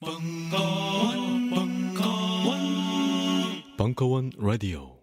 [0.00, 2.58] 벙커원, 벙커원,
[3.76, 4.96] 벙커원 라디오.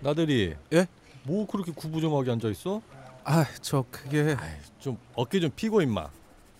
[0.00, 0.56] 나들이.
[0.72, 0.86] 예?
[1.22, 2.82] 뭐 그렇게 구부정하게 앉아 있어?
[3.22, 4.36] 아, 저 그게
[4.80, 6.08] 좀 어깨 좀 피고 임마.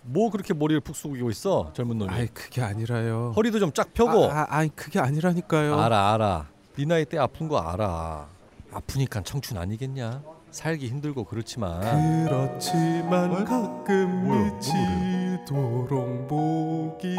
[0.03, 2.09] 뭐 그렇게 머리를 푹 숙이고 있어 젊은 놈이.
[2.13, 3.33] 아이 그게 아니라요.
[3.35, 4.27] 허리도 좀 쫙 펴고.
[4.31, 5.81] 아, 아, 아 니 그게 아니라니까요.
[5.81, 6.49] 알아 알아.
[6.77, 8.29] 네 나이 때 아픈 거 알아.
[8.73, 10.23] 아프니까 청춘 아니겠냐?
[10.53, 11.81] 살기 힘들고 그렇지만.
[12.27, 13.45] 그렇지만 어?
[13.45, 14.39] 가끔 뭐야?
[14.39, 17.17] 뭔 미치도록 목이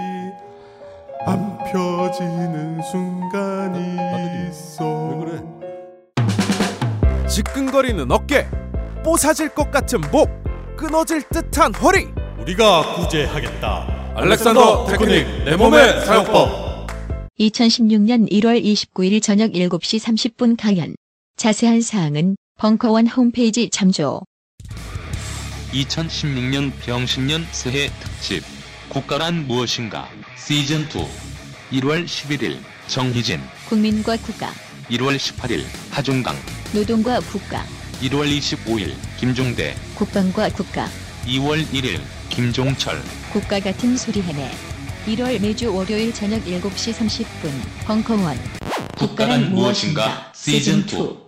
[1.26, 4.50] 안 펴지는 순간이 나들이.
[4.50, 4.86] 있어.
[5.10, 5.44] 왜 그래?
[7.28, 8.48] 지끈거리는 어깨,
[9.04, 10.30] 뽀사질 것 같은 목,
[10.78, 12.08] 끊어질 듯한 허리.
[12.40, 14.14] 우리가 구제하겠다.
[14.16, 16.88] 알렉산더 테크닉 내 몸의 사용법.
[17.40, 20.94] 2016년 1월 29일 저녁 7시 30분 강연.
[21.36, 24.22] 자세한 사항은 벙커원 홈페이지 참조.
[25.74, 28.42] 2016년 병신년 새해 특집.
[28.88, 30.08] 국가란 무엇인가?
[30.38, 33.42] 시즌 2 1월 11일 정희진.
[33.68, 34.50] 국민과 국가,
[34.90, 36.38] 1월 18일 하중강.
[36.74, 37.66] 노동과 국가,
[38.02, 39.76] 1월 25일 김종대.
[39.96, 40.88] 국방과 국가,
[41.26, 43.02] 2월 1일 김종철.
[43.34, 44.50] 국가 같은 소리 해내.
[45.08, 47.52] 1월 매주 월요일 저녁 7시 30분
[47.86, 48.38] 벙커원.
[48.98, 50.32] 국가란 무엇인가?
[50.34, 51.23] 시즌 2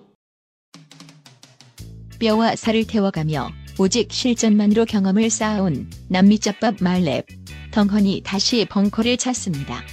[2.20, 7.26] 뼈와 살을 태워가며 오직 실전만으로 경험을 쌓아온 남미짬밥 말렙.
[7.72, 9.84] 덩헌이 다시 벙커를 찾습니다.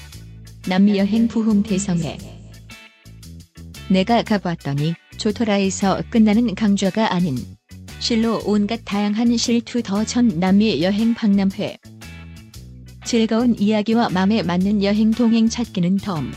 [0.68, 2.16] 남미 여행 부흥 대성회.
[3.88, 7.36] 내가 가봤더니 조토라에서 끝나는 강좌가 아닌
[7.98, 11.78] 실로 온갖 다양한 실투 더 전 남미 여행 박람회.
[13.04, 16.32] 즐거운 이야기와 마음에 맞는 여행 동행 찾기는 덤.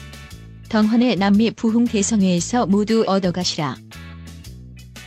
[0.70, 3.78] 덩헌의 남미 부흥 대성회에서 모두 얻어가시라.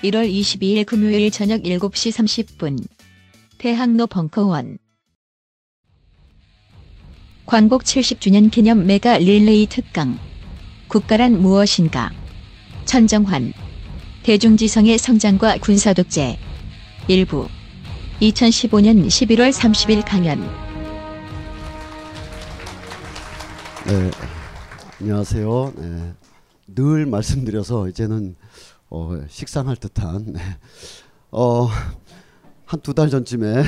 [0.02, 2.86] 1월 22일 금요일 저녁 7시 30분.
[3.58, 4.78] 대학로 벙커원.
[7.46, 10.16] 광복 70주년 기념 메가 릴레이 특강.
[10.86, 12.12] 국가란 무엇인가?
[12.84, 13.52] 천정환.
[14.22, 16.38] 대중지성의 성장과 군사독재.
[17.08, 17.48] 일부.
[18.20, 20.40] 2015년 11월 30일 강연.
[23.86, 24.10] 네,
[25.00, 25.72] 안녕하세요.
[25.76, 26.14] 네,
[26.68, 28.36] 늘 말씀드려서 이제는
[28.90, 30.40] 어, 식상할 듯한 네.
[31.30, 31.66] 어,
[32.64, 33.62] 한 두 달 전쯤에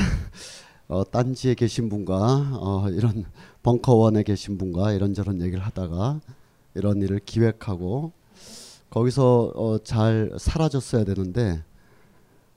[0.87, 3.25] 어, 딴지에 계신 분과 어, 이런
[3.63, 6.19] 벙커원에 계신 분과 이런저런 얘기를 하다가
[6.75, 8.11] 이런 일을 기획하고
[8.89, 11.63] 거기서 어, 잘 사라졌어야 되는데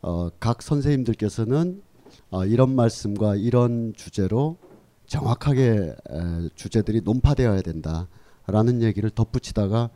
[0.03, 1.83] 어, 각 선생님들께서는
[2.31, 4.57] 어, 이런 말씀과 이런 주제로
[5.07, 9.91] 정확하게 에, 주제들이 논파되어야 된다라는 얘기를 덧붙이다가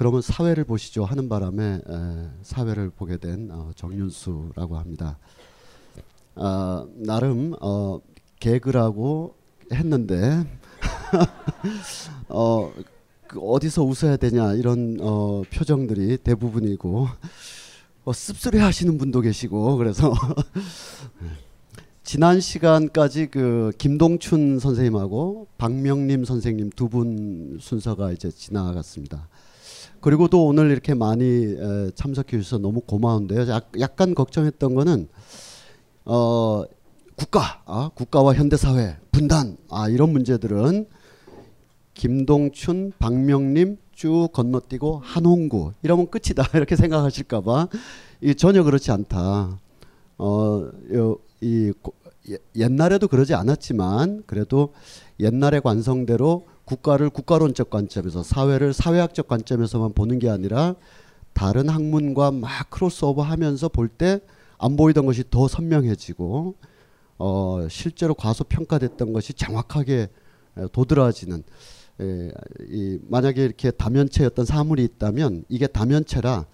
[0.00, 5.18] 그러면 사회를 보시죠 하는 바람에 에, 사회를 보게 된 어, 정윤수라고 합니다.
[6.36, 8.00] 아, 나름 어,
[8.38, 9.34] 개그라고
[9.70, 10.46] 했는데
[12.30, 12.72] 어,
[13.26, 17.06] 그 어디서 웃어야 되냐 이런 어, 표정들이 대부분이고
[18.06, 20.14] 어, 씁쓸해 하시는 분도 계시고 그래서
[22.04, 29.28] 지난 시간까지 그 김동춘 선생님하고 박명림 선생님 두 분 순서가 이제 지나갔습니다.
[30.00, 33.48] 그리고 또 오늘 이렇게 많이 에, 참석해 주셔서 너무 고마운데요.
[33.48, 35.08] 약, 약간 걱정했던 거는
[36.04, 36.64] 어
[37.16, 40.86] 국가, 아, 국가와 현대 사회 분단, 아 이런 문제들은
[41.92, 47.68] 김동춘, 박명림 쭉 건너뛰고 한홍구 이러면 끝이다 이렇게 생각하실까봐
[48.22, 49.60] 이 전혀 그렇지 않다.
[50.16, 51.72] 어, 요, 이
[52.56, 54.72] 옛날에도 그러지 않았지만 그래도
[55.18, 60.76] 옛날의 관성대로 국가를 국가론적 관점에서 사회를 사회학적 관점에서만 보는 게 아니라
[61.32, 64.20] 다른 학문과 막 크로스오버 하면서 볼 때
[64.60, 66.54] 안 보이던 것이 더 선명해지고
[67.18, 70.08] 어, 실제로 과소평가됐던 것이 정확하게
[70.58, 71.42] 에, 도드라지는
[72.00, 72.30] 에,
[72.68, 76.44] 이 만약에 이렇게 다면체였던 사물이 있다면 이게 다면체라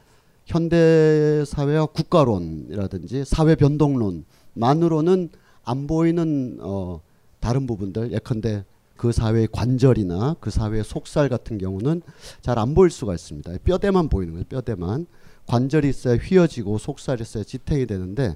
[0.44, 5.30] 현대 사회와 국가론이라든지 사회 변동론만으로는
[5.64, 7.00] 안 보이는 어,
[7.40, 8.64] 다른 부분들 예컨대
[8.96, 12.02] 그 사회의 관절이나 그 사회의 속살 같은 경우는
[12.40, 13.52] 잘 안 보일 수가 있습니다.
[13.64, 14.46] 뼈대만 보이는 거죠.
[14.48, 15.06] 뼈대만
[15.46, 18.34] 관절이 있어야 휘어지고 속살이 있어야 지탱이 되는데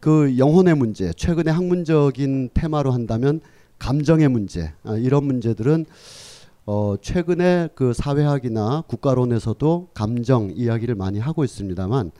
[0.00, 3.40] 그 영혼의 문제 최근에 학문적인 테마로 한다면
[3.78, 5.86] 감정의 문제 아, 이런 문제들은
[6.66, 12.10] 어, 최근에 그 사회학이나 국가론에서도 감정 이야기를 많이 하고 있습니다만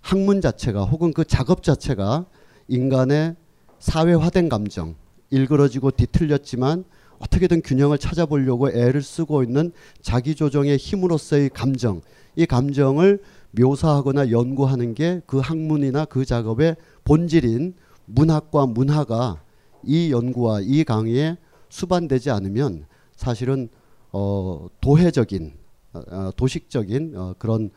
[0.00, 2.26] 학문 자체가 혹은 그 작업 자체가
[2.68, 3.36] 인간의
[3.78, 4.94] 사회화된 감정
[5.30, 6.84] 일그러지고 뒤틀렸지만
[7.18, 9.72] 어떻게든 균형을 찾아보려고 애를 쓰고 있는
[10.02, 12.00] 자기 조정의 힘으로서의 감정
[12.36, 13.20] 이 감정을
[13.52, 17.74] 묘사하거나 연구하는 게 그 학문이나 그 작업의 본질인
[18.06, 19.42] 문학과 문화가
[19.82, 21.36] 이 연구와 이 강의에
[21.68, 23.68] 수반되지 않으면 사실은
[24.12, 25.52] 어, 도해적인
[25.92, 27.70] 어, 어, 도식적인 어, 그런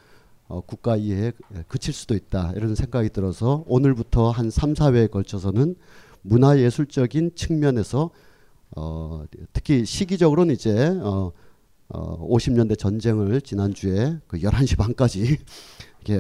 [0.48, 1.31] 어, 국가 이해에
[1.68, 5.75] 그칠 수도 있다 이런 생각이 들어서 오늘부터 한 3, 4회에 걸쳐서는
[6.22, 8.12] 문화예술적인 측면에서
[8.75, 9.23] 어,
[9.53, 11.31] 특히 시기적으로는 이제 어,
[11.89, 15.37] 어, 50년대 전쟁을 지난주에 그 11시 반까지
[16.01, 16.19] 이게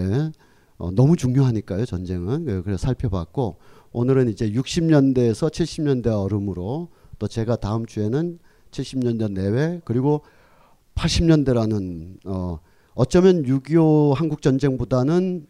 [0.77, 2.45] 어, 너무 중요하니까요 전쟁은.
[2.45, 3.57] 그- 그래서 살펴봤고
[3.91, 6.89] 오늘은 이제 60년대에서 70년대 얼음으로
[7.19, 8.39] 또 제가 다음 주에는
[8.71, 10.21] 70년대 내외 그리고
[10.95, 12.59] 80년대라는 어
[12.93, 15.47] 어쩌면 6.25 한국 전쟁보다는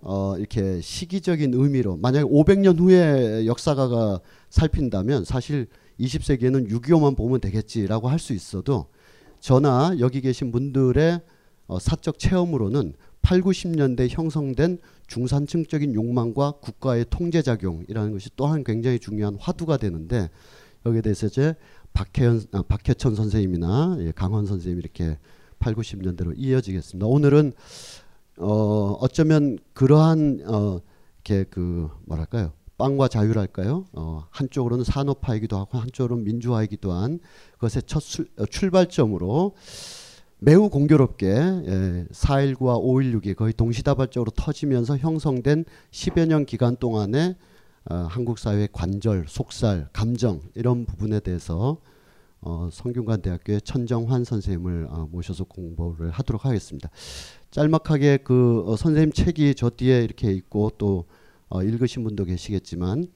[0.00, 4.20] 어 이렇게 시기적인 의미로 만약에 500년 후에 역사가가
[4.50, 5.66] 살핀다면 사실
[6.00, 8.86] 20세기에는 6.25만 보면 되겠지라고 할 수 있어도
[9.40, 11.20] 저나 여기 계신 분들의
[11.68, 14.78] 어 사적 체험으로는 8, 90년대 형성된
[15.08, 20.30] 중산층적인 욕망과 국가의 통제 작용이라는 것이 또한 굉장히 중요한 화두가 되는데
[20.84, 21.54] 여기에 대해서 이제
[21.92, 25.18] 박혜연, 아, 박혜천 선생님이나 예, 강원 선생님 이렇게
[25.58, 27.06] 8, 90년대로 이어지겠습니다.
[27.06, 27.52] 오늘은
[28.38, 30.80] 어, 어쩌면 그러한 어,
[31.24, 33.86] 이렇게 그 뭐랄까요 빵과 자유랄까요?
[33.92, 37.20] 어, 한쪽으로는 산업화이기도 하고 한쪽으로는 민주화이기도 한
[37.52, 39.54] 그것의 첫 출, 어, 출발점으로
[40.38, 47.36] 매우 공교롭게 예, 4.19와 5.16이 거의 동시다발적으로 터지면서 형성된 10여 년 기간 동안에
[47.88, 51.78] 어, 한국 사회의 관절, 속살, 감정 이런 부분에 대해서
[52.42, 56.90] 어, 성균관 대학교의 천정환 선생님을 어, 모셔서 공부를 하도록 하겠습니다.
[57.50, 61.06] 짤막하게 그 어, 선생님 책이 저 뒤에 이렇게 있고 또
[61.48, 63.06] 어, 읽으신 분도 계시겠지만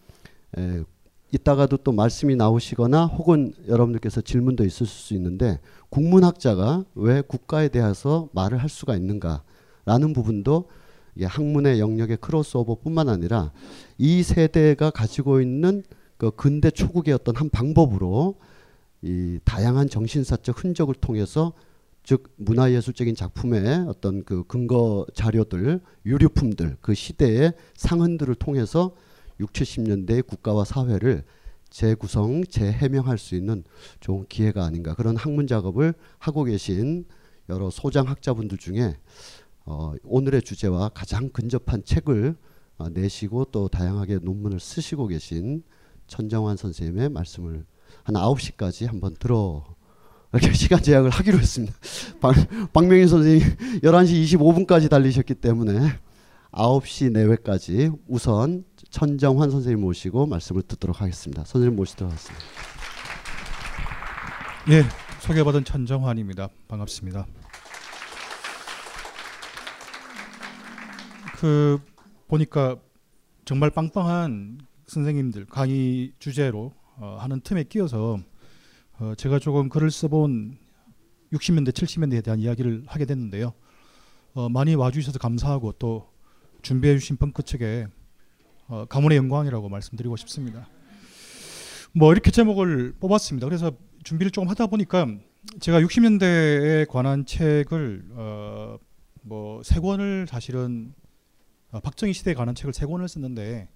[0.59, 0.83] 에,
[1.33, 5.61] 이따가도 또 말씀이 나오시거나 혹은 여러분들께서 질문도 있을 수 있는데
[5.91, 10.69] 국문학자가 왜 국가에 대해서 말을 할 수가 있는가라는 부분도
[11.23, 13.53] 학문의 영역의 크로스오버뿐만 아니라
[13.99, 15.83] 이 세대가 가지고 있는
[16.17, 18.37] 그 근대 초국의 어떤 한 방법으로
[19.03, 21.53] 이 다양한 정신사적 흔적을 통해서
[22.11, 28.97] 즉 문화예술적인 작품의 어떤 그 근거 자료들, 유류품들, 그 시대의 상흔들을 통해서
[29.39, 31.23] 6, 70년대의 국가와 사회를
[31.69, 33.63] 재구성, 재해명할 수 있는
[34.01, 37.05] 좋은 기회가 아닌가 그런 학문 작업을 하고 계신
[37.49, 38.97] 여러 소장 학자분들 중에
[39.65, 42.35] 어, 오늘의 주제와 가장 근접한 책을
[42.79, 45.63] 어, 내시고 또 다양하게 논문을 쓰시고 계신
[46.09, 47.65] 천정환 선생님의 말씀을
[48.03, 49.77] 한 9시까지 한번 들어
[50.55, 51.75] 시간 제약을 하기로 했습니다.
[52.21, 52.35] 박,
[52.73, 55.99] 박명희 선생님 11시 25분까지 달리셨기 때문에
[56.53, 61.45] 9시 내외까지 우선 천정환 선생님 모시고 말씀을 듣도록 하겠습니다.
[61.45, 62.45] 선생님 모시도록 하겠습니다.
[64.71, 64.85] 예,
[65.21, 66.49] 소개받은 천정환입니다.
[66.69, 67.27] 반갑습니다.
[71.39, 71.81] 그
[72.29, 72.77] 보니까
[73.45, 78.19] 정말 빵빵한 선생님들 강의 주제로 어, 하는 틈에 끼어서
[79.01, 80.59] 어, 제가 조금 글을 써본
[81.33, 83.55] 60년대, 70년대에 대한 이야기를 하게 됐는데요.
[84.35, 86.11] 어, 많이 와주셔서 감사하고 또
[86.61, 87.87] 준비해 주신 벙커 측에
[88.69, 90.69] 어, 가문의 영광이라고 말씀드리고 싶습니다.
[91.95, 93.47] 뭐 이렇게 제목을 뽑았습니다.
[93.47, 93.73] 그래서
[94.05, 95.07] 준비를 조금 하다 보니까
[95.61, 98.77] 제가 60년대에 관한 책을 어,
[99.23, 100.93] 뭐세 권을 사실은
[101.71, 103.67] 어, 박정희 시대에 관한 책을 세 권을 썼는데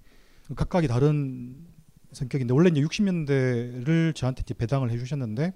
[0.54, 1.73] 각각이 다른
[2.14, 5.52] 성격인데 원래 이제 60년대를 저한테 이제 배당을 해주셨는데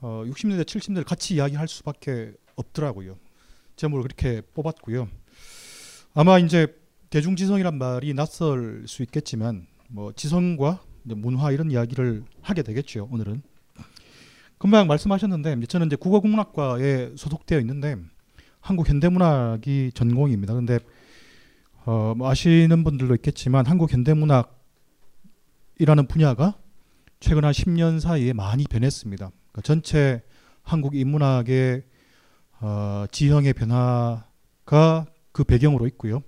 [0.00, 3.18] 어, 60년대 70년대를 같이 이야기할 수밖에 없더라고요.
[3.76, 5.08] 제목을 그렇게 뽑았고요.
[6.14, 6.68] 아마 이제
[7.10, 13.42] 대중지성이란 말이 낯설 수 있겠지만 뭐 지성과 문화 이런 이야기를 하게 되겠죠 오늘은.
[14.58, 17.96] 금방 말씀하셨는데 저는 이제 국어국문학과에 소속되어 있는데
[18.60, 20.54] 한국 현대문학이 전공입니다.
[20.54, 20.78] 근데
[21.84, 24.53] 어, 뭐 아시는 분들도 있겠지만 한국 현대문학
[25.78, 26.54] 이라는 분야가
[27.18, 29.30] 최근 한 10년 사이에 많이 변했습니다.
[29.30, 30.22] 그러니까 전체
[30.62, 31.82] 한국 인문학의
[32.60, 36.22] 어, 지형의 변화가 그 배경으로 있고요.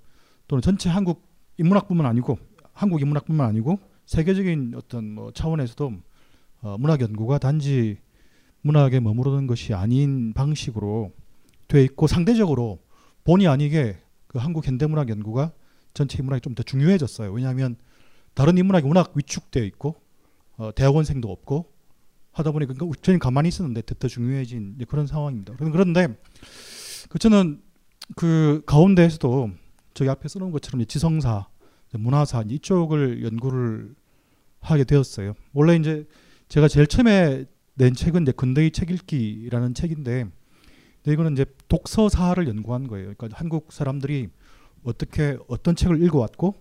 [0.49, 2.39] 또는 전체 한국 인문학뿐만 아니고
[2.73, 5.93] 한국 인문학뿐만 아니고 세계적인 어떤 뭐 차원에서도
[6.63, 7.99] 어, 문학 연구가 단지
[8.63, 11.13] 문학에 머무르는 것이 아닌 방식으로
[11.69, 12.81] 돼 있고 상대적으로
[13.25, 15.53] 본의 아니게 그 한국 현대문학 연구가
[15.95, 17.33] 전체 인문학이 좀 더 중요해졌어요.
[17.33, 17.77] 왜냐하면
[18.37, 19.97] 다른 인문학이 워낙 위축되어 있고
[20.59, 21.73] 어, 대학원생도 없고
[22.33, 25.55] 하다 보니까 그 저는 가만히 있었는데 더 중요해진 그런 상황입니다.
[25.57, 26.09] 그런데
[27.09, 27.63] 그 저는
[28.15, 29.51] 그 가운데에서도
[29.95, 31.47] 저기 앞에 써놓은 것처럼 지성사,
[31.93, 33.95] 문화사 이쪽을 연구를
[34.61, 35.33] 하게 되었어요.
[35.55, 36.05] 원래 이제
[36.51, 40.27] 제가 제일 처음에 낸 책은 이제 근대의 책 읽기라는 책인데
[41.07, 43.15] 이거는 이제 독서사를 연구한 거예요.
[43.17, 44.29] 그러니까 한국 사람들이
[44.83, 46.55] 어떻게 어떤 책을 읽어왔고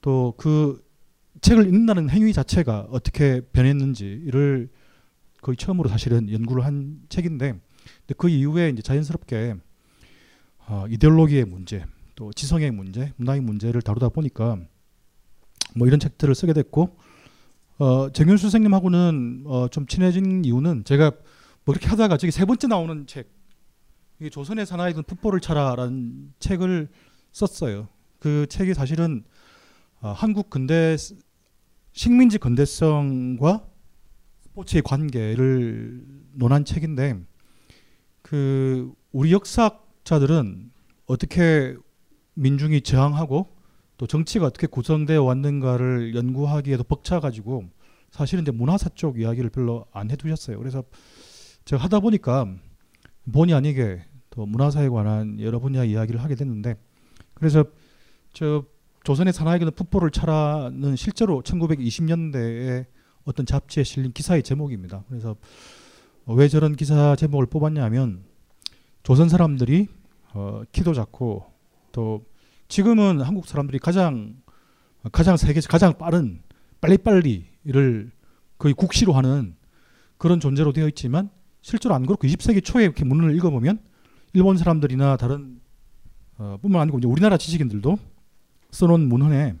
[0.00, 0.81] 또 그
[1.42, 4.70] 책을 읽는다는 행위 자체가 어떻게 변했는지를
[5.42, 7.60] 거의 처음으로 사실은 연구를 한 책인데
[8.16, 9.56] 그 이후에 이제 자연스럽게
[10.68, 11.84] 어, 이데올로기의 문제,
[12.14, 14.56] 또 지성의 문제, 문화의 문제를 다루다 보니까
[15.74, 16.96] 뭐 이런 책들을 쓰게 됐고
[17.78, 21.10] 어, 정윤수 선생님하고는 어, 좀 친해진 이유는 제가
[21.64, 23.28] 뭐 그렇게 하다가 저기 세 번째 나오는 책,
[24.20, 26.88] 이 조선의 사나이든 풋볼을 차라라는 책을
[27.32, 27.88] 썼어요.
[28.20, 29.24] 그 책이 사실은
[30.00, 30.96] 어, 한국 근대
[31.92, 33.66] 식민지 근대성과
[34.42, 37.20] 스포츠의 관계를 논한 책인데
[38.22, 40.70] 그 우리 역사학자들은
[41.06, 41.76] 어떻게
[42.34, 43.54] 민중이 저항하고
[43.98, 47.64] 또 정치가 어떻게 구성되어 왔는가를 연구하기에도 벅차가지고
[48.10, 50.58] 사실은 이제 문화사 쪽 이야기를 별로 안 해두셨어요.
[50.58, 50.82] 그래서
[51.64, 52.54] 제가 하다 보니까
[53.32, 56.76] 본의 아니게 또 문화사에 관한 여러 분야 이야기를 하게 됐는데
[57.34, 57.64] 그래서
[58.32, 58.64] 저
[59.04, 62.86] 조선의 사나이는 풋볼을 차라는 실제로 1920년대에
[63.24, 65.04] 어떤 잡지에 실린 기사의 제목입니다.
[65.08, 65.36] 그래서
[66.26, 68.24] 왜 저런 기사 제목을 뽑았냐면
[69.02, 69.88] 조선 사람들이
[70.34, 71.44] 어, 키도 작고
[71.90, 72.24] 또
[72.68, 74.36] 지금은 한국 사람들이 가장
[75.10, 76.42] 가장 세계에서 가장 빠른
[76.80, 78.12] 빨리빨리를
[78.58, 79.56] 거의 국시로 하는
[80.16, 81.28] 그런 존재로 되어 있지만
[81.60, 83.80] 실제로 안 그렇고 20세기 초에 이렇게 문을 읽어보면
[84.34, 85.60] 일본 사람들이나 다른
[86.38, 87.98] 어, 뿐만 아니고 이제 우리나라 지식인들도
[88.72, 89.54] 써놓은 문헌에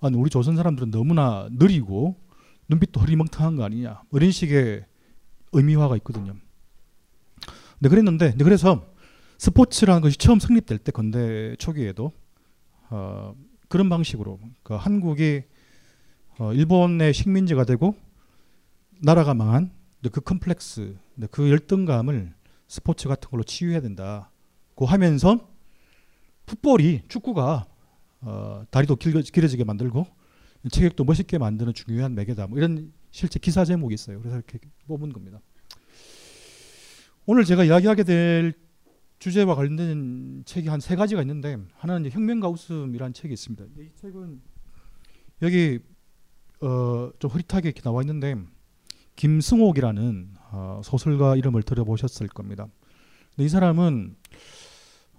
[0.00, 2.16] 아, 우리 조선 사람들은 너무나 느리고
[2.68, 4.84] 눈빛도 흐리멍텅한 거 아니냐 뭐 이런 식의
[5.52, 6.34] 의미화가 있거든요.
[7.78, 8.86] 네 그랬는데 네, 그래서
[9.38, 12.12] 스포츠라는 것이 처음 성립될 때 건대 초기에도
[12.90, 13.34] 어,
[13.68, 15.42] 그런 방식으로 그 한국이
[16.38, 17.96] 어, 일본의 식민지가 되고
[19.00, 19.70] 나라가 망한
[20.12, 20.96] 그 컴플렉스,
[21.30, 22.32] 그 열등감을
[22.68, 25.48] 스포츠 같은 걸로 치유해야 된다고 하면서
[26.46, 27.66] 풋볼이 축구가
[28.26, 30.04] 어, 다리도 길어, 지게 만들고
[30.70, 32.48] 체격도 멋있게 만드는 중요한 매개다.
[32.48, 34.18] 뭐 이런 실제 기사 제목이 있어요.
[34.18, 35.40] 그래서 이렇게 뽑은 겁니다.
[37.24, 38.52] 오늘 제가 이야기하게 될
[39.20, 43.64] 주제와 관련된 책이 한 세 가지가 있는데 하나는 혁명과 웃음이라는 책이 있습니다.
[43.78, 44.40] 이 책은
[45.42, 45.78] 여기
[46.60, 48.34] 어, 좀 흐릿하게 이렇게 나와 있는데
[49.14, 52.66] 김승옥이라는 어, 소설가 이름을 들어보셨을 겁니다.
[53.38, 54.16] 이 사람은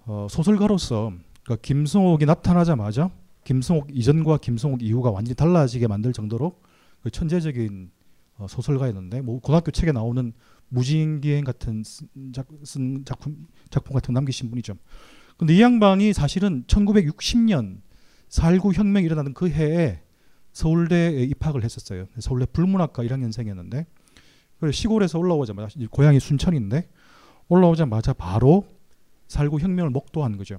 [0.04, 1.12] 어, 소설가로서
[1.48, 3.10] 그러니까 김승옥이 나타나자마자
[3.44, 6.60] 김승옥 이전과 김승옥 이후가 완전히 달라지게 만들 정도로
[7.02, 7.90] 그 천재적인
[8.36, 10.34] 어, 소설가였는데 뭐 고등학교 책에 나오는
[10.68, 11.82] 무진기행 같은
[12.34, 14.74] 작, 쓴 작품 작품 같은 거 남기신 분이죠.
[15.38, 17.80] 근데 이 양반이 사실은 1960년
[18.28, 20.02] 4.19 혁명이 일어나는 그 해에
[20.52, 22.06] 서울대에 입학을 했었어요.
[22.18, 23.86] 서울대 불문학과 1학년생이었는데
[24.60, 26.90] 그래 시골에서 올라오자마자 고향이 순천인데
[27.48, 28.66] 올라오자마자 바로
[29.28, 30.58] 4.19 혁명을 목도한 거죠.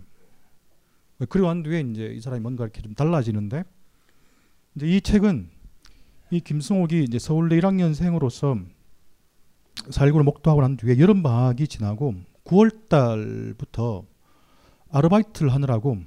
[1.27, 3.63] 그리고 한 뒤에 이제 이 사람이 뭔가 이렇게 좀 달라지는데
[4.75, 5.49] 이제 이 책은
[6.31, 8.65] 이 김승옥이 이제 서울대 1학년생으로서
[9.75, 14.05] 4.19를 목도하고 난 뒤에 여름 방학이 지나고 9월 달부터
[14.91, 15.97] 아르바이트를 하느라고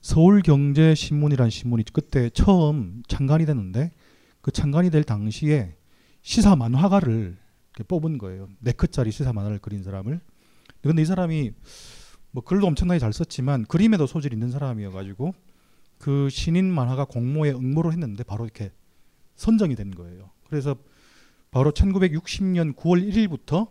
[0.00, 3.92] 서울경제신문이라는 신문이 그때 처음 창간이 됐는데
[4.40, 5.76] 그 창간이 될 당시에
[6.22, 7.36] 시사 만화가를
[7.86, 8.48] 뽑은 거예요.
[8.58, 10.20] 네 컷짜리 시사 만화를 그린 사람을.
[10.82, 11.52] 근데 이 사람이
[12.32, 15.34] 뭐 글도 엄청나게 잘 썼지만 그림에도 소질 있는 사람이어가지고
[15.98, 18.72] 그 신인 만화가 공모에 응모를 했는데 바로 이렇게
[19.34, 20.30] 선정이 된 거예요.
[20.48, 20.76] 그래서
[21.50, 23.68] 바로 1960년 9월 1일부터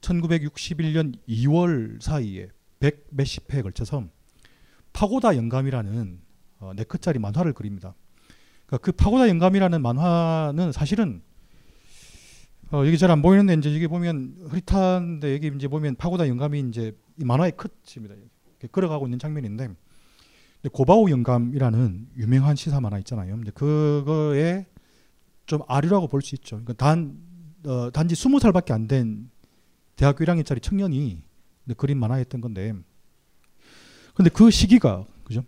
[0.00, 2.48] 1961년 2월 사이에
[2.80, 4.04] 100 몇십 회에 걸쳐서
[4.92, 6.20] 파고다 영감이라는
[6.60, 7.94] 어, 네 컷짜리 만화를 그립니다.
[8.66, 11.22] 그러니까 그 파고다 영감이라는 만화는 사실은
[12.70, 16.88] 어, 여기 잘 안 보이는데 이제 여기 보면 흐릿한데 여기 이제 보면 파고다 영감이 이제
[16.88, 16.92] 이
[17.24, 18.14] 만화의 컷입니다.
[18.14, 19.68] 이렇게 걸어가고 있는 장면인데
[20.72, 23.34] 고바오 영감이라는 유명한 시사 만화 있잖아요.
[23.36, 24.66] 근데 그거에
[25.46, 26.56] 좀 아류라고 볼 수 있죠.
[26.56, 27.18] 그러니까 단
[27.64, 29.30] 어, 단지 스무 살밖에 안 된
[29.96, 31.22] 대학교 1학년짜리 청년이
[31.76, 32.72] 그림 만화했던 건데,
[34.14, 35.44] 근데 그 시기가 그죠?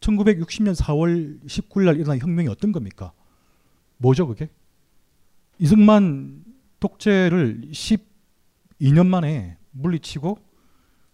[0.00, 3.12] 1960년 4월 19일 날 일어난 혁명이 어떤 겁니까?
[3.98, 4.48] 뭐죠 그게?
[5.58, 6.44] 이승만
[6.80, 10.38] 독재를 12년 만에 물리치고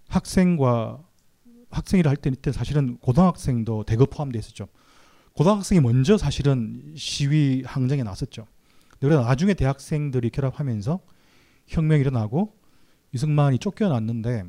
[0.08, 1.02] 학생과
[1.70, 4.68] 학생이라 할 때는 사실은 고등학생도 대거 포함되어 있었죠.
[5.34, 8.46] 고등학생이 먼저 사실은 시위 항쟁에 나섰죠.
[9.00, 11.00] 그래서 나중에 대학생들이 결합하면서
[11.66, 12.56] 혁명이 일어나고
[13.12, 14.44] 이승만이 쫓겨났는데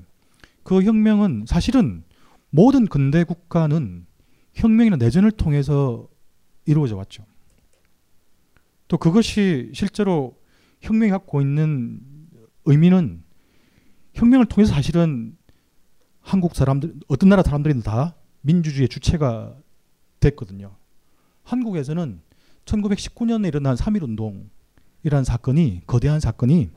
[0.63, 2.03] 그 혁명은 사실은
[2.50, 4.05] 모든 근대 국가는
[4.53, 6.07] 혁명이나 내전을 통해서
[6.65, 7.25] 이루어져 왔죠.
[8.88, 10.39] 또 그것이 실제로
[10.81, 12.00] 혁명이 갖고 있는
[12.65, 13.24] 의미는
[14.13, 15.35] 혁명을 통해서 사실은
[16.25, 19.55] 한국 사람들 어떤 나라 사람들이다 민주주의 주체가
[20.20, 20.75] 됐거든요.
[21.44, 22.20] 한국에서는
[22.65, 26.72] 1919년에 일어난 3.1 운동이라는 사건이 거대한 사건이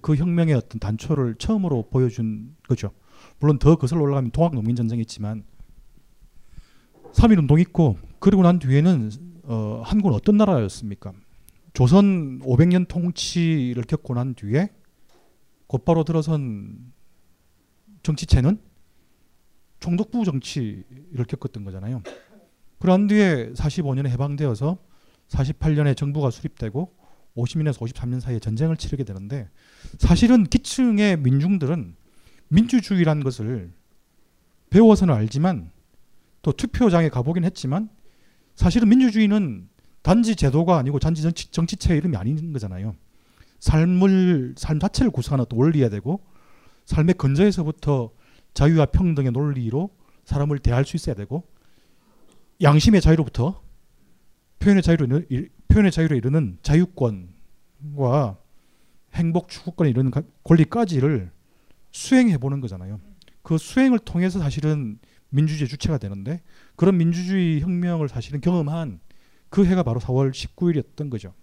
[0.00, 2.92] 그 혁명의 어떤 단초를 처음으로 보여준 거죠.
[3.40, 5.42] 물론 더 거슬러 올라가면 동학 농민 전쟁이 있지만
[7.12, 9.10] 3.1 운동이 있고 그리고 난 뒤에는
[9.42, 11.12] 어, 한국은 어떤 나라였습니까?
[11.72, 14.70] 조선 500년 통치를 겪고 난 뒤에
[15.66, 16.92] 곧바로 들어선
[18.02, 18.60] 정치체는
[19.80, 22.02] 총독부 정치를 겪었던 거잖아요.
[22.78, 24.78] 그런 뒤에 45년에 해방되어서
[25.28, 26.94] 48년에 정부가 수립되고
[27.36, 29.48] 50년에서 53년 사이에 전쟁을 치르게 되는데
[29.98, 31.94] 사실은 기층의 민중들은
[32.48, 33.72] 민주주의라는 것을
[34.70, 35.70] 배워서는 알지만
[36.42, 37.88] 또 투표장에 가보긴 했지만
[38.56, 39.68] 사실은 민주주의는
[40.02, 42.96] 단지 제도가 아니고 단지 정치, 정치체의 이름이 아닌 거잖아요.
[43.60, 46.20] 삶을 삶 자체를 구성하는 원리야 되고
[46.90, 48.10] 삶의 근저에서부터
[48.52, 49.90] 자유와 평등의 논리로
[50.24, 51.44] 사람을 대할 수 있어야 되고
[52.60, 53.62] 양심의 자유로부터
[54.58, 55.22] 표현의 자유로
[55.68, 58.38] 표현의 자유로 이르는 자유권과
[59.14, 60.10] 행복 추구권에 이르는
[60.42, 61.30] 권리까지를
[61.92, 63.00] 수행해 보는 거잖아요.
[63.42, 66.42] 그 수행을 통해서 사실은 민주주의 주체가 되는데
[66.74, 68.98] 그런 민주주의 혁명을 사실은 경험한
[69.48, 71.34] 그 해가 바로 4월 19일이었던 거죠.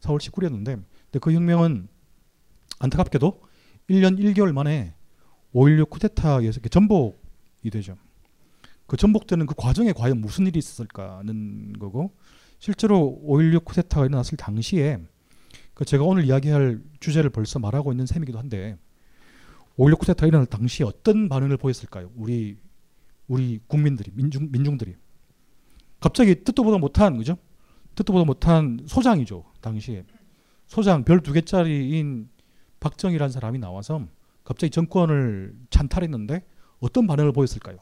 [0.00, 0.82] 4월 19일이었는데
[1.20, 1.88] 그 혁명은
[2.78, 3.49] 안타깝게도
[3.90, 4.94] 1년 1개월 만에
[5.52, 7.96] 5.16 쿠데타에 의해서 전복이 되죠.
[8.86, 12.12] 그 전복되는 그 과정에 과연 무슨 일이 있었을까는 거고
[12.58, 14.98] 실제로 5.16 쿠데타가 일어났을 당시에
[15.74, 18.76] 그 제가 오늘 이야기할 주제를 벌써 말하고 있는 셈이기도 한데
[19.76, 22.10] 5.16 쿠데타 일어날 당시에 어떤 반응을 보였을까요?
[22.16, 22.58] 우리
[23.26, 24.94] 우리 국민들이 민중 민중들이
[26.00, 27.36] 갑자기 뜻도 보다 못한 그죠?
[27.94, 30.04] 뜻도 보다 못한 소장이죠 당시에
[30.66, 32.28] 소장 별 두 개짜리인
[32.80, 34.06] 박정희라는 사람이 나와서
[34.44, 36.44] 갑자기 정권을 찬탈했는데
[36.80, 37.78] 어떤 반응을 보였을까요?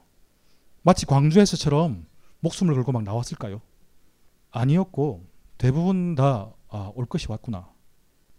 [0.82, 2.06] 마치 광주에서처럼
[2.40, 3.60] 목숨을 걸고 막 나왔을까요?
[4.50, 5.24] 아니었고
[5.56, 7.68] 대부분 다올 아, 것이 왔구나.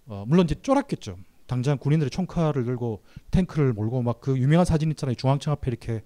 [0.07, 1.17] 어, 물론 이제 쫄았겠죠.
[1.47, 5.15] 당장 군인들이 총칼을 들고 탱크를 몰고 막 그 유명한 사진 있잖아요.
[5.15, 6.03] 중앙청 앞에 이렇게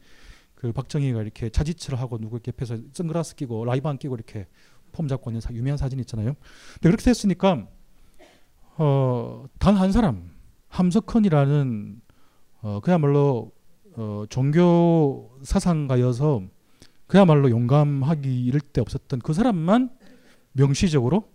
[0.56, 4.48] 그 박정희가 이렇게 차지치를 하고 누구 옆에서 선글라스 끼고 라이브안 끼고 이렇게
[4.94, 6.36] 폼 잡고 있는 유명한 사진 있잖아요.
[6.76, 7.68] 근데 그렇게 됐으니까
[8.78, 10.32] 어, 단 한 사람
[10.74, 12.02] 함석헌이라는
[12.62, 13.52] 어, 그야말로
[13.96, 16.42] 어, 종교 사상가여서
[17.06, 19.96] 그야말로 용감하기 이를 데 없었던 그 사람만
[20.54, 21.30] 명시적으로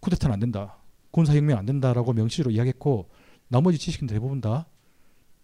[0.00, 0.78] 쿠데타는 안 된다.
[1.12, 3.08] 군사혁명 안 된다라고 명시적으로 이야기했고
[3.48, 4.66] 나머지 지식인 대부분 다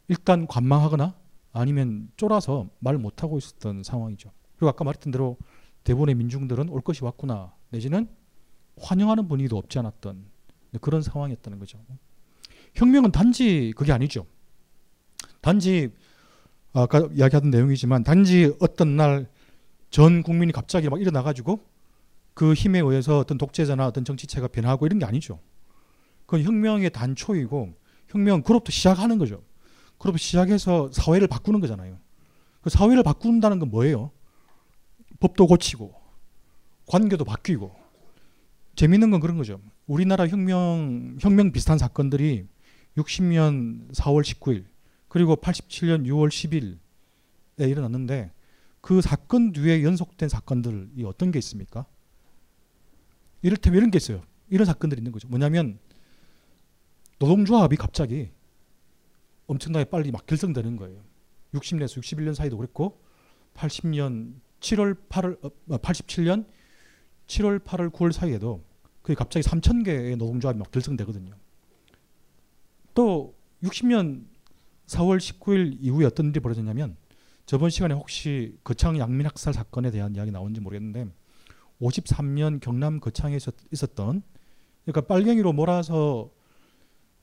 [0.09, 1.15] 일단 관망하거나
[1.53, 4.33] 아니면 쫄아서 말 못하고 있었던 상황이죠.
[4.57, 5.37] 그리고 아까 말했던 대로
[5.85, 8.09] 대부분의 민중들은 올 것이 왔구나 내지는
[8.81, 10.25] 환영하는 분위기도 없지 않았던
[10.81, 11.79] 그런 상황이었다는 거죠.
[12.75, 14.27] 혁명은 단지 그게 아니죠.
[15.41, 15.91] 단지
[16.73, 19.27] 아까 이야기하던 내용이지만 단지 어떤 날
[19.93, 21.61] 전 국민이 갑자기 막 일어나 가지고
[22.33, 25.39] 그 힘에 의해서 어떤 독재자나 어떤 정치체가 변하고 이런 게 아니죠.
[26.25, 27.75] 그건 혁명의 단초이고
[28.09, 29.43] 혁명 그로부터 시작하는 거죠.
[29.99, 31.99] 그로부터 시작해서 사회를 바꾸는 거잖아요.
[32.63, 34.11] 그 사회를 바꾼다는 건 뭐예요?
[35.21, 35.95] 법도 고치고
[36.87, 37.77] 관계도 바뀌고
[38.77, 39.61] 재밌는 건 그런 거죠.
[39.87, 42.47] 우리나라 혁명 혁명 비슷한 사건들이
[42.97, 44.65] 60년 4월 19일
[45.09, 48.33] 그리고 87년 6월 10일에 일어났는데
[48.81, 51.87] 그 사건 뒤에 연속된 사건들이 어떤 게 있습니까?
[53.43, 54.23] 이를테면 이런 게 있어요.
[54.49, 55.29] 이런 사건들이 있는 거죠.
[55.29, 55.79] 뭐냐면
[57.19, 58.31] 노동조합이 갑자기
[59.47, 61.03] 엄청나게 빨리 막 결성되는 거예요.
[61.55, 63.03] 60년에서 61년 사이도 그랬고
[63.55, 66.47] 80년 7월 8월 87년
[67.27, 68.65] 7월 8월 9월 사이에도
[69.03, 71.35] 그게 갑자기 3천 개의 노동조합이 막 결성되거든요.
[72.95, 74.25] 또 60년
[74.87, 76.97] 4월 19일 이후에 어떤 일이 벌어졌냐면
[77.47, 81.07] 저번 시간에 혹시 거창 양민 학살 사건에 대한 이야기 나온지 모르겠는데
[81.81, 84.23] 53년 경남 거창에서 있었던
[84.85, 86.31] 그러니까 빨갱이로 몰아서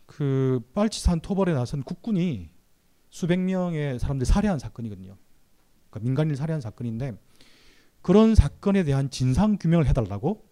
[0.06, 2.50] 그 빨치산 토벌에 나선 국군이
[3.10, 5.16] 수백 명의 사람들 살해한 사건이거든요.
[5.90, 7.18] 그러니까 민간인 살해한 사건인데
[8.02, 10.46] 그런 사건에 대한 진상 규명을 해달라고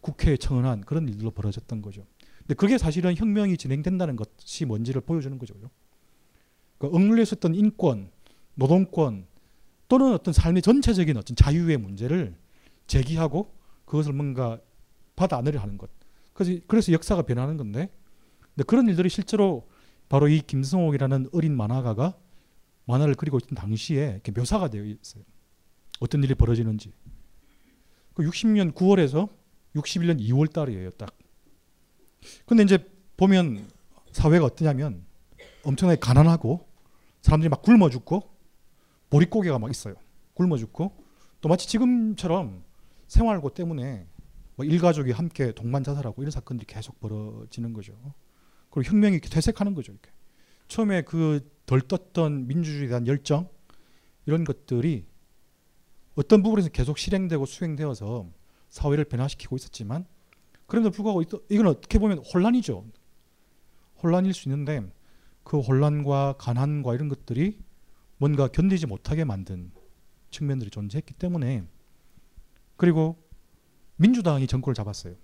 [0.00, 2.06] 국회에 청원한 그런 일들로 벌어졌던 거죠.
[2.48, 5.52] 근데 그게 사실은 혁명이 진행된다는 것이 뭔지를 보여주는 거죠.
[6.78, 8.10] 그러니까 억눌려 있었던 인권,
[8.54, 9.26] 노동권
[9.88, 12.34] 또는 어떤 삶의 전체적인 어떤 자유의 문제를
[12.86, 14.58] 제기하고 그것을 뭔가
[15.14, 15.90] 받아 안으려 하는 것.
[16.32, 17.90] 그래서, 그래서 역사가 변하는 건데
[18.54, 19.68] 근데 그런 일들이 실제로
[20.08, 22.16] 바로 이 김성옥이라는 어린 만화가가
[22.86, 25.22] 만화를 그리고 있던 당시에 이렇게 묘사가 되어 있어요.
[26.00, 26.94] 어떤 일이 벌어지는지.
[28.14, 29.28] 그 60년 9월에서
[29.74, 31.17] 61년 2월 달이에요, 딱.
[32.46, 32.78] 근데 이제
[33.16, 33.68] 보면
[34.12, 35.04] 사회가 어떠냐면
[35.64, 36.66] 엄청나게 가난하고
[37.22, 38.22] 사람들이 막 굶어 죽고
[39.10, 39.94] 보릿고개가 막 있어요.
[40.34, 40.92] 굶어 죽고
[41.40, 42.62] 또 마치 지금처럼
[43.06, 44.06] 생활고 때문에
[44.56, 47.92] 뭐 일가족이 함께 동반 자살하고 이런 사건들이 계속 벌어지는 거죠.
[48.70, 49.92] 그리고 혁명이 이렇게 퇴색하는 거죠.
[49.92, 50.10] 이렇게.
[50.68, 53.46] 처음에 그 덜 떴던 민주주의에 대한 열정
[54.24, 55.06] 이런 것들이
[56.14, 58.26] 어떤 부분에서 계속 실행되고 수행되어서
[58.70, 60.06] 사회를 변화시키고 있었지만
[60.68, 62.84] 그럼에도 불구하고 이- 이건 어떻게 보면 혼란이죠.
[64.02, 64.88] 혼란일 수 있는데
[65.42, 67.58] 그 혼란과 가난과 이런 것들이
[68.18, 69.72] 뭔가 견디지 못하게 만든
[70.30, 71.64] 측면들이 존재했기 때문에
[72.76, 73.16] 그리고
[73.96, 75.14] 민주당이 정권을 잡았어요.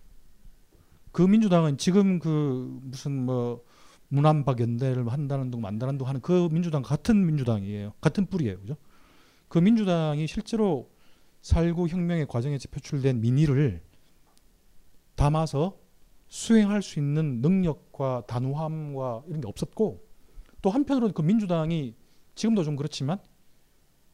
[1.12, 3.62] 그 민주당은 지금 그 무슨 뭐
[4.09, 7.92] 문안박 연대를 한다는 둥 만다는 둥 하는 그 민주당 같은 민주당이에요.
[8.00, 8.59] 같은 뿌리예요.
[8.61, 8.76] 그죠?
[9.48, 10.90] 그 민주당이 실제로
[11.42, 13.83] 살구 혁명의 과정에서 표출된 민의를
[15.16, 15.79] 담아서
[16.29, 20.05] 수행할 수 있는 능력과 단호함과 이런 게 없었고
[20.62, 21.94] 또 한편으로는 그 민주당이
[22.35, 23.18] 지금도 좀 그렇지만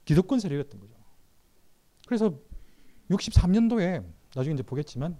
[0.04, 0.94] 기득권 세력이었던 거죠.
[2.06, 2.34] 그래서
[3.10, 5.16] 63년도에 나중에 이제 보겠지만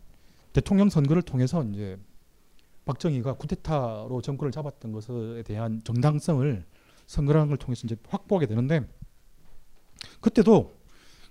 [0.53, 1.99] 대통령 선거를 통해서 이제
[2.85, 6.64] 박정희가 쿠데타로 정권을 잡았던 것에 대한 정당성을
[7.07, 8.88] 선거라는 걸 통해서 이제 확보하게 되는데
[10.21, 10.75] 그때도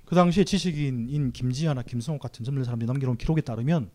[0.05, 3.91] 그 당시에 지식인인 김지하나 김성욱 같은 젊은 사람들이 남겨놓은 기록에 따르면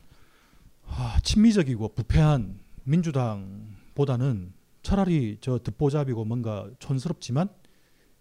[0.86, 7.48] 아, 친미적이고 부패한 민주당보다는 차라리 저 듣보잡이고 뭔가 촌스럽지만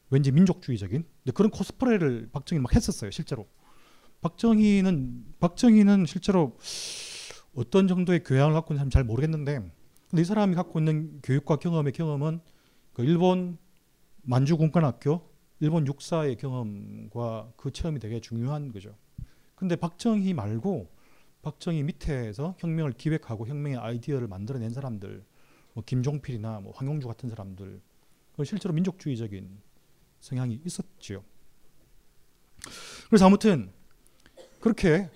[0.09, 3.47] 왠지 민족주의적인 그런 코스프레를 박정희 막 했었어요 실제로
[4.21, 6.57] 박정희는 박정희는 실제로
[7.55, 9.59] 어떤 정도의 교양을 갖고 있는지 잘 모르겠는데
[10.09, 12.39] 근데 이 사람이 갖고 있는 교육과 경험의 경험은
[12.93, 13.57] 그 일본
[14.21, 15.27] 만주 공관학교
[15.59, 18.95] 일본 육사의 경험과 그 체험이 되게 중요한 거죠.
[19.55, 20.89] 근데 박정희 말고
[21.43, 25.23] 박정희 밑에서 혁명을 기획하고 혁명의 아이디어를 만들어낸 사람들,
[25.73, 27.81] 뭐 김종필이나 뭐 황용주 같은 사람들,
[28.35, 29.61] 그 실제로 민족주의적인
[30.21, 31.23] 성향이 있었지요.
[33.09, 33.71] 그래서 아무튼
[34.61, 35.09] 그렇게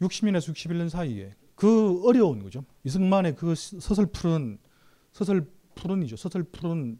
[0.00, 2.64] 60년에서 61년 사이에 그 어려운 거죠.
[2.84, 4.58] 이승만의 그 서슬푸른
[5.12, 6.16] 서슬푸른이죠.
[6.16, 6.98] 서슬푸른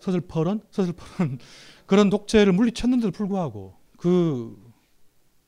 [0.00, 1.38] 서슬퍼런 서슬퍼런
[1.86, 4.56] 그런 독재를 물리쳤는데도 불구하고 그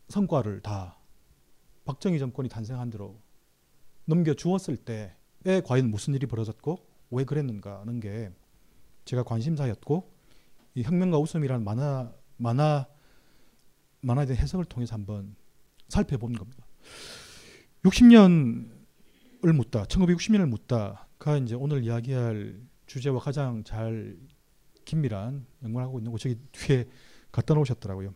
[0.08, 0.95] 성과를 다
[1.86, 3.18] 박정희 정권이 탄생한 대로
[4.04, 8.30] 넘겨 주었을 때에 과연 무슨 일이 벌어졌고 왜 그랬는가 하는 게
[9.04, 10.12] 제가 관심사였고
[10.74, 12.86] 이 혁명과 웃음이라는 만화 만화
[14.02, 15.34] 만화에 대한 해석을 통해서 한번
[15.88, 16.66] 살펴본 겁니다.
[17.84, 24.18] 60년을 묻다, 1960년을 묻다가 이제 오늘 이야기할 주제와 가장 잘
[24.84, 26.88] 긴밀한 연관하고 있는 거 저기 뒤에
[27.32, 28.14] 갖다 놓으셨더라고요.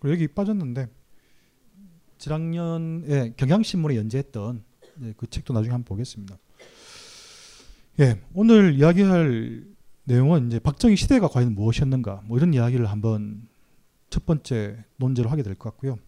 [0.00, 0.88] 그리고 여기 빠졌는데
[2.20, 4.62] 지난년에 경향신문에 연재했던
[4.96, 6.38] 네, 그 책도 나중에 한번 보겠습니다.
[8.00, 9.64] 예, 오늘 이야기할
[10.04, 13.48] 내용은 이제 박정희 시대가 과연 무엇이었는가 뭐 이런 이야기를 한번
[14.10, 15.98] 첫 번째 논제로 하게 될 것 같고요.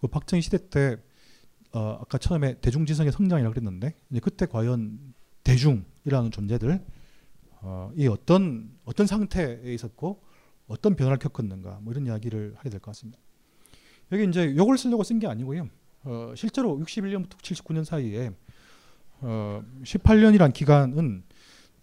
[0.00, 0.96] 그 박정희 시대 때
[1.72, 4.98] 어, 아까 처음에 대중지성의 성장이라고 그랬는데 그때 과연
[5.44, 6.84] 대중이라는 존재들
[7.62, 10.20] 어, 이 어떤 어떤 상태에 있었고
[10.66, 13.20] 어떤 변화를 겪었는가 뭐 이런 이야기를 하게 될 것 같습니다.
[14.12, 15.68] 여기 이제 요걸 쓰려고 쓴 게 아니고요.
[16.04, 18.30] 어, 실제로 61년부터 79년 사이에
[19.20, 21.24] 어, 18년이란 기간은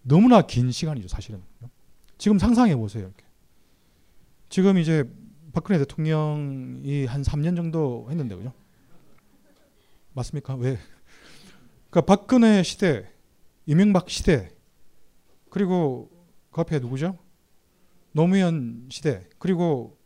[0.02, 1.42] 너무나 긴 시간이죠, 사실은.
[2.16, 3.04] 지금 상상해 보세요.
[3.04, 3.24] 이렇게.
[4.48, 5.04] 지금 이제
[5.52, 8.52] 박근혜 대통령이 한 3년 정도 했는데 그죠?
[10.14, 10.56] 맞습니까?
[10.56, 10.78] 왜?
[11.90, 13.10] 그러니까 박근혜 시대,
[13.66, 14.50] 이명박 시대,
[15.48, 16.10] 그리고
[16.50, 17.16] 그 앞에 누구죠?
[18.12, 19.96] 노무현 시대, 그리고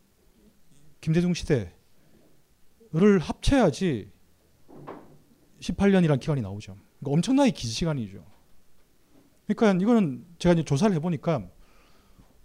[1.01, 1.73] 김대중 시대
[2.93, 4.11] 를 합쳐야지
[5.59, 6.75] 18년이란 기간이 나오죠.
[6.99, 8.23] 그러니까 엄청나게 긴 시간이죠.
[9.47, 11.49] 그러니까 이거는 제가 이제 조사를 해보니까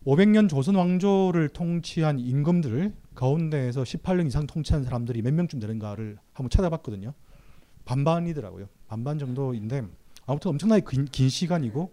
[0.07, 7.13] 500년 조선 왕조를 통치한 임금들 가운데에서 18년 이상 통치한 사람들이 몇 명쯤 되는가를 한번 찾아봤거든요.
[7.85, 8.69] 반반이더라고요.
[8.87, 9.83] 반반 정도인데
[10.25, 11.93] 아무튼 엄청나게 긴, 긴 시간이고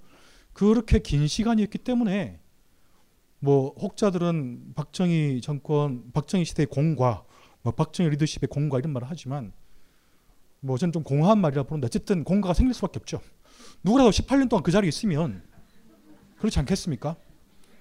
[0.53, 2.39] 그렇게 긴 시간이었기 때문에
[3.39, 7.25] 뭐 혹자들은 박정희 정권, 박정희 시대의 공과,
[7.65, 9.51] 뭐 박정희 리더십의 공과 이런 말을 하지만
[10.59, 13.21] 뭐 저는 좀 공허한 말이라 보는데 어쨌든 공과가 생길 수밖에 없죠.
[13.83, 15.41] 누구라도 18년 동안 그 자리에 있으면
[16.37, 17.15] 그렇지 않겠습니까?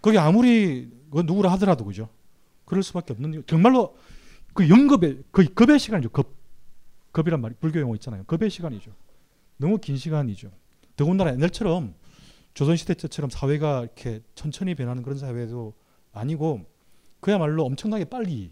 [0.01, 2.09] 거기 아무리 그 누구라 하더라도 그죠.
[2.65, 3.95] 그럴 수밖에 없는 정말로
[4.55, 6.09] 그 영겁의 그 급의 시간이죠.
[6.09, 6.35] 급
[7.13, 8.25] 급이란 말이 불교 용어 있잖아요.
[8.25, 8.91] 급의 시간이죠.
[9.59, 10.51] 너무 긴 시간이죠.
[10.97, 11.95] 더군다나 옛날처럼
[12.55, 15.75] 조선시대 때처럼 사회가 이렇게 천천히 변하는 그런 사회도
[16.13, 16.65] 아니고
[17.21, 18.51] 그야말로 엄청나게 빨리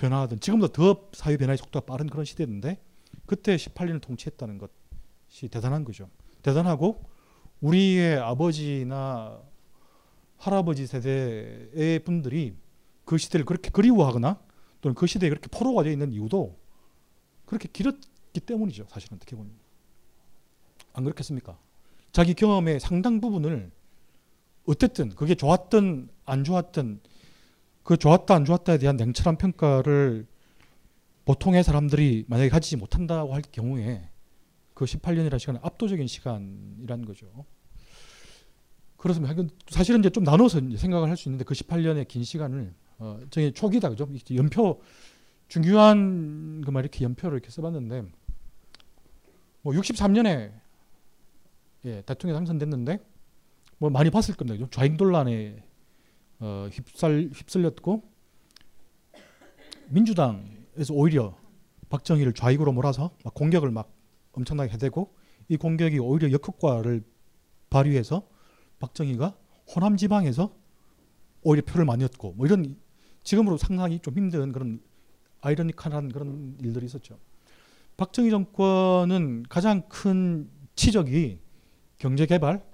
[0.00, 2.82] 변화하던 지금도 더 사회 변화의 속도가 빠른 그런 시대인데
[3.26, 6.08] 그때 18년을 통치했다는 것이 대단한 거죠.
[6.42, 7.04] 대단하고
[7.60, 9.40] 우리의 아버지나
[10.38, 12.56] 할아버지 세대의 분들이
[13.04, 14.40] 그 시대를 그렇게 그리워하거나
[14.80, 16.58] 또는 그 시대에 그렇게 포로가 되어 있는 이유도
[17.44, 18.86] 그렇게 길었기 때문이죠.
[18.88, 19.52] 사실은 어떻게 보면
[20.94, 21.58] 안 그렇겠습니까?
[22.12, 23.70] 자기 경험의 상당 부분을
[24.66, 27.00] 어쨌든 그게 좋았든 안 좋았든
[27.90, 30.24] 그 좋았다 안 좋았다에 대한 냉철한 평가를
[31.24, 34.08] 보통의 사람들이 만약에 가지지 못한다고 할 경우에
[34.74, 37.26] 그 18년이라는 시간은 압도적인 시간이라는 거죠.
[38.96, 39.20] 그래서
[39.66, 43.50] 사실은 이제 좀 나눠서 이제 생각을 할 수 있는데 그 18년의 긴 시간을 어, 저희
[43.50, 44.08] 초기다 그죠?
[44.36, 44.80] 연표
[45.48, 48.04] 중요한 그말 이렇게 연표를 이렇게 써봤는데
[49.62, 50.52] 뭐 63년에
[51.86, 53.00] 예, 대통령 당선됐는데
[53.78, 54.56] 뭐 많이 봤을 겁니다.
[54.56, 54.70] 그죠?
[54.70, 55.69] 좌익 논란에
[56.40, 58.02] 어, 휩쓸 휩쓸렸고
[59.88, 61.36] 민주당에서 오히려
[61.90, 63.92] 박정희를 좌익으로 몰아서 막 공격을 막
[64.32, 65.14] 엄청나게 해대고
[65.48, 67.02] 이 공격이 오히려 역효과를
[67.68, 68.26] 발휘해서
[68.78, 69.36] 박정희가
[69.74, 70.54] 호남 지방에서
[71.42, 72.76] 오히려 표를 많이 얻고 뭐 이런
[73.22, 74.80] 지금으로 상상이 좀 힘든 그런
[75.42, 77.18] 아이러니컬한 그런 일들이 있었죠.
[77.96, 81.40] 박정희 정권은 가장 큰 치적이
[81.98, 82.64] 경제 개발,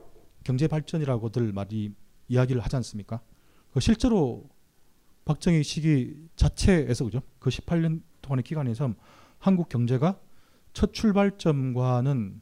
[0.44, 1.92] 경제 발전이라고들 많이
[2.29, 3.20] 이야기를 하지 않습니까?
[3.76, 4.48] 그 실제로
[5.26, 7.20] 박정희 시기 자체에서 그죠?
[7.38, 8.94] 그 18년 동안의 기간에서
[9.38, 10.18] 한국 경제가
[10.72, 12.40] 첫 출발점과는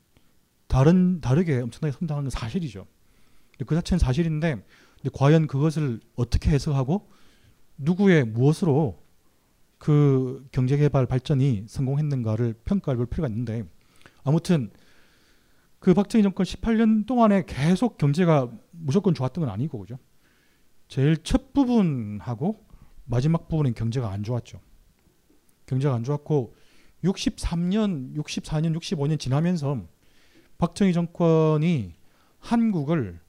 [0.69, 2.87] 다른 다르게 엄청나게 성장한 건 사실이죠.
[3.67, 4.65] 그 자체는 사실인데
[5.13, 7.11] 과연 그것을 어떻게 해석하고
[7.79, 9.03] 누구의 무엇으로
[9.79, 13.65] 그 경제 개발 발전이 성공했는가를 평가해 볼 필요가 있는데
[14.23, 14.71] 아무튼
[15.81, 19.99] 그 박정희 정권 18년 동안에 계속 경제가 무조건 좋았던 건 아니고 그죠.
[20.89, 22.65] 제일 첫 부분하고
[23.05, 24.61] 마지막 부분은 경제가 안 좋았죠.
[25.67, 26.55] 경제가 안 좋았고
[27.05, 29.87] 63년, 64년, 65년 지나면서
[30.59, 31.95] 박정희 정권이
[32.39, 33.21] 한국을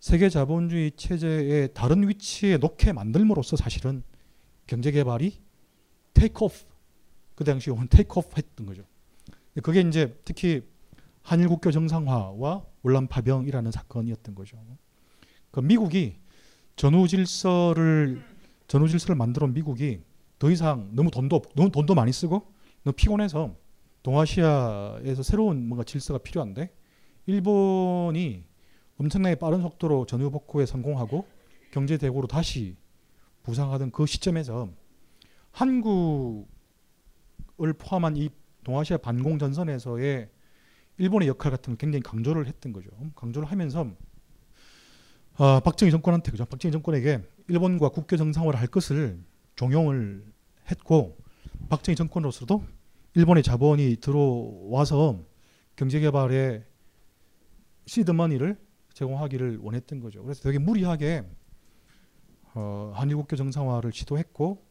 [0.00, 4.02] 세계 자본주의 체제의 다른 위치에 놓게 만들므로써 사실은
[4.66, 5.40] 경제 개발이
[6.14, 6.64] 테이크 오프
[7.34, 8.82] 그 당시 온 테이크 오프 했던 거죠.
[9.62, 10.62] 그게 이제 특히
[11.22, 14.58] 한일 국교 정상화와 월남 파병이라는 사건이었던 거죠.
[15.50, 16.16] 그 미국이
[16.76, 18.22] 전후 질서를
[18.66, 20.00] 전후 질서를 만들어 미국이
[20.38, 22.52] 더 이상 너무 돈도 너무 돈도 많이 쓰고
[22.84, 23.54] 너무 피곤해서
[24.02, 26.74] 동아시아에서 새로운 뭔가 질서가 필요한데
[27.26, 28.44] 일본이
[28.98, 31.26] 엄청나게 빠른 속도로 전후 복구에 성공하고
[31.70, 32.76] 경제 대국으로 다시
[33.42, 34.68] 부상하던 그 시점에서
[35.50, 36.46] 한국을
[37.78, 38.30] 포함한 이
[38.64, 40.28] 동아시아 반공 전선에서의
[40.98, 42.90] 일본의 역할 같은 걸 굉장히 강조를 했던 거죠.
[43.16, 43.90] 강조를 하면서
[45.38, 46.44] 어, 박정희 정권한테 그죠.
[46.44, 49.18] 박정희 정권에게 일본과 국교 정상화를 할 것을
[49.56, 50.24] 종용을
[50.70, 51.16] 했고
[51.68, 52.64] 박정희 정권으로서도
[53.14, 55.20] 일본의 자본이 들어와서
[55.76, 56.64] 경제 개발에
[57.86, 58.58] 시드머니를
[58.94, 60.22] 제공하기를 원했던 거죠.
[60.22, 61.24] 그래서 되게 무리하게
[62.54, 64.62] 어, 한일국교 정상화를 시도했고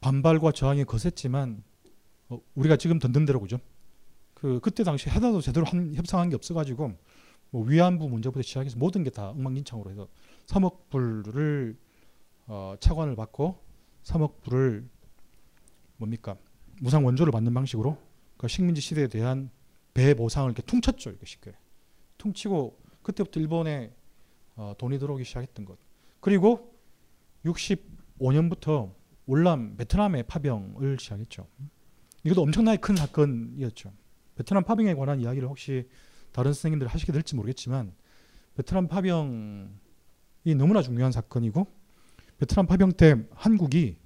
[0.00, 1.62] 반발과 저항이 거셌지만
[2.28, 3.58] 어, 우리가 지금 던든 대로 그죠.
[4.34, 6.92] 그 그때 당시 해다도 제대로 한, 협상한 게 없어가지고
[7.50, 10.08] 뭐 위안부 문제부터 시작해서 모든 게 다 엉망진창으로 해서
[10.46, 11.76] 3억 불을
[12.46, 13.58] 어, 차관을 받고
[14.04, 14.88] 3억 불을
[15.96, 16.36] 뭡니까
[16.80, 17.96] 무상 원조를 받는 방식으로
[18.36, 19.50] 그 식민지 시대에 대한
[19.94, 21.52] 배 보상을 이렇게 퉁쳤죠 이렇게 쉽게
[22.18, 23.94] 퉁치고 그때부터 일본에
[24.56, 25.78] 어, 돈이 들어오기 시작했던 것.
[26.20, 26.74] 그리고
[27.44, 28.92] 65년부터
[29.26, 31.46] 월남 베트남의 파병을 시작했죠.
[32.24, 33.92] 이것도 엄청나게 큰 사건이었죠.
[34.34, 35.88] 베트남 파병에 관한 이야기를 혹시
[36.36, 37.94] 다른 선생님들 하시게 될지 모르겠지만
[38.56, 39.70] 베트남 파병이
[40.54, 41.66] 너무나 중요한 사건이고
[42.36, 43.96] 베트남 파병 때 한국이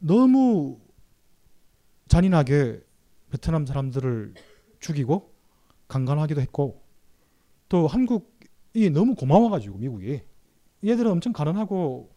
[0.00, 0.80] 너무
[2.08, 2.80] 잔인하게
[3.30, 4.34] 베트남 사람들을
[4.80, 5.32] 죽이고
[5.86, 6.82] 강간하기도 했고
[7.68, 10.22] 또 한국이 너무 고마워가지고 미국이.
[10.84, 12.10] 얘들은 엄청 가난하고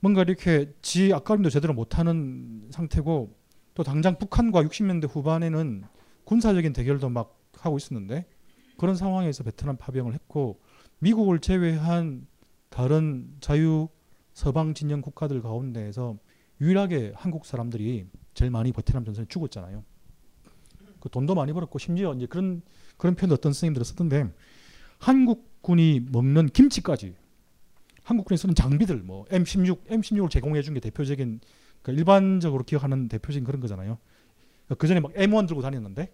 [0.00, 3.38] 뭔가 이렇게 지 앞가림도 제대로 못하는 상태고
[3.74, 5.84] 또 당장 북한과 60년대 후반에는
[6.24, 8.26] 군사적인 대결도 막 하고 있었는데
[8.76, 10.60] 그런 상황에서 베트남 파병을 했고
[11.00, 12.26] 미국을 제외한
[12.70, 13.88] 다른 자유
[14.32, 16.16] 서방 진영 국가들 가운데에서
[16.60, 19.84] 유일하게 한국 사람들이 제일 많이 베트남 전선에 죽었잖아요.
[21.00, 22.62] 그 돈도 많이 벌었고 심지어 이제 그런
[22.96, 24.32] 그런 표현 어떤 선생님들은 쓰던데
[24.98, 27.14] 한국군이 먹는 김치까지
[28.02, 31.40] 한국군이 쓰는 장비들 뭐 M16 M16을 제공해 준 게 대표적인
[31.82, 33.98] 그러니까 일반적으로 기억하는 대표적인 그런 거잖아요.
[34.78, 36.12] 그 전에 막 M1 들고 다녔는데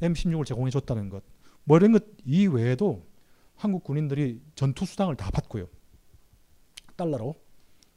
[0.00, 1.22] M16을 제공해 줬다는 것.
[1.64, 3.06] 뭐 이런 것 이외에도
[3.56, 5.68] 한국 군인들이 전투 수당을 다 받고요.
[6.96, 7.34] 달러로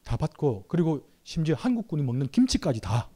[0.03, 3.09] 다 받고 그리고 심지어 한국 군이 먹는 김치까지 다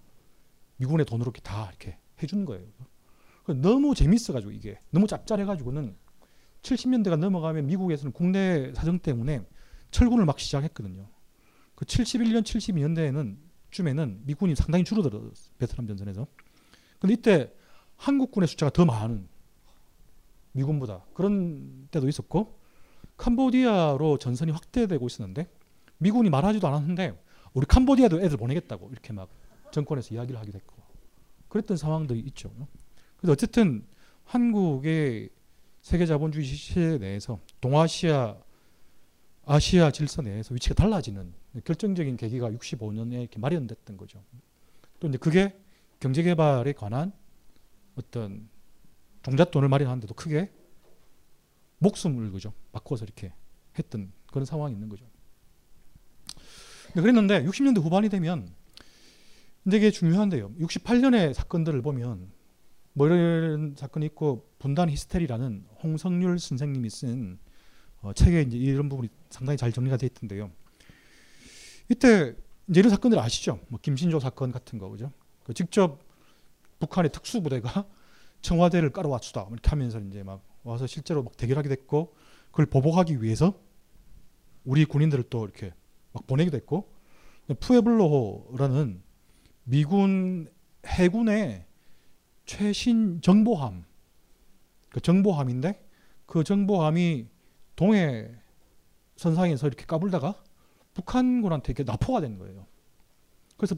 [0.77, 2.67] 미군의 돈으로 이렇게 다 이렇게 해준 거예요.
[3.55, 5.95] 너무 재밌어가지고 이게 너무 짭짤해가지고는
[6.61, 9.45] 70년대가 넘어가면 미국에서는 국내 사정 때문에
[9.89, 11.07] 철군을 막 시작했거든요.
[11.75, 13.37] 그 71년, 72년대에는
[13.71, 15.53] 쯤에는 미군이 상당히 줄어들었어요.
[15.57, 16.27] 베트남 전선에서.
[16.99, 17.53] 근데 이때
[18.01, 19.27] 한국군의 숫자가 더 많은
[20.53, 22.59] 미군보다 그런 때도 있었고
[23.17, 25.47] 캄보디아로 전선이 확대되고 있었는데
[25.99, 27.21] 미군이 말하지도 않았는데
[27.53, 29.29] 우리 캄보디아도 애들 보내겠다고 이렇게 막
[29.71, 30.75] 정권에서 이야기를 하기도 했고
[31.47, 32.51] 그랬던 상황들이 있죠.
[33.17, 33.85] 그래서 어쨌든
[34.25, 35.29] 한국의
[35.81, 38.35] 세계 자본주의 시대 내에서 동아시아
[39.45, 41.33] 아시아 질서 내에서 위치가 달라지는
[41.65, 44.23] 결정적인 계기가 65년에 이렇게 마련됐던 거죠.
[44.99, 45.55] 또 이제 그게
[45.99, 47.13] 경제 개발에 관한
[47.95, 48.49] 어떤
[49.23, 50.51] 종잣돈을 마련하는데도 크게
[51.79, 53.33] 목숨을 그죠 바꿔서 이렇게
[53.77, 55.05] 했던 그런 상황이 있는 거죠.
[56.93, 58.49] 네, 그랬는데 60년대 후반이 되면
[59.65, 60.53] 이게 중요한데요.
[60.55, 62.31] 68년의 사건들을 보면
[62.93, 67.39] 뭐 이런 사건이 있고 분단 히스테리라는 홍성률 선생님이 쓴
[68.01, 70.51] 어, 책에 이제 이런 부분이 상당히 잘 정리가 되어 있던데요.
[71.89, 72.35] 이때
[72.67, 73.59] 이제 이런 사건들 아시죠?
[73.67, 75.11] 뭐 김신조 사건 같은 거 그죠?
[75.43, 75.99] 그 직접
[76.81, 77.85] 북한의 특수부대가
[78.41, 82.13] 청와대를 깔아왔수다 이렇게 하면서 이제 막 와서 실제로 막 대결하게 됐고
[82.51, 83.57] 그걸 보복하기 위해서
[84.65, 85.73] 우리 군인들을 또 이렇게
[86.11, 86.91] 막 보내기도 했고
[87.59, 89.01] 푸에블로라는
[89.63, 90.51] 미군
[90.85, 91.65] 해군의
[92.45, 93.85] 최신 정보함
[94.89, 95.87] 그 정보함인데
[96.25, 97.27] 그 정보함이
[97.75, 98.29] 동해
[99.15, 100.35] 선상에서 이렇게 까불다가
[100.93, 102.65] 북한군한테 이렇게 납포가 된 거예요.
[103.57, 103.75] 그래서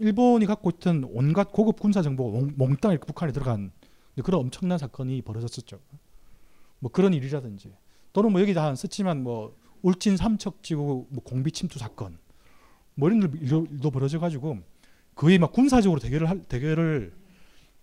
[0.00, 3.72] 일본이 갖고 있던 온갖 고급 군사 정보가 몽땅 북한에 들어간
[4.24, 5.78] 그런 엄청난 사건이 벌어졌었죠.
[6.80, 7.72] 뭐 그런 일이라든지
[8.12, 12.18] 또는 뭐 여기 다안 썼지만 뭐 울진 삼척지구 뭐 공비 침투 사건
[12.94, 14.58] 뭐 이런 일도 벌어져 가지고
[15.14, 17.14] 거의 막 군사적으로 대결을 할, 대결을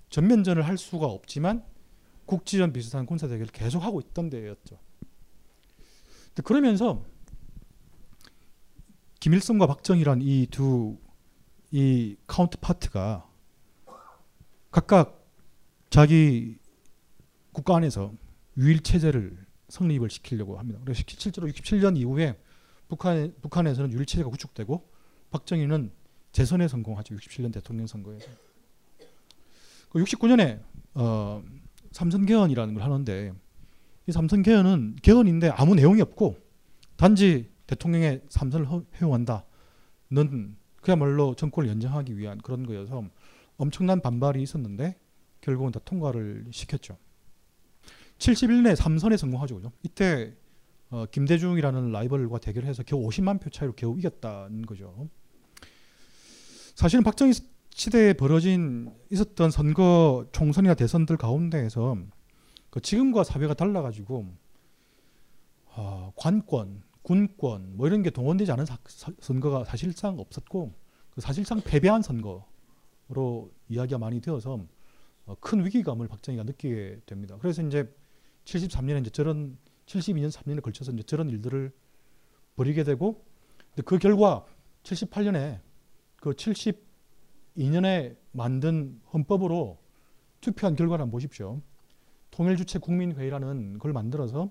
[0.10, 1.64] 전면전을 할 수가 없지만
[2.26, 4.78] 국지전 비슷한 군사 대결을 계속 하고 있던 데였죠.
[6.44, 7.04] 그러면서
[9.20, 10.98] 김일성과 박정희란 이 두
[11.72, 13.28] 이 counterpart가
[14.72, 15.26] 각각
[15.90, 16.58] 자기
[17.52, 18.14] 국가 안에서
[18.58, 19.38] 유일 체제를
[19.70, 20.80] 성립을 시키려고 합니다.
[20.84, 22.38] 그래서 실제로 67년 이후에
[22.88, 24.90] 북한 북한에서는 유일 체제가 구축되고
[25.32, 25.92] 박정희는
[26.32, 27.16] 재선에 성공하죠.
[27.16, 28.28] 67년 대통령 선거에서.
[29.92, 31.44] 69년에 그 어,
[31.92, 33.34] 삼선 개헌이라는 걸 하는데
[34.08, 36.38] 이 삼선 개헌은 개헌인데 아무 내용이 없고
[36.98, 38.68] 단지 대통령의 삼선을
[39.02, 43.04] 해용한다는 그야말로 정권을 연장하기 위한 그런 거여서
[43.58, 44.96] 엄청난 반발이 있었는데
[45.42, 46.96] 결국은 다 통과를 시켰죠.
[48.20, 49.56] 71년에 삼선에 성공하죠.
[49.56, 49.72] 그죠?
[49.82, 50.36] 이때
[50.92, 55.10] 어, 김대중이라는 라이벌과 대결해서 겨우 50만 표 차이로 겨우 이겼다는 거죠.
[56.76, 57.34] 사실은 박정희
[57.72, 61.98] 시대에 벌어진 있었던 선거 총선이나 대선들 가운데에서
[62.70, 64.28] 그 지금과 사회가 달라가지고
[65.78, 68.80] 어, 관권, 군권 뭐 이런 게 동원되지 않은 사,
[69.20, 70.74] 선거가 사실상 없었고
[71.12, 74.66] 그 사실상 패배한 선거로 이야기가 많이 되어서
[75.28, 77.38] 어, 큰 위기감을 박정희가 느끼게 됩니다.
[77.40, 77.96] 그래서 이제
[78.46, 81.72] 73년에 이제 저런 72년 3년에 걸쳐서 이제 저런 일들을
[82.56, 83.24] 벌이게 되고
[83.86, 84.44] 그 결과
[84.82, 85.60] 78년에
[86.16, 89.78] 그 72년에 만든 헌법으로
[90.42, 91.62] 투표한 결과를 한번 보십시오.
[92.32, 94.50] 통일주체 국민회의라는 걸 만들어서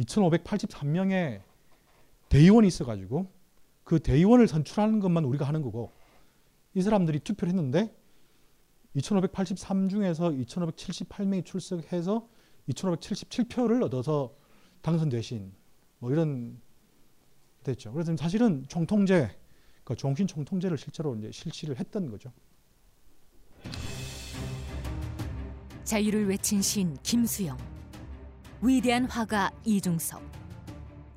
[0.00, 1.47] 2583명의
[2.28, 3.30] 대의원이 있어가지고
[3.84, 5.92] 그 대의원을 선출하는 것만 우리가 하는 거고
[6.74, 7.94] 이 사람들이 투표를 했는데
[8.94, 12.28] 2583 중에서 2578명이 출석해서
[12.68, 14.34] 2577표를 얻어서
[14.82, 15.52] 당선되신
[15.98, 16.60] 뭐 이런
[17.62, 17.92] 됐죠.
[17.92, 19.30] 그래서 사실은 총통제,
[19.84, 22.32] 그 종신 총통제를 실제로 이제 실시를 했던 거죠.
[25.84, 27.56] 자유를 외친 시 김수영,
[28.62, 30.20] 위대한 화가 이중섭,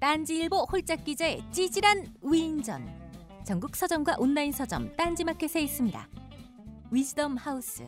[0.00, 2.88] 딴지일보 홀짝 기자의 찌질한 위인전.
[3.44, 6.08] 전국 서점과 온라인 서점 딴지마켓에 있습니다.
[6.90, 7.86] 위즈덤 하우스.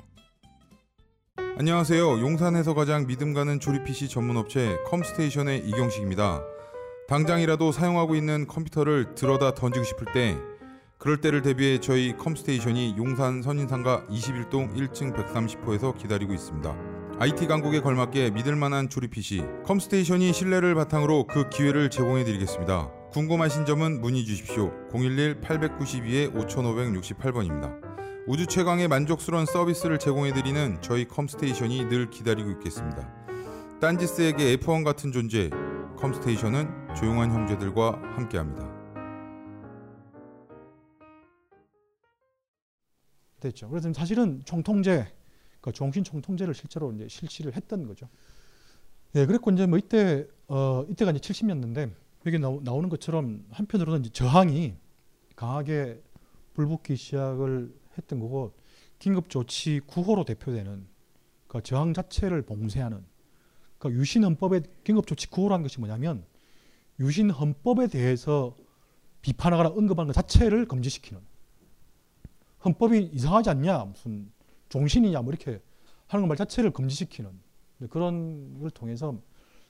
[1.56, 2.20] 안녕하세요.
[2.20, 6.42] 용산에서 가장 믿음 가는 조립 PC 전문 업체 컴스테이션의 이경식입니다.
[7.08, 10.36] 당장이라도 사용하고 있는 컴퓨터를 들어다 던지고 싶을 때
[10.98, 17.01] 그럴 때를 대비해 저희 컴스테이션이 용산 선인상가 21동 1층 130호에서 기다리고 있습니다.
[17.22, 22.90] IT 강국에 걸맞게 믿을 만한 조립 PC 컴스테이션이 신뢰를 바탕으로 그 기회를 제공해 드리겠습니다.
[23.12, 24.72] 궁금하신 점은 문의 주십시오.
[24.90, 27.80] 011-892-5568번입니다.
[28.26, 33.08] 우주 최강의 만족스러운 서비스를 제공해 드리는 저희 컴스테이션이 늘 기다리고 있겠습니다.
[33.80, 35.48] 딴지스에게 F1 같은 존재,
[35.98, 38.68] 컴스테이션은 조용한 형제들과 함께합니다.
[43.38, 43.68] 됐죠.
[43.68, 45.21] 그래서 사실은 총통제,
[45.62, 48.08] 그 종신 총통제를 실제로 이제 실시를 했던 거죠.
[49.14, 51.94] 예, 그랬고 이제 뭐 이때 어 이때가 이제 70년대인데
[52.26, 54.74] 여기 나오, 나오는 것처럼 한편으로는 저항이
[55.36, 56.02] 강하게
[56.54, 58.54] 불붙기 시작을 했던 거고
[58.98, 60.86] 긴급 조치 9호로 대표되는
[61.46, 63.04] 그 저항 자체를 봉쇄하는
[63.78, 66.24] 그 유신 헌법의 긴급 조치 9호라는 것이 뭐냐면
[66.98, 68.56] 유신 헌법에 대해서
[69.22, 71.20] 비판하거나 언급하는 것 자체를 금지시키는
[72.64, 74.30] 헌법이 이상하지 않냐 무슨
[74.72, 75.60] 종신이냐 뭐 이렇게
[76.06, 77.30] 하는 말 자체를 금지시키는
[77.90, 79.20] 그런 걸 통해서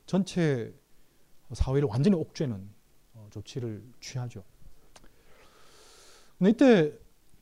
[0.06, 0.72] 전체
[1.52, 2.70] 사회를 완전히 옥죄는
[3.14, 4.44] 어, 조치를 취하죠.
[6.38, 6.92] 근데 이때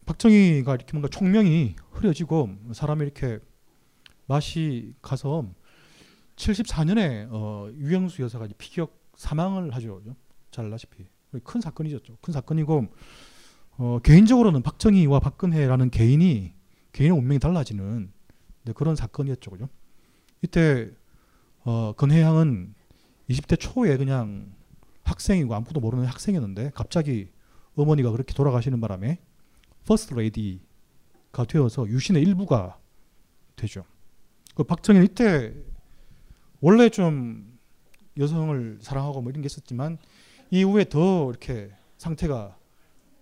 [0.07, 3.39] 박정희가 이렇게 뭔가 총명이 흐려지고 사람이 이렇게
[4.27, 5.45] 맛이 가서
[6.37, 10.03] 74년에 어, 유영수 여사가 피격 사망을 하죠.
[10.51, 11.07] 잘 아시피
[11.45, 12.01] 큰 사건이죠.
[12.23, 12.87] 큰 사건이고
[13.77, 16.60] 어, 개인적으로는 박정희와 박근혜라는 개인이
[16.93, 18.13] 개인의 운명이 달라지는
[18.75, 19.51] 그런 사건이었죠.
[19.51, 19.69] 그죠?
[20.43, 20.91] 이때
[21.65, 22.75] 어, 근혜양은
[23.29, 24.53] 20대 초에 그냥
[25.05, 27.31] 학생이고 아무것도 모르는 학생이었는데 갑자기
[27.75, 29.19] 어머니가 그렇게 돌아가시는 바람에
[29.87, 32.79] 퍼스트 레이디가 되어서 유신의 일부가
[33.57, 33.85] 되죠.
[34.55, 35.55] 그 박정희는 이때
[36.61, 37.59] 원래 좀
[38.19, 39.99] 여성을 사랑하고 뭐 이런 게 있었지만
[40.51, 42.57] 이후에 더 이렇게 상태가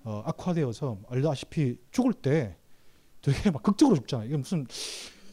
[0.04, 2.56] 어, 악화되어서 알다시피 죽을 때
[3.22, 4.28] 되게 막 극적으로 죽잖아요.
[4.28, 4.66] 이게 무슨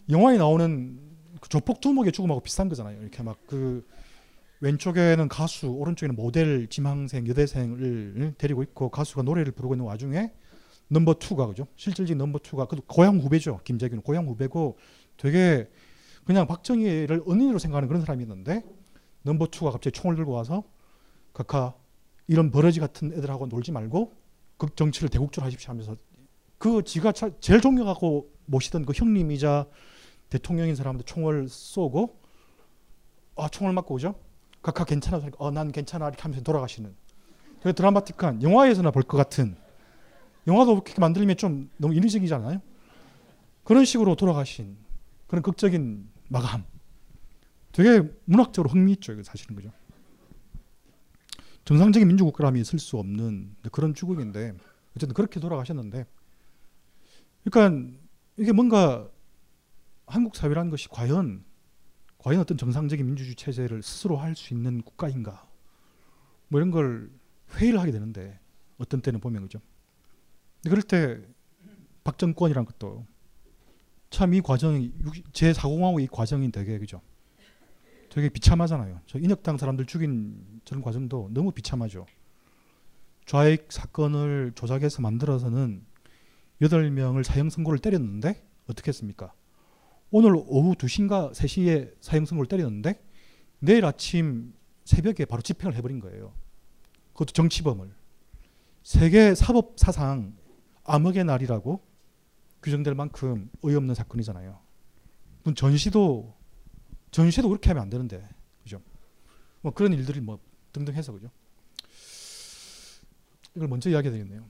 [0.10, 1.00] 영화에 나오는
[1.42, 3.02] 그 조폭 두목의 죽음하고 비슷한 거잖아요.
[3.02, 3.86] 이렇게 막 그
[4.62, 10.32] 왼쪽에는 가수, 오른쪽에는 모델, 지망생, 여대생을 데리고 있고 가수가 노래를 부르고 있는 와중에
[10.88, 11.68] number two가 그죠?
[11.76, 13.60] 실질적인 number two가 그 고향 후배죠.
[13.64, 14.78] 김재규 고향 후배고
[15.18, 15.70] 되게
[16.26, 18.64] 그냥 박정희를 은인으로 생각하는 그런 사람이었는데
[19.24, 20.64] number two가 갑자기 총을 들고 와서
[21.34, 21.74] 각하
[22.28, 24.14] 이런 버러지 같은 애들하고 놀지 말고
[24.58, 25.96] 그 정치를 대국적으로 하십시오 하면서
[26.58, 29.68] 그 지가 제일 존경하고 모시던 그 형님이자
[30.30, 32.20] 대통령인 사람한테 총을 쏘고
[33.36, 34.16] 아 총을 맞고 오죠.
[34.62, 36.96] 각하 괜찮아 그러니까 어난 괜찮아 이렇게 하면서 돌아가시는
[37.62, 39.56] 되게 드라마틱한 영화에서나 볼 것 같은
[40.48, 42.62] 영화도 그렇게 만들면 좀 너무 인위적이잖아요.
[43.64, 44.78] 그런 식으로 돌아가신
[45.28, 46.64] 그런 극적인 마감.
[47.72, 49.14] 되게 문학적으로 흥미있죠.
[49.14, 49.72] 이거 사실은 그죠.
[51.66, 54.54] 정상적인 민주국가라면 있을 수 없는 그런 죽음인데
[54.96, 56.06] 어쨌든 그렇게 돌아가셨는데
[57.50, 57.98] 그러니까
[58.38, 59.10] 이게 뭔가
[60.08, 61.44] 한국 사회라는 것이 과연
[62.18, 65.48] 과연 어떤 정상적인 민주주의 체제를 스스로 할 수 있는 국가인가
[66.48, 67.10] 뭐 이런 걸
[67.56, 68.40] 회의를 하게 되는데
[68.78, 69.62] 어떤 때는 보면 그죠.
[70.64, 71.22] 그럴 때
[72.04, 73.06] 박정권이란 것도
[74.10, 74.92] 참 이 과정이
[75.34, 77.02] 제 사공하고 이 과정이 되게 그죠.
[78.10, 79.02] 되게 비참하잖아요.
[79.06, 82.06] 저 인혁당 사람들 죽인 저런 과정도 너무 비참하죠.
[83.26, 85.86] 좌익 사건을 조작해서 만들어서는
[86.62, 89.34] 8명을 사형 선고를 때렸는데 어떻게 했습니까?
[90.12, 93.04] 오늘 오후 2시인가 3시에 사형 선고를 때렸는데
[93.60, 94.54] 내일 아침
[94.86, 96.34] 새벽에 바로 집행을 해버린 거예요.
[97.14, 97.94] 그것도 정치범을.
[98.84, 100.36] 세계 사법 사상
[100.84, 101.82] 암흑의 날이라고
[102.62, 104.60] 규정될 만큼 어이없는 사건이잖아요.
[105.56, 106.36] 전시도
[107.12, 108.28] 전시도 그렇게 하면 안 되는데
[108.64, 108.82] 그죠?
[109.62, 110.40] 뭐 그런 일들이 뭐
[110.72, 111.30] 등등 해서 그죠?
[113.56, 114.46] 이걸 먼저 이야기해야 되겠네요.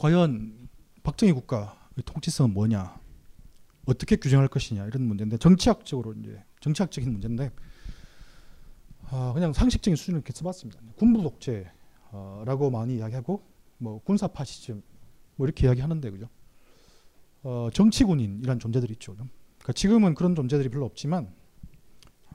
[0.00, 0.70] 과연
[1.02, 1.76] 박정희 국가
[2.06, 2.98] 통치성은 뭐냐?
[3.84, 7.50] 어떻게 규정할 것이냐 이런 문제인데 정치학적으로 이제 정치학적인 문제인데
[9.10, 10.80] 어, 그냥 상식적인 수준을 이렇게 써봤습니다.
[10.96, 13.42] 군부 독재라고 많이 이야기하고
[13.76, 14.82] 뭐 군사 파시즘
[15.36, 16.30] 뭐 이렇게 이야기하는데 그죠?
[17.42, 19.12] 어, 정치군인이란 존재들이 있죠.
[19.12, 21.30] 그러니까 지금은 그런 존재들이 별로 없지만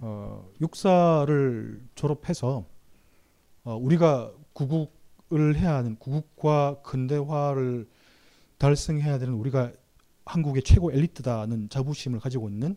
[0.02, 2.68] 어, 육사를 졸업해서
[3.64, 5.05] 어, 우리가 구국
[5.36, 7.88] 을 해야 하는 구국과 근대화를
[8.58, 9.72] 달성해야 되는 우리가
[10.26, 12.76] 한국의 최고 엘리트다는 자부심을 가지고 있는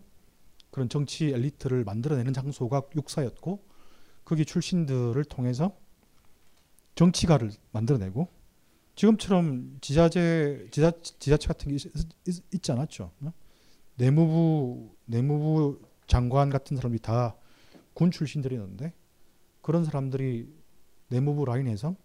[0.71, 3.65] 그런 정치 엘리트를 만들어내는 장소가 육사였고
[4.25, 5.77] 거기 출신들을 통해서
[6.95, 8.29] 정치가를 만들어내고
[8.97, 11.87] 지금처럼 지자재 지자, 지자체 같은 게 있,
[12.27, 13.13] 있, 있 지 않았죠.
[13.97, 17.37] 내무부 내무부 장관 같은 사람이 다
[17.99, 18.93] 군 출신들이었는데
[19.61, 20.49] 그런 사람들이
[21.09, 21.97] 내무부 라인에서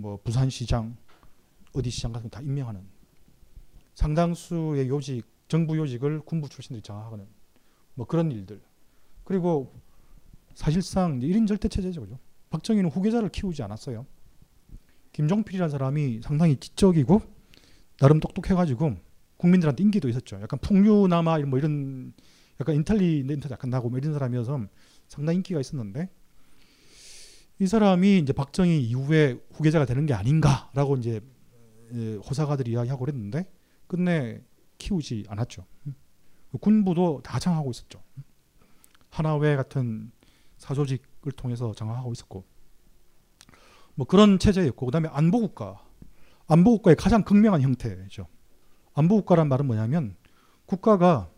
[0.00, 0.96] 뭐 부산시장
[1.72, 2.82] 어디 시장 같은 거 다 임명하는
[3.94, 7.26] 상당수의 요직 정부 요직을 군부 출신들이 장악하는
[7.94, 8.60] 뭐 그런 일들
[9.24, 9.72] 그리고
[10.54, 12.00] 사실상 1인 절대 체제죠.
[12.00, 12.18] 그죠?
[12.50, 14.06] 박정희는 후계자를 키우지 않았어요.
[15.12, 17.20] 김종필이라는 사람이 상당히 지적이고
[17.98, 18.96] 나름 똑똑해가지고
[19.36, 20.40] 국민들한테 인기도 있었죠.
[20.40, 22.12] 약간 풍류남아 뭐 이런
[22.60, 24.60] 약간 인텔리전트 약간 나고 뭐 이런 사람이어서
[25.08, 26.08] 상당히 인기가 있었는데
[27.60, 31.20] 이 사람이 이제 박정희 이후에 후계자가 되는 게 아닌가라고 이제
[31.92, 33.52] 에, 호사가들이 이야기하고 그랬는데
[33.86, 34.40] 끝내
[34.78, 35.66] 키우지 않았죠.
[36.58, 38.02] 군부도 다 장하고 있었죠.
[39.10, 40.10] 하나회 같은
[40.56, 42.46] 사조직을 통해서 장악하고 있었고
[43.94, 45.84] 뭐 그런 체제였고 그다음에 안보국가
[46.46, 48.26] 안보국가의 가장 극명한 형태죠.
[48.94, 50.16] 안보국가란 말은 뭐냐면
[50.64, 51.30] 국가가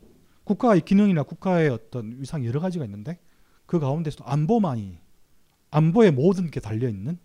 [0.44, 3.18] 국가의 기능이나 국가의 어떤 위상 여러 가지가 있는데
[3.66, 5.01] 그 가운데서도 안보만이
[5.72, 7.18] 안보에 모든 게 달려 있는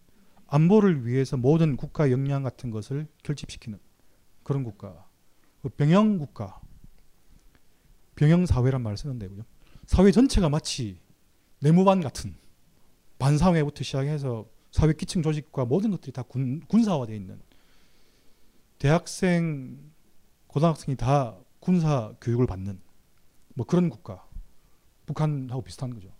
[0.48, 3.78] 안보를 위해서 모든 국가 역량 같은 것을 결집시키는
[4.44, 5.06] 그런 국가.
[5.62, 6.60] 그 병영 국가.
[8.16, 9.44] 병영 사회란 말을 쓰는데 그죠?
[9.86, 11.00] 사회 전체가 마치
[11.60, 12.36] 내무반 같은
[13.20, 17.42] 반사회부터 시작해서 사회 기층 조직과 모든 것들이 다 군, 군사화되어 있는
[18.80, 19.92] 대학생,
[20.48, 22.80] 고등학생이 다 군사 교육을 받는
[23.56, 24.26] 뭐 그런 국가.
[25.06, 26.17] 북한하고 비슷한 거죠.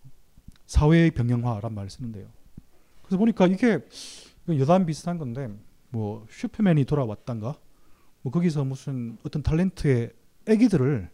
[0.68, 2.28] 사회의 병영화란 말을 쓰는데요.
[3.02, 3.80] 그래서 보니까 이게
[4.50, 5.50] 여단 비슷한 건데
[5.90, 7.56] 뭐 슈퍼맨이 돌아왔단가
[8.22, 10.14] 뭐 거기서 무슨 어떤 탤런트의
[10.48, 11.10] 아기들을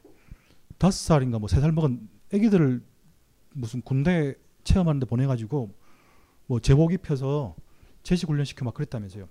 [0.77, 2.83] 다섯 살인가 뭐 세 살 먹은 아기들을
[3.53, 5.71] 무슨 군대 체험하는데 보내가지고
[6.47, 7.55] 뭐 제복 입혀서
[8.01, 9.27] 제식 훈련 시켜 막 그랬다면서요.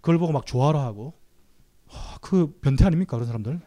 [0.00, 1.12] 그걸 보고 막 좋아라 하고
[1.88, 3.60] 하, 그 변태 아닙니까 그런 사람들?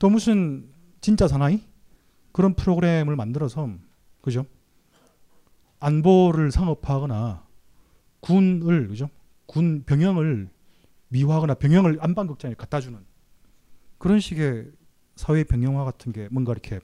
[0.00, 0.68] 또 무슨
[1.00, 1.62] 진짜 사나이
[2.32, 3.70] 그런 프로그램을 만들어서
[4.20, 4.44] 그죠?
[5.82, 7.44] 안보를 상업화하거나
[8.20, 9.10] 군을 그죠?
[9.46, 10.48] 군 병영을
[11.08, 12.98] 미화하거나 병영을 안방극장에 갖다 주는
[13.98, 14.70] 그런 식의
[15.16, 16.80] 사회 병영화 같은 게 뭔가 이렇게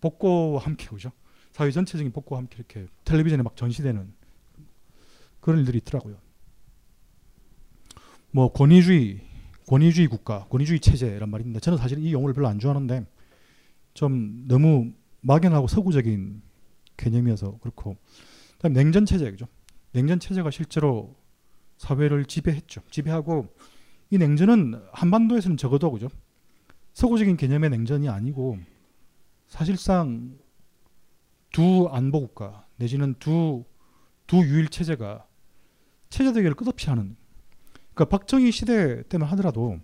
[0.00, 1.10] 복고와 함께 그죠?
[1.52, 4.12] 사회 전체적인 복고와 함께 이렇게 텔레비전에 막 전시되는
[5.40, 6.16] 그런 일들이 있더라고요.
[8.30, 9.22] 뭐 권위주의,
[9.66, 13.06] 권위주의 국가, 권위주의 체제란 있는데 저는 사실 이 용어를 별로 안 좋아하는데
[13.94, 16.42] 좀 너무 막연하고 서구적인
[16.98, 17.96] 개념이어서 그렇고
[18.56, 19.46] 그다음 냉전 체제 그죠?
[19.92, 21.16] 냉전 체제가 실제로
[21.78, 22.82] 사회를 지배했죠.
[22.90, 23.48] 지배하고
[24.10, 26.08] 이 냉전은 한반도에서는 적어도 그죠?
[26.92, 28.58] 서구적인 개념의 냉전이 아니고
[29.46, 30.36] 사실상
[31.52, 33.64] 두 안보 국가 내지는 두,
[34.26, 35.26] 두 유일 체제가
[36.10, 37.16] 체제 대결을 끝없이 하는
[37.94, 39.78] 그러니까 박정희 시대 때만 하더라도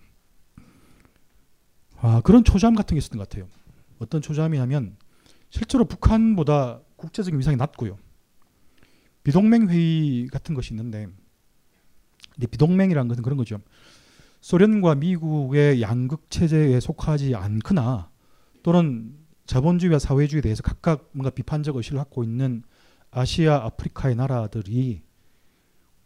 [1.96, 3.48] 아, 그런 초조함 같은 게 있었던 것 같아요.
[3.98, 4.96] 어떤 초조함이냐면
[5.48, 7.96] 실제로 북한보다 국제적인 위상이 낮고요.
[9.22, 11.06] 비동맹 회의 같은 것이 있는데
[12.38, 13.60] 비동맹이라는 것은 그런 거죠.
[14.40, 18.10] 소련과 미국의 양극 체제에 속하지 않거나
[18.62, 22.62] 또는 자본주의와 사회주의에 대해서 각각 뭔가 비판적 의식을 갖고 있는
[23.10, 25.02] 아시아, 아프리카의 나라들이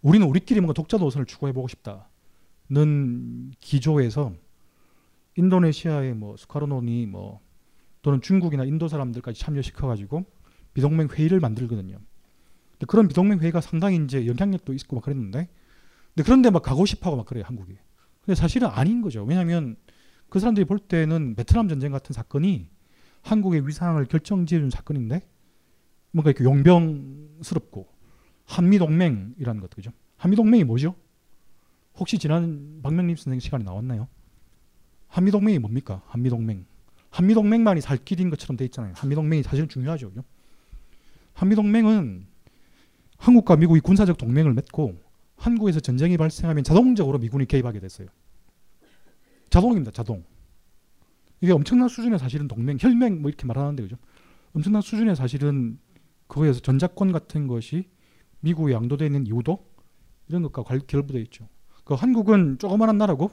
[0.03, 4.35] 우리는 우리끼리 뭔가 독자 노선을 추구해 보고 싶다는 기조에서
[5.37, 7.41] 인도네시아의 뭐 스카르노니 뭐
[8.03, 10.25] 또는 중국이나 인도 사람들까지 참여시켜 가지고
[10.79, 11.99] 비동맹 회의를 만들거든요.
[12.87, 15.49] 그런 비동맹 회의가 상당히 이제 영향력도 있고 막 그랬는데,
[16.15, 17.77] 근데 그런데 막 가고 싶어하고 막 그래요 한국이.
[18.25, 19.25] 근데 사실은 아닌 거죠.
[19.25, 19.75] 왜냐하면
[20.29, 22.69] 그 사람들이 볼 때는 베트남 전쟁 같은 사건이
[23.23, 25.29] 한국의 위상을 결정지어준 사건인데
[26.13, 27.89] 뭔가 이렇게 용병스럽고
[28.45, 29.91] 한미 동맹이라는 것 그죠?
[30.17, 30.95] 한미 동맹이 뭐죠?
[31.97, 34.07] 혹시 지난 박명림 선생 시간에 나왔나요?
[35.09, 36.03] 한미 동맹이 뭡니까?
[36.07, 36.67] 한미 동맹.
[37.11, 38.93] 한미 동맹만이 살 길인 것처럼 돼 있잖아요.
[38.95, 40.11] 한미 동맹이 사실은 중요하죠.
[40.11, 40.23] 그죠?
[41.39, 42.27] 한미 동맹은
[43.17, 44.97] 한국과 미국이 군사적 동맹을 맺고
[45.37, 48.09] 한국에서 전쟁이 발생하면 자동적으로 미군이 개입하게 됐어요.
[49.49, 49.93] 자동입니다.
[49.93, 50.25] 자동.
[51.41, 53.97] 이게 엄청난 수준의 사실은 동맹, 혈맹 뭐 이렇게 말하는데 그죠?
[54.53, 55.79] 엄청난 수준의 사실은
[56.27, 57.89] 그거에서 전자권 같은 것이
[58.41, 59.65] 미국에 양도되어 있는 이유도
[60.27, 61.49] 이런 것과 결부되어 있죠.
[61.85, 63.31] 그 한국은 조그마한 나라고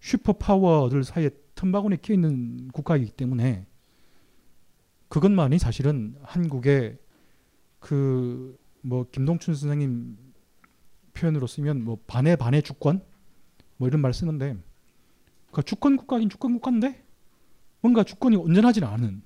[0.00, 3.64] 슈퍼 파워들 사이에 틈바구니에 끼어 있는 국가이기 때문에
[5.08, 6.98] 그것만이 사실은 한국의
[7.80, 10.16] 그 뭐 김동춘 선생님
[11.12, 13.02] 표현으로 쓰면 뭐 반의 반의 주권
[13.76, 14.56] 뭐 이런 말 쓰는데
[15.52, 17.04] 그 주권 국가긴 주권 국가인데
[17.80, 19.22] 뭔가 주권이 온전하지는 않은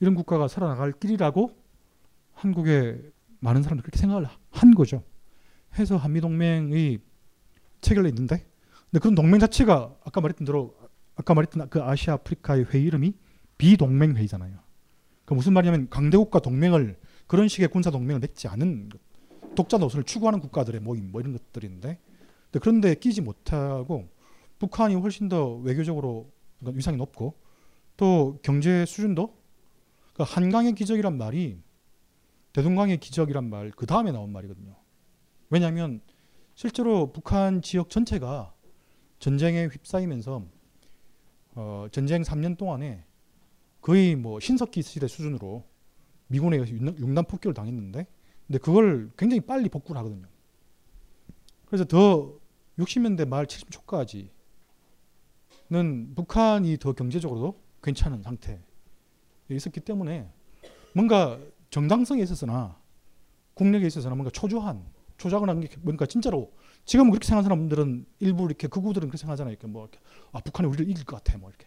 [0.00, 1.56] 이런 국가가 살아나갈 길이라고
[2.34, 5.02] 한국의 많은 사람들이 그렇게 생각을 한 거죠.
[5.78, 6.98] 해서 한미동맹이
[7.80, 8.46] 체결돼 있는데
[8.90, 10.76] 근데 그런 동맹 자체가 아까 말했던 대로
[11.14, 13.14] 아까 말했던 그 아시아 아프리카의 회의 이름이
[13.58, 14.58] 비동맹 회의잖아요.
[15.24, 18.90] 그 무슨 말이냐면 강대국과 동맹을 그런 식의 군사 동맹을 맺지 않은
[19.54, 21.98] 독자 노선을 추구하는 국가들의 모임 뭐 이런 것들인데
[22.60, 24.08] 그런데 끼지 못하고
[24.58, 27.34] 북한이 훨씬 더 외교적으로 위상이 높고
[27.96, 29.36] 또 경제 수준도
[30.14, 31.60] 그러니까 한강의 기적이란 말이
[32.52, 34.74] 대동강의 기적이란 말 그 다음에 나온 말이거든요.
[35.50, 36.00] 왜냐하면
[36.54, 38.54] 실제로 북한 지역 전체가
[39.18, 40.46] 전쟁에 휩싸이면서
[41.54, 43.04] 어, 전쟁 3년 동안에
[43.82, 45.64] 거의 뭐 신석기 시대 수준으로
[46.28, 48.06] 미군에 의해서 융- 융단 폭격을 당했는데
[48.46, 50.26] 근데 그걸 굉장히 빨리 복구를 하거든요.
[51.66, 52.34] 그래서 더
[52.78, 54.28] 60년대 말 70 초까지는
[56.14, 58.58] 북한이 더 경제적으로도 괜찮은 상태에
[59.50, 60.30] 있었기 때문에
[60.94, 61.38] 뭔가
[61.70, 62.78] 정당성에 있어서나
[63.54, 64.84] 국력에 있어서나 뭔가 초조한
[65.18, 66.52] 초조하거나 게 뭔가 진짜로
[66.84, 69.52] 지금 그렇게 생각하는 사람들은 일부 이렇게 극우들은 그렇게 생각하잖아요.
[69.52, 69.98] 이렇게 뭐 이렇게
[70.32, 71.66] 아 북한이 우리를 이길 것 같아 뭐 이렇게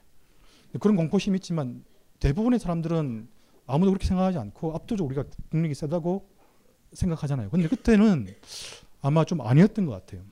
[0.79, 1.83] 그런 공포심이 있지만
[2.19, 3.27] 대부분의 사람들은
[3.69, 6.29] 아무도 그렇게 생각하지 않고 압도적으로 우리가 국력이 세다고
[6.93, 7.49] 생각하잖아요.
[7.49, 8.27] 근데 그때는
[9.01, 10.23] 아마 좀 아니었던 것 같아요.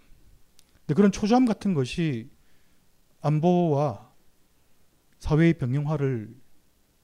[0.80, 2.30] 근데 그런 초조함 같은 것이
[3.22, 4.12] 안보와
[5.20, 6.36] 사회의 병영화를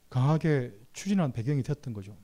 [0.10, 2.16] 강하게 추진한 배경이 되었던 거죠.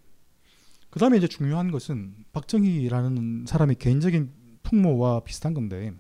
[0.90, 4.32] 그 다음에 이제 중요한 것은 박정희라는 사람의 개인적인
[4.64, 5.94] 풍모와 비슷한 건데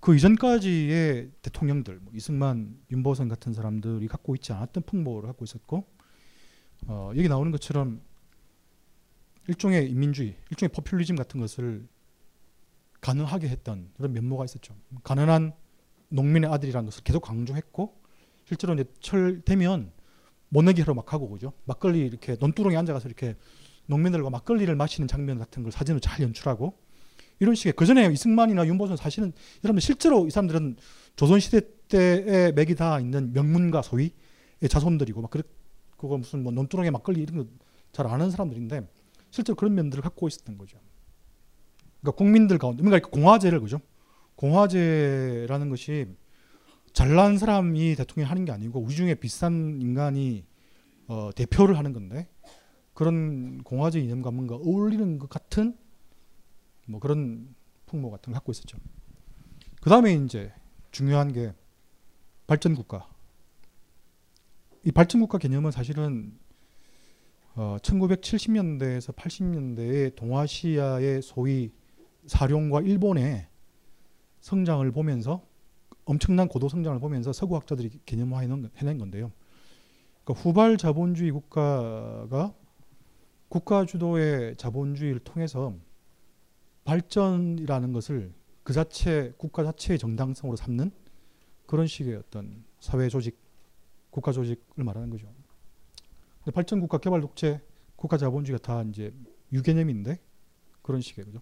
[0.00, 5.86] 그 이전까지의 대통령들 뭐 이승만, 윤보선 같은 사람들이 갖고 있지 않았던 풍모를 갖고 있었고
[6.86, 8.00] 어, 여기 나오는 것처럼
[9.48, 11.86] 일종의 인민주의, 일종의 포퓰리즘 같은 것을
[13.00, 14.74] 가능하게 했던 그런 면모가 있었죠.
[15.02, 15.52] 가난한
[16.08, 18.00] 농민의 아들이라는 것을 계속 강조했고
[18.44, 19.90] 실제로 이제 철 되면
[20.48, 21.52] 모내기 하러 막 하고 그죠.
[21.64, 23.36] 막걸리 이렇게 논두렁에 앉아가서 이렇게
[23.86, 26.78] 농민들과 막걸리를 마시는 장면 같은 걸 사진으로 잘 연출하고
[27.40, 29.32] 이런 식의 그 전에 이승만이나 윤보선 사실은
[29.64, 30.76] 여러분들 실제로 이 사람들은
[31.16, 34.12] 조선 시대 때의 맥이 다 있는 명문가 소위의
[34.68, 35.42] 자손들이고 막 그래
[36.02, 38.88] 그거 무슨 뭐 논두렁에 막걸리 이런 거 잘 아는 사람들인데
[39.30, 40.78] 실제로 그런 면들을 갖고 있었던 거죠.
[42.00, 43.80] 그러니까 국민들 가운데 이렇게 공화제를 그죠?
[44.34, 46.06] 공화제라는 것이
[46.92, 50.44] 잘난 사람이 대통령 하는 게 아니고 우리 중에 비싼 인간이
[51.06, 52.28] 어, 대표를 하는 건데
[52.94, 55.76] 그런 공화제 이념과 뭔가 어울리는 것 같은
[56.86, 57.54] 뭐 그런
[57.86, 58.78] 풍모 같은 걸 갖고 있었죠.
[59.80, 60.52] 그 다음에 이제
[60.90, 61.54] 중요한 게
[62.46, 63.08] 발전 국가.
[64.84, 66.32] 이 발전 국가 개념은 사실은
[67.54, 71.72] 어, 1970년대에서 80년대에 동아시아의 소위
[72.26, 73.46] 사룡과 일본의
[74.40, 75.46] 성장을 보면서
[76.04, 79.30] 엄청난 고도 성장을 보면서 서구 학자들이 개념화해낸 해낸 건데요.
[80.24, 82.54] 그러니까 후발 자본주의 국가가
[83.48, 85.74] 국가 주도의 자본주의를 통해서
[86.84, 88.32] 발전이라는 것을
[88.64, 90.90] 그 자체 국가 자체의 정당성으로 삼는
[91.66, 93.38] 그런 식의 어떤 사회 조직,
[94.12, 95.26] 국가 조직을 말하는 거죠.
[96.38, 97.60] 근데 발전 국가 개발 독재
[97.96, 99.12] 국가 자본주의가 다 이제
[99.52, 100.20] 유개념인데
[100.82, 101.40] 그런 식의 거죠.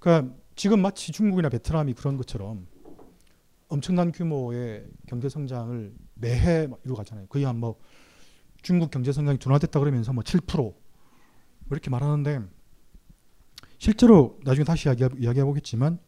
[0.00, 2.66] 그러니까 지금 마치 중국이나 베트남이 그런 것처럼
[3.68, 7.26] 엄청난 규모의 경제 성장을 매해 막 이루어가잖아요.
[7.28, 7.78] 거의 한 뭐
[8.64, 10.74] 중국 경제 성장이 둔화됐다 그러면서 뭐 7%
[11.70, 12.40] 이렇게 말하는데
[13.78, 15.98] 실제로 나중에 다시 이야기, 이야기해 보겠지만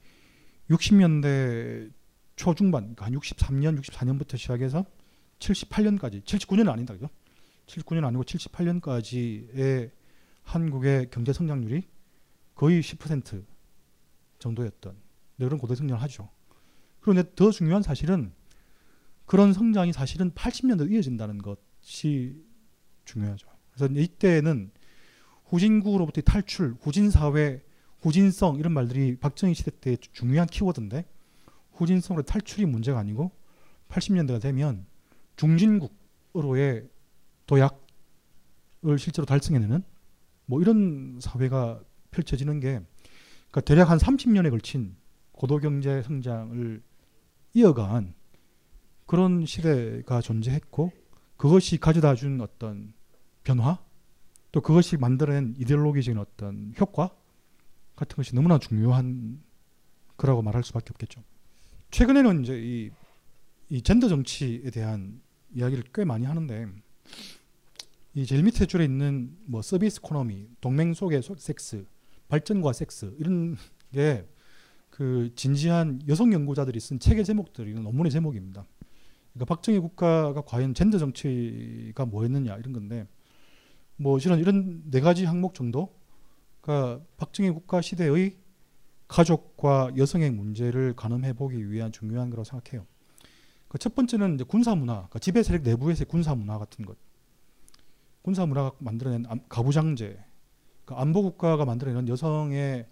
[0.71, 1.93] 60년대
[2.35, 4.85] 초중반, 그러니까 한 63년, 64년부터 시작해서
[5.39, 7.09] 78년까지, 79년은 아니다, 그죠?
[7.67, 9.91] 79년 아니고 78년까지의
[10.43, 11.83] 한국의 경제 성장률이
[12.55, 13.45] 거의 10%
[14.39, 14.97] 정도였던
[15.37, 16.31] 네, 그런 고도 성장을 하죠.
[17.01, 18.33] 그런데 더 중요한 사실은
[19.27, 22.43] 그런 성장이 사실은 80년대 이어진다는 것이
[23.05, 23.49] 중요하죠.
[23.73, 24.71] 그래서 이때는
[25.47, 27.63] 후진국으로부터 탈출, 후진사회,
[28.01, 31.05] 후진성 이런 말들이 박정희 시대 때 중요한 키워드인데
[31.73, 33.33] 후진성으로 탈출이 문제가 아니고
[33.89, 34.87] 80년대가 되면
[35.37, 36.89] 중진국으로의
[37.47, 39.83] 도약을 실제로 달성해내는
[40.47, 41.81] 뭐 이런 사회가
[42.11, 42.81] 펼쳐지는 게
[43.51, 44.97] 그러니까 대략 한 30년에 걸친
[45.33, 46.83] 고도 경제 성장을
[47.55, 48.15] 이어간
[49.07, 50.93] 그런 시대가 존재했고
[51.37, 52.95] 그것이 가져다 준 어떤
[53.45, 53.79] 변화
[54.53, 57.15] 또 그것이 만들어낸 이데올로기적인 어떤 효과
[57.95, 59.43] 같은 것이 너무나 중요한
[60.17, 61.23] 거라고 말할 수밖에 없겠죠.
[61.91, 62.91] 최근에는 이제 이,
[63.69, 65.21] 이 젠더 정치에 대한
[65.57, 66.67] 이야기를 꽤 많이 하는데
[68.15, 71.85] 이 제일 밑에 줄에 있는 뭐 service economy, 동맹 속의 섹스,
[72.29, 73.57] 발전과 섹스 이런
[73.93, 74.27] 게
[74.97, 78.65] 그 진지한 여성 연구자들이 쓴 책의 제목들이 논문의 제목입니다.
[79.35, 83.07] 그러니까 박정희 국가가 과연 젠더 정치가 뭐였느냐 이런 건데
[83.97, 88.39] 뭐 이런 이런 네 가지 항목 정도가 박정희 국가 시대의
[89.07, 92.87] 가족과 여성의 문제를 가늠해 보기 위한 중요한 거라고 생각해요.
[93.77, 96.97] 그 첫 번째는 이제 군사 문화, 그러니까 지배 세력 내부에서의 군사 문화 같은 것.
[98.23, 100.19] 군사 문화가 만들어낸 암- 가부장제,
[100.85, 102.87] 그러니까 안보 국가가 만들어내는 여성의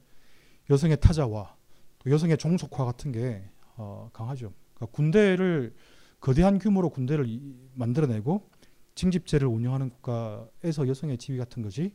[0.71, 1.57] 여성의 타자와
[2.01, 4.53] 또 여성의 종속화 같은 게 어, 강하죠.
[4.75, 5.75] 그러니까 군대를
[6.21, 8.49] 거대한 규모로 군대를 이- 만들어내고
[8.95, 11.93] 징집제를 운영하는 국가에서 여성의 지위 같은 것이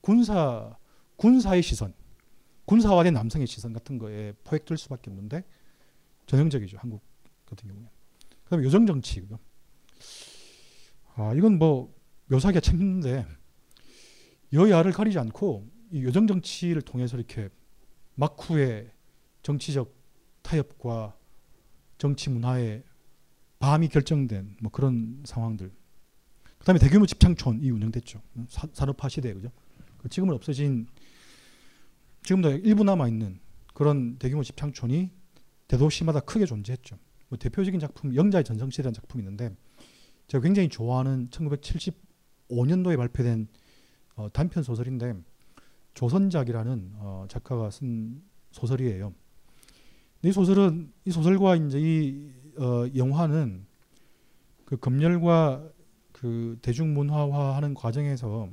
[0.00, 0.76] 군사
[1.16, 1.92] 군사의 시선,
[2.64, 5.44] 군사화된 남성의 시선 같은 거에 포획될 수밖에 없는데
[6.26, 7.02] 전형적이죠 한국
[7.44, 7.86] 같은 경우에.
[8.50, 9.38] 그다음에 요정 정치고요.
[11.14, 11.94] 아 이건 뭐
[12.26, 13.26] 묘사하기가 참 힘든데
[14.52, 17.48] 여야를 가리지 않고 이 요정 정치를 통해서 이렇게
[18.16, 18.90] 막후의
[19.42, 19.94] 정치적
[20.42, 21.16] 타협과
[21.96, 22.82] 정치 문화의
[23.60, 25.70] 밤이 결정된 뭐 그런 상황들.
[26.58, 28.20] 그다음에 대규모 집창촌이 운영됐죠.
[28.48, 29.50] 사, 산업화 시대 그죠.
[29.98, 30.86] 그 지금은 없어진
[32.24, 33.38] 지금도 일부 남아 있는
[33.74, 35.10] 그런 대규모 집창촌이
[35.68, 36.98] 대도시마다 크게 존재했죠.
[37.30, 39.54] 뭐 대표적인 작품 영자의 전성시대라는 작품이 있는데
[40.26, 43.48] 제가 굉장히 좋아하는 1975년도에 발표된
[44.16, 45.14] 어, 단편 소설인데
[45.94, 49.14] 조선작이라는 어, 작가가 쓴 소설이에요.
[50.22, 53.64] 이 소설은 이 소설과 이제 이 어, 영화는
[54.64, 55.70] 그 검열과
[56.12, 58.50] 그 대중문화화하는 과정에서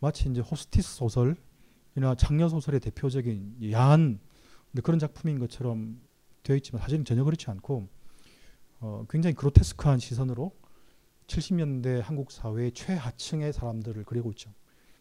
[0.00, 4.18] 마치 이제 호스티스 소설이나 장녀 소설의 대표적인 야한
[4.82, 6.00] 그런 작품인 것처럼
[6.42, 7.88] 되어 있지만 사실은 전혀 그렇지 않고
[8.80, 10.52] 어, 굉장히 그로테스크한 시선으로
[11.26, 14.52] 70년대 한국 사회의 최하층의 사람들을 그리고 있죠.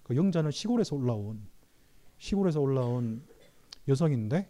[0.03, 1.45] 그 영자는 시골에서 올라온
[2.17, 3.23] 시골에서 올라온
[3.87, 4.49] 여성인데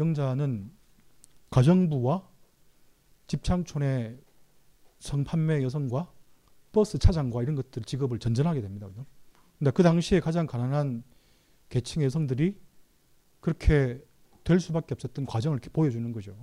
[0.00, 0.72] 영자는
[1.50, 2.28] 가정부와
[3.26, 4.18] 집창촌의
[4.98, 6.10] 성판매 여성과
[6.72, 8.88] 버스 차장과 이런 것들 직업을 전전하게 됩니다.
[9.58, 11.04] 근데 그 당시에 가장 가난한
[11.68, 12.58] 계층의 여성들이
[13.40, 14.04] 그렇게
[14.42, 16.36] 될 수밖에 없었던 과정을 이렇게 보여주는 거죠.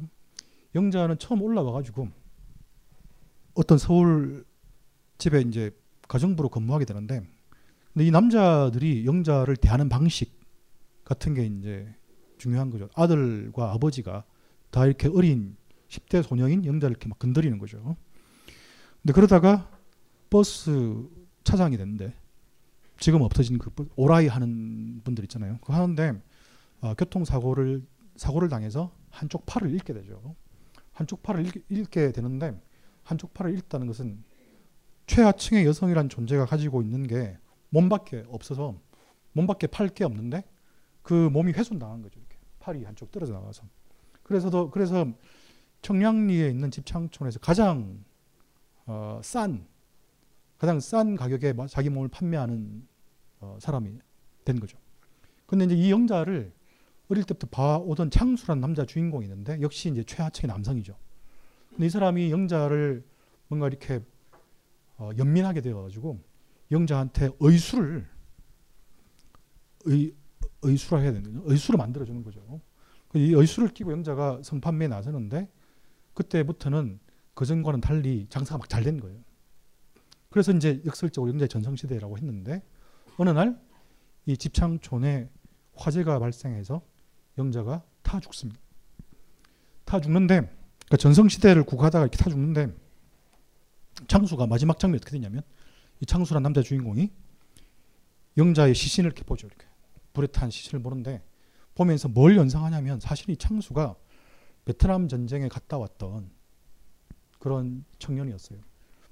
[0.75, 2.09] 영자는 처음 올라와 가지고
[3.53, 4.45] 어떤 서울
[5.17, 5.71] 집에 이제
[6.07, 7.21] 가정부로 근무하게 되는데
[7.93, 10.39] 근데 이 남자들이 영자를 대하는 방식
[11.03, 11.93] 같은 게 이제
[12.37, 12.89] 중요한 거죠.
[12.95, 14.23] 아들과 아버지가
[14.71, 15.57] 다 이렇게 어린
[15.89, 17.97] 10대 소녀인 영자를 이렇게 막 건드리는 거죠.
[19.01, 19.69] 근데 그러다가
[20.29, 21.05] 버스
[21.43, 22.15] 차장이 됐는데
[22.97, 25.57] 지금 없어진 그 오라이 하는 분들 있잖아요.
[25.61, 26.21] 그 하는데
[26.79, 30.35] 어, 교통사고를 사고를 당해서 한쪽 팔을 잃게 되죠.
[30.91, 32.59] 한쪽 팔을 잃게, 잃게 되는데
[33.03, 34.23] 한쪽 팔을 잃다는 것은
[35.07, 37.37] 최하층의 여성이란 존재가 가지고 있는 게
[37.69, 38.79] 몸밖에 없어서
[39.33, 40.43] 몸밖에 팔 게 없는데
[41.01, 42.19] 그 몸이 훼손당한 거죠.
[42.19, 43.63] 이렇게 팔이 한쪽 떨어져 나가서.
[44.23, 45.05] 그래서도 그래서
[45.81, 48.03] 청량리에 있는 집창촌에서 가장
[48.85, 49.67] 어, 싼
[50.57, 52.87] 가장 싼 가격에 자기 몸을 판매하는
[53.39, 53.97] 어, 사람이
[54.45, 54.77] 된 거죠.
[55.47, 56.53] 근데 이제 이 영자를
[57.11, 60.95] 어릴 때부터 봐오던 창수라는 남자 주인공이 있는데 역시 이제 최하층의 남성이죠.
[61.71, 63.05] 근데 이 사람이 영자를
[63.49, 63.99] 뭔가 이렇게
[64.97, 66.21] 어, 연민하게 되어가지고
[66.71, 68.07] 영자한테 의수를
[69.85, 70.15] 의,
[70.61, 71.41] 의수라 해야 되는.
[71.43, 72.61] 의수를 만들어주는 거죠.
[73.09, 75.49] 그이 의수를 끼고 영자가 성판매에 나서는데
[76.13, 76.99] 그때부터는
[77.33, 79.19] 그전과는 달리 장사가 막 잘 된 거예요.
[80.29, 82.63] 그래서 이제 역설적으로 영자의 전성시대라고 했는데
[83.17, 83.59] 어느 날
[84.27, 85.29] 이 집창촌에
[85.75, 86.81] 화재가 발생해서
[87.37, 88.59] 영자가 타 죽습니다.
[89.85, 92.73] 타 죽는데 그러니까 전성시대를 구가하다가 이렇게 타 죽는데
[94.07, 95.41] 창수가 마지막 장면이 어떻게 되냐면
[95.99, 97.11] 이 창수란 남자 주인공이
[98.37, 99.47] 영자의 시신을 이렇게 보죠.
[99.47, 99.65] 이렇게
[100.13, 101.23] 불에 탄 시신을 보는데
[101.75, 103.95] 보면서 뭘 연상하냐면 사실 이 창수가
[104.65, 106.29] 베트남 전쟁에 갔다 왔던
[107.39, 108.59] 그런 청년이었어요.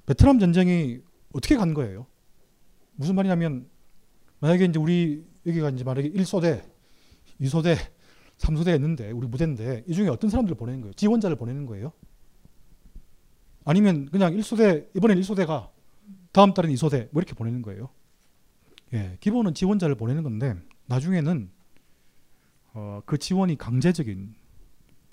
[0.06, 1.00] 베트남 전쟁이
[1.34, 2.08] 어떻게 간 거예요?
[2.94, 3.70] 무슨 말이냐면
[4.40, 6.64] 만약에 이제 우리 여기가 이제 만약에 1소대,
[7.42, 7.78] 2소대,
[8.40, 10.94] 3소대 있는데 우리 무대인데 이 중에 어떤 사람들을 보내는 거예요?
[10.94, 11.92] 지원자를 보내는 거예요?
[13.66, 15.70] 아니면 그냥 1소대 이번엔 1소대가
[16.32, 17.90] 다음 달엔 2소대 뭐 이렇게 보내는 거예요?
[18.94, 20.56] 예, 기본은 지원자를 보내는 건데
[20.88, 21.52] 나중에는
[22.74, 24.34] 어, 그 지원이 강제적인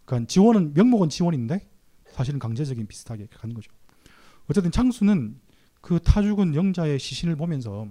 [0.04, 1.68] 그러니까 지원은 명목은 지원인데
[2.12, 3.70] 사실은 강제적인 비슷하게 가는 거죠.
[4.48, 5.40] 어쨌든 창수는
[5.80, 7.86] 그 타 죽은 영자의 시신을 보면서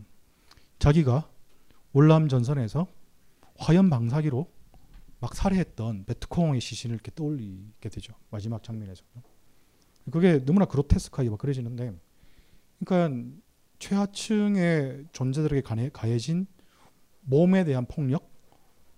[0.79, 1.29] 자기가
[1.93, 2.87] 월남 전선에서
[3.57, 4.49] 화염 방사기로
[5.25, 8.13] 막 살해했던 베트콩의 시신을 이렇게 떠올리게 되죠.
[8.29, 9.03] 마지막 장면에서.
[10.11, 11.99] 그게 너무나 그로테스크하게 막 그려지는데,
[12.79, 13.31] 그러니까
[13.79, 16.45] 최하층의 존재들에게 가해진
[17.21, 18.31] 몸에 대한 폭력,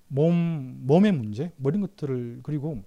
[0.09, 2.84] 몸 몸의 문제, 뭐 이런 것들을 그리고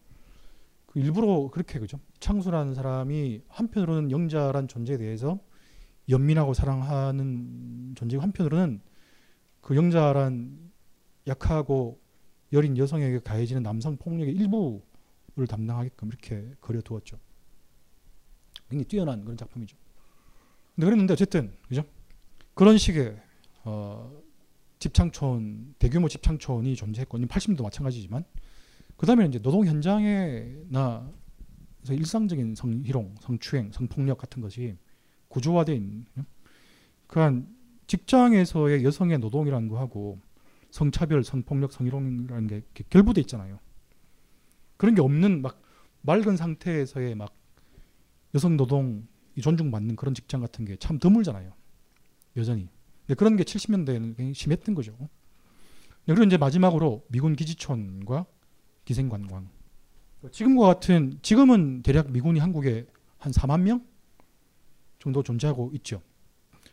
[0.85, 1.99] 그 일부러 그렇게 그죠.
[2.19, 5.41] 창수라는 사람이 한편으로는 영자란 존재에 대해서
[6.11, 8.83] 연민하고 사랑하는 존재고 한편으로는
[9.63, 10.59] 그 영자란
[11.27, 12.03] 약하고
[12.53, 17.19] 여린 여성에게 가해지는 남성 폭력의 일부를 담당하게끔 이렇게 그려두었죠.
[18.69, 19.77] 굉장히 뛰어난 그런 작품이죠.
[20.75, 21.85] 근데 그랬는데 어쨌든 그죠?
[22.55, 23.21] 그런 식의
[23.65, 24.21] 어,
[24.79, 28.25] 집창촌 대규모 집창촌이 존재했고 80년도 마찬가지지만
[28.97, 31.11] 그 다음에 이제 노동 현장에나
[31.89, 34.77] 일상적인 성희롱, 성추행, 성폭력 같은 것이
[35.29, 36.07] 구조화되어 있는
[37.07, 37.47] 그러니까
[37.87, 40.21] 직장에서의 여성의 노동이라는 거하고
[40.71, 43.59] 성차별, 성폭력, 성희롱이라는 게 결부돼 있잖아요.
[44.77, 45.63] 그런 게 없는 막
[46.03, 47.35] 맑은 상태에서의 막
[48.35, 49.07] 여성 노동
[49.37, 51.53] 이 존중받는 그런 직장 같은 게 참 드물잖아요.
[52.37, 52.69] 여전히.
[53.17, 54.93] 그런 게 70년대에는 굉장히 심했던 거죠.
[56.07, 58.27] 네, 그리고 이제 마지막으로 미군 기지촌과
[58.85, 59.49] 기생관광.
[60.31, 62.87] 지금과 같은 지금은 대략 미군이 한국에
[63.19, 63.85] 한 4만 명
[64.99, 66.03] 정도 존재하고 있죠.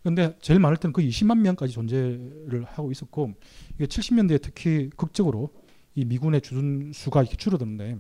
[0.07, 3.33] 그런데 제일 많을 때는 거의 20만 명까지 존재를 하고 있었고
[3.75, 5.53] 이게 70년대에 특히 극적으로
[5.95, 7.97] 이 미군의 주둔 수가 이렇게 줄어드는데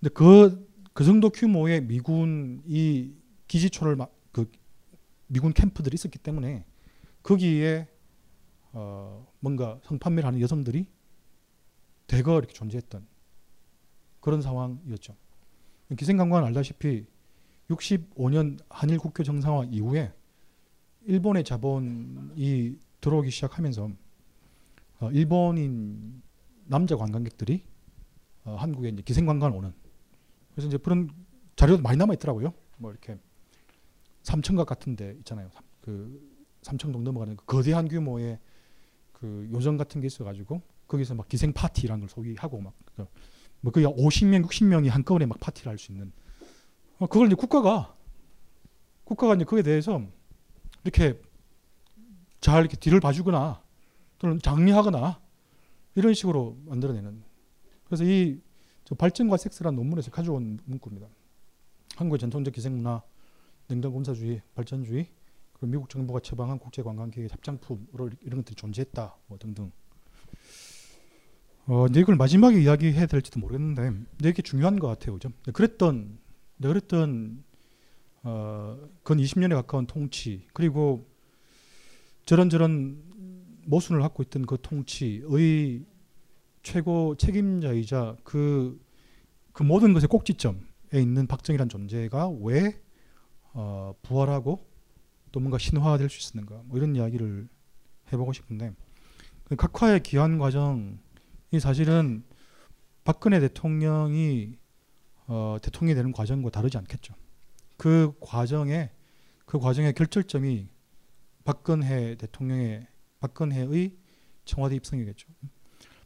[0.00, 3.12] 근데 그, 그 정도 규모의 미군 이
[3.46, 4.50] 기지초를 막 그
[5.28, 6.66] 미군 캠프들이 있었기 때문에
[7.22, 7.88] 거기에
[8.72, 10.86] 어 뭔가 성판매를 하는 여성들이
[12.08, 13.06] 대거 이렇게 존재했던
[14.20, 15.14] 그런 상황이었죠.
[15.96, 17.06] 기생관광은 알다시피
[17.70, 20.12] 65년 한일 국교 정상화 이후에
[21.06, 23.90] 일본의 자본이 들어오기 시작하면서
[25.00, 26.22] 어, 일본인
[26.66, 27.62] 남자 관광객들이
[28.44, 29.72] 어, 한국에 이제 기생관광을 오는
[30.52, 31.10] 그래서 이제 그런
[31.56, 32.52] 자료도 많이 남아 있더라고요.
[32.78, 33.18] 뭐 이렇게
[34.22, 35.48] 삼천각 같은데 있잖아요.
[35.52, 36.32] 삼- 그
[36.62, 38.38] 삼청동 넘어가는 그 거대한 규모의
[39.12, 42.72] 그 요정 같은 게 있어가지고 거기서 막 기생 파티라는 걸 소위하고 막
[43.60, 46.12] 뭐 거의 50명, 60명이 한꺼번에 막 파티를 할 수 있는
[46.98, 47.96] 어, 그걸 이제 국가가
[49.04, 50.02] 국가가 이제 그에 대해서
[50.84, 51.20] 이렇게
[52.40, 53.62] 잘 이렇게 뒤를 봐주거나
[54.18, 55.20] 또는 장려하거나
[55.96, 57.22] 이런 식으로 만들어내는
[57.84, 61.08] 그래서 이저 발전과 섹스라는 논문에서 가져온 문구입니다.
[61.96, 63.02] 한국의 전통적 기생문화,
[63.68, 65.08] 냉장검사주의, 발전주의,
[65.52, 69.70] 그리고 미국 정부가 처방한 국제관광계획 합장품으로 이런 것들이 존재했다, 뭐 등등.
[71.66, 73.92] 어, 근데 이걸 마지막에 이야기해야 될지도 모르겠는데,
[74.24, 75.30] 이게 중요한 것 같아요, 그죠?
[75.52, 76.18] 그랬던,
[76.60, 77.44] 그랬던
[78.24, 80.46] 어, 건 20년에 가까운 통치.
[80.52, 81.06] 그리고
[82.24, 83.02] 저런저런
[83.66, 85.84] 모순을 갖고 있던 그 통치의
[86.62, 88.82] 최고 책임자이자 그,
[89.52, 90.58] 그 모든 것의 꼭지점에
[90.94, 92.80] 있는 박정희란 존재가 왜
[93.52, 94.66] 어, 부활하고
[95.30, 96.62] 또 뭔가 신화될 수 있었는가?
[96.64, 97.48] 뭐 이런 이야기를
[98.12, 98.72] 해보고 싶은데.
[99.44, 100.96] 그 각화의 기한 과정이
[101.60, 102.24] 사실은
[103.04, 104.56] 박근혜 대통령이
[105.26, 107.14] 어, 대통령이 되는 과정과 다르지 않겠죠.
[107.76, 108.90] 그 과정에
[109.44, 110.68] 그 과정의 결절점이
[111.44, 112.86] 박근혜 대통령의
[113.20, 113.96] 박근혜의
[114.44, 115.28] 청와대 입성이겠죠.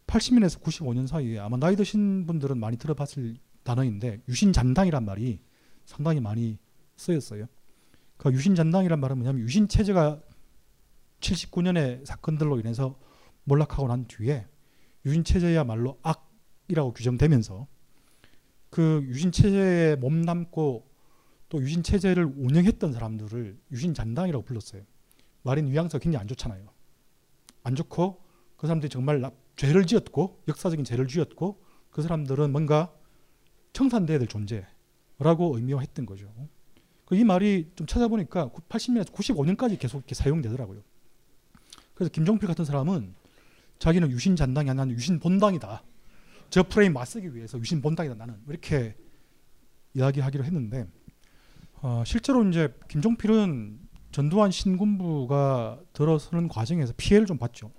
[0.07, 5.41] 80년에서 95년 사이에 아마 나이 드신 분들은 많이 들어봤을 단어인데 유신 잔당이란 말이
[5.85, 6.59] 상당히 많이
[6.97, 7.47] 쓰였어요.
[8.17, 10.21] 그 유신 잔당이란 말은 뭐냐면 유신 체제가
[11.21, 12.99] 79년의 사건들로 인해서
[13.45, 14.47] 몰락하고 난 뒤에
[15.05, 17.67] 유신 체제야말로 악이라고 규정되면서
[18.71, 20.88] 그 유신 체제에 몸담고
[21.49, 24.83] 또 유신 체제를 운영했던 사람들을 유신 잔당이라고 불렀어요.
[25.43, 26.69] 말인 뉘앙스가 굉장히 안 좋잖아요.
[27.63, 28.21] 안 좋고
[28.57, 32.93] 그 사람들이 정말 나- 죄를 지었고 역사적인 죄를 지었고 그 사람들은 뭔가
[33.73, 36.33] 청산돼야 될 존재라고 의미화했던 거죠.
[37.07, 40.83] 그이 말이 좀 찾아보니까 80년에서 95년까지 계속 이렇게 사용되더라고요.
[41.95, 43.15] 그래서 김종필 같은 사람은
[43.79, 45.83] 자기는 유신 잔당이 아니라 유신 본당이다.
[46.51, 48.97] 저 프레임 맞서기 위해서 유신 본당이다 나는 이렇게
[49.95, 50.87] 이야기하기로 했는데
[51.81, 53.79] 어, 실제로 이제 김종필은
[54.11, 57.73] 전두환 신군부가 들어서는 과정에서 피해를 좀 봤죠.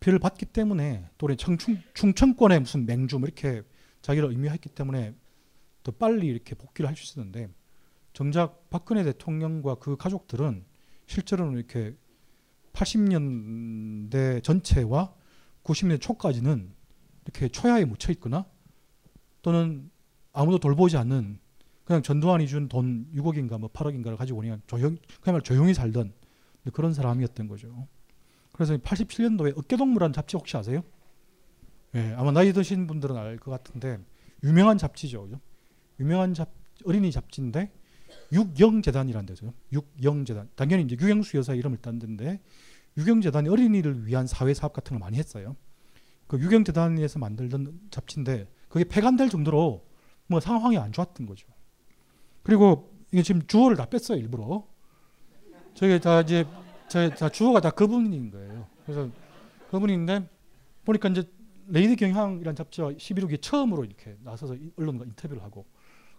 [0.00, 3.62] 피해를 받기 때문에 또 우리 청춘, 충청권의 무슨 맹주 뭐 이렇게
[4.00, 5.14] 자기를 의미했기 때문에
[5.84, 7.48] 더 빨리 이렇게 복귀를 할 수 있었는데
[8.12, 10.64] 정작 박근혜 대통령과 그 가족들은
[11.06, 11.96] 실제로는 이렇게
[12.72, 15.14] 80년대 전체와
[15.62, 16.72] 90년대 초까지는
[17.24, 18.46] 이렇게 초야에 묻혀 있거나
[19.42, 19.90] 또는
[20.32, 21.38] 아무도 돌보지 않는
[21.84, 26.12] 그냥 전두환이 준 돈 6억인가 뭐 8억인가를 가지고 그냥 조용 그야말로 조용히 살던
[26.72, 27.88] 그런 사람이었던 거죠.
[28.52, 30.82] 그래서 87년도에 어깨동무라는 잡지 혹시 아세요?
[31.94, 33.98] 예, 아마 나이 드신 분들은 알 것 같은데
[34.44, 35.24] 유명한 잡지죠.
[35.24, 35.40] 그죠?
[36.00, 36.50] 유명한 잡
[36.84, 37.70] 어린이 잡지인데
[38.32, 39.52] 육영재단이라는 데서요.
[39.72, 40.50] 육영재단.
[40.54, 42.40] 당연히 이제 유경수 여사 이름을 딴 데인데
[42.96, 45.56] 유경재단이 어린이를 위한 사회 사업 같은 걸 많이 했어요.
[46.26, 49.86] 그 유경재단에서 만들던 잡지인데 그게 폐간될 정도로
[50.26, 51.46] 뭐 상황이 안 좋았던 거죠.
[52.42, 54.66] 그리고 이게 지금 주어를 다 뺐어요 일부러.
[55.74, 56.44] 저게 다 이제
[57.18, 58.66] 다 주어가 다 그분인 거예요.
[58.84, 59.08] 그래서
[59.70, 60.28] 그분인데
[60.84, 61.22] 보니까 이제
[61.68, 65.64] 레이디 경향이라는 잡지와 11호기 처음으로 이렇게 나서서 이- 언론과 인터뷰를 하고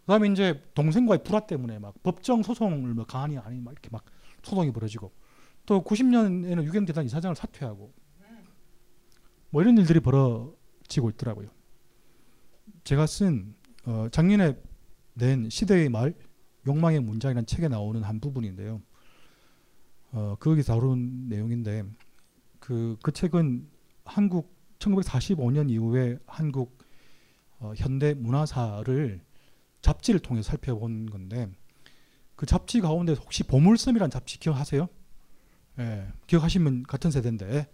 [0.02, 4.04] 그다음에 이제 동생과의 불화 때문에 막 법정 소송을 뭐 가하니 아니 막 이렇게 막
[4.42, 5.12] 소송이 벌어지고
[5.66, 7.94] 또 90년에는 유경재단 이사장을 사퇴하고
[9.52, 11.50] 뭐 이런 일들이 벌어지고 있더라고요.
[12.84, 13.54] 제가 쓴
[13.86, 14.58] 어, 작년에
[15.14, 16.14] 낸 시대의 말
[16.66, 18.82] 욕망의 문장이라는 책에 나오는 한 부분인데요.
[20.11, 21.84] 어, 거기 다룬 내용인데
[22.59, 23.68] 그, 그 책은
[24.05, 26.78] 한국 1945년 이후에 한국
[27.59, 29.22] 어, 현대 문화사를
[29.82, 31.49] 잡지를 통해 서 살펴본 건데
[32.36, 34.88] 그 잡지 가운데 혹시 보물섬이라는 잡지 기억하세요?
[35.80, 37.68] 예, 기억하시면 같은 세대인데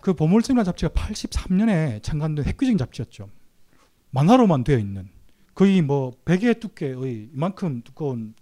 [0.00, 3.28] 그 보물섬이라는 잡지가 83년에 창간된 획기적인 잡지였죠.
[4.10, 5.08] 만화로만 되어 있는
[5.60, 8.34] 거의 뭐 베개 두께의 이만큼 두꺼운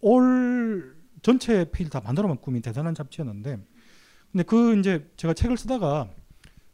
[0.00, 3.64] 올 전체 페이지 다 만화로만 꾸민 대단한 잡지였는데
[4.32, 6.10] 근데 그 이제 제가 책을 쓰다가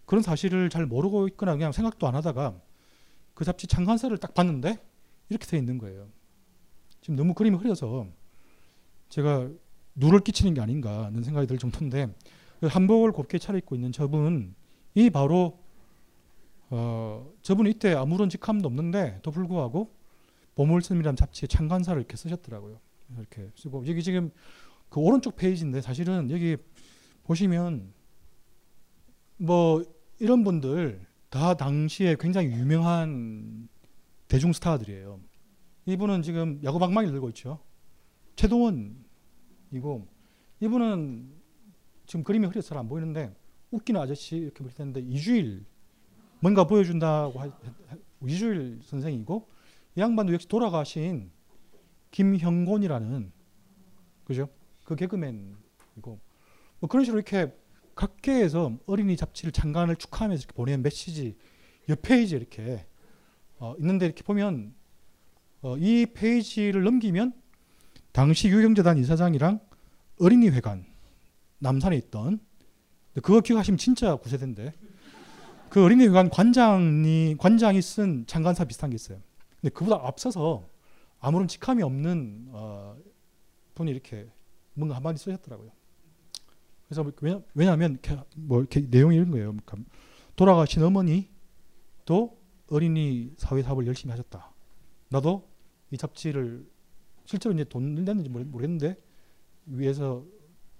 [0.06, 2.58] 그런 사실을 잘 모르고 있거나 그냥 생각도 안 하다가
[3.34, 4.78] 그 잡지 창간사를 딱 봤는데
[5.28, 6.08] 이렇게 돼 있는 거예요.
[7.02, 8.06] 지금 너무 그림이 흐려서
[9.10, 9.50] 제가
[9.94, 12.08] 누를 끼치는 게 아닌가 하는 생각이 들 정도인데
[12.60, 14.54] 그 한복을 곱게 차려입고 있는 저분
[14.94, 15.58] 이 바로
[16.70, 19.94] 어 저분은 이때 아무런 직함도 없는데 또 불구하고
[20.54, 22.80] 보물섬이라는 잡지의 창간사를 이렇게 쓰셨더라고요.
[23.18, 24.30] 이렇게 쓰고 여기 지금
[24.88, 26.56] 그 오른쪽 페이지인데 사실은 여기
[27.24, 27.92] 보시면
[29.36, 29.82] 뭐
[30.18, 33.68] 이런 분들 다 당시에 굉장히 유명한
[34.28, 35.20] 대중 스타들이에요.
[35.86, 37.58] 이분은 지금 야구 방망이를 들고 있죠.
[38.36, 40.06] 최동원이고
[40.60, 41.40] 이분은
[42.06, 43.34] 지금 그림이 흐려서 잘 안 보이는데
[43.70, 45.64] 웃기는 아저씨 이렇게 볼 텐데 이주일
[46.40, 47.50] 뭔가 보여준다고 하,
[48.26, 49.48] 이주일 선생이고
[49.96, 51.30] 이 양반도 역시 돌아가신
[52.10, 53.32] 김형곤이라는
[54.24, 54.48] 그죠?
[54.84, 56.18] 그 개그맨이고
[56.80, 57.54] 뭐 그런 식으로 이렇게
[57.94, 61.36] 각계에서 어린이 잡지를 창간을 축하하면서 이렇게 보낸 메시지
[61.88, 62.86] 옆 페이지에 이렇게
[63.58, 64.74] 어, 있는데 이렇게 보면
[65.62, 67.34] 어, 이 페이지를 넘기면
[68.12, 69.60] 당시 유경재단 이사장이랑
[70.18, 70.86] 어린이회관
[71.58, 72.40] 남산에 있던
[73.14, 74.72] 그거 기억하시면 진짜 구세대인데
[75.70, 79.20] 그 어린이회관 관장이 관장이 쓴 창간사 비슷한 게 있어요.
[79.60, 80.68] 근데 그보다 앞서서
[81.20, 82.96] 아무런 직함이 없는 어,
[83.74, 84.28] 분이 이렇게
[84.74, 85.70] 뭔가 한마디 쓰셨더라고요.
[86.88, 87.98] 그래서 뭐 왜냐, 왜냐하면
[88.34, 89.52] 뭐 이렇게 내용이 이런 거예요.
[89.52, 89.76] 그러니까
[90.34, 92.36] 돌아가신 어머니도
[92.68, 94.52] 어린이 사회 사업을 열심히 하셨다.
[95.08, 95.48] 나도
[95.92, 96.68] 이 잡지를
[97.26, 98.96] 실제로 이제 돈을 냈는지 모르겠는데
[99.66, 100.24] 위에서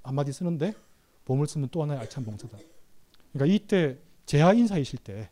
[0.03, 0.74] 한마디 쓰는데
[1.24, 2.59] 보물 쓰면 또 하나의 알찬 봉사다.
[3.32, 3.99] 그러니까 이때
[4.30, 5.28] 재하 인사이실 때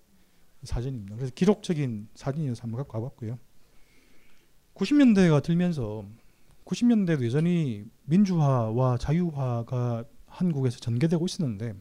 [0.64, 1.14] 사진입니다.
[1.14, 3.38] 그래서 기록적인 사진이어서 한번 갖고 와봤고요.
[4.74, 6.04] 90년대가 들면서
[6.64, 11.74] 90년대도 여전히 민주화와 자유화가 한국에서 전개되고 있었는데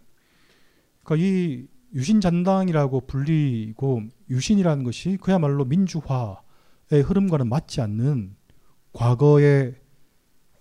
[1.01, 1.65] 그러니까 이
[1.95, 8.35] 유신잔당이라고 불리고 유신이라는 것이 그야말로 민주화의 흐름과는 맞지 않는
[8.93, 9.73] 과거의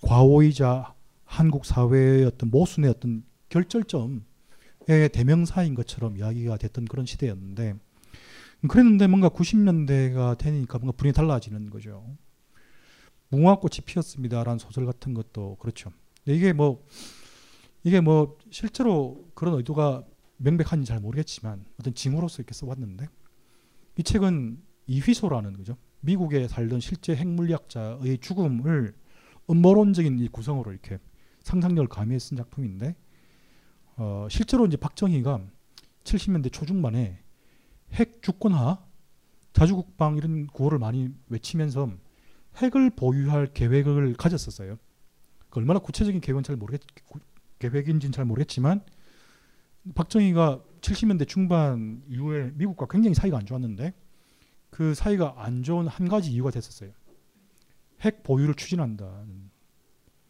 [0.01, 0.95] 과오이자
[1.27, 4.36] 한국 사회의 어떤 모순의 어떤 결절점의
[4.87, 7.75] 대명사인 것처럼 이야기가 됐던 그런 시대였는데
[8.69, 12.17] 그랬는데 뭔가 90년대가 되니까 뭔가 분위기 달라지는 거죠.
[13.29, 15.93] 무궁화꽃이 피었습니다라는 소설 같은 것도 그렇죠.
[16.25, 16.85] 이게 뭐
[17.83, 20.05] 이게 뭐 실제로 그런 의도가
[20.39, 23.09] 명백한지 잘 모르겠지만 어떤 징후로서 이렇게 써왔는데
[23.99, 25.77] 이 책은 이휘소라는 거죠.
[26.01, 28.95] 미국에 살던 실제 핵물리학자의 죽음을
[29.51, 30.99] 음모론적인 이 구성으로 이렇게
[31.43, 32.95] 상상력을 가미해 쓴 작품인데
[33.97, 35.41] 어, 실제로 이제 박정희가
[36.05, 37.19] 70년대 초중반에
[37.93, 38.85] 핵 주권화,
[39.53, 41.91] 자주국방 이런 구호를 많이 외치면서
[42.57, 44.79] 핵을 보유할 계획을 가졌었어요.
[45.51, 46.81] 그 얼마나 구체적인 계획은 잘 모르겠
[47.59, 48.83] 계획인지는 잘 모르겠지만
[49.95, 53.95] 박정희가 70년대 중반 이후에 미국과 굉장히 사이가 안 좋았는데
[54.71, 56.93] 그 사이가 안 좋은 한 가지 이유가 됐었어요.
[58.03, 59.25] 핵 보유를 추진한다.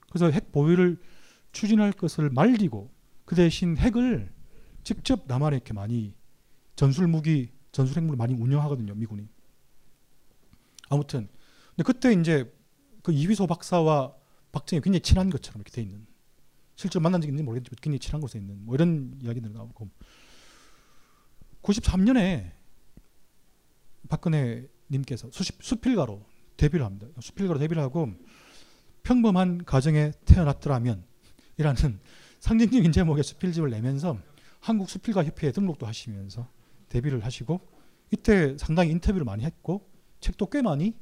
[0.09, 1.01] 그래서 핵 보유를
[1.51, 2.96] 추진할 것을 말리고
[3.27, 4.33] 그 대신 핵을
[4.83, 6.15] 직접 남한에 이렇게 많이
[6.77, 9.29] 전술 무기, 전술 핵무를 많이 운영하거든요, 미군이.
[10.89, 11.29] 아무튼
[11.71, 12.51] 근데 그때 이제
[13.03, 14.15] 그 이휘소 박사와
[14.53, 16.07] 박정희 굉장히 친한 것처럼 이렇게 돼 있는
[16.77, 19.91] 실제로 만난 적이 있는지 모르겠지만 굉장히 친한 곳에 있는 뭐 이런 이야기들이 나오고
[21.63, 22.53] 93년에
[24.09, 26.25] 박근혜 님께서 수필가로
[26.57, 27.09] 데뷔를 합니다.
[27.21, 28.13] 수필가로 데뷔를 하고
[29.03, 31.05] 평범한 가정에 태어났더라면
[31.59, 31.99] 이라는
[32.47, 34.17] 상징적 인 제목의 수필집을 내면서
[34.61, 36.47] 한국 수필가 협회에 등록도 하시면서
[36.89, 37.61] 데뷔를 하시고
[38.13, 39.91] 이때 상당히 인터뷰를 많이 했고
[40.21, 40.95] 책도 꽤 많이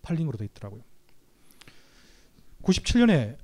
[0.00, 0.80] 팔린 걸로 되어 있더라고요.
[2.62, 3.36] 97년에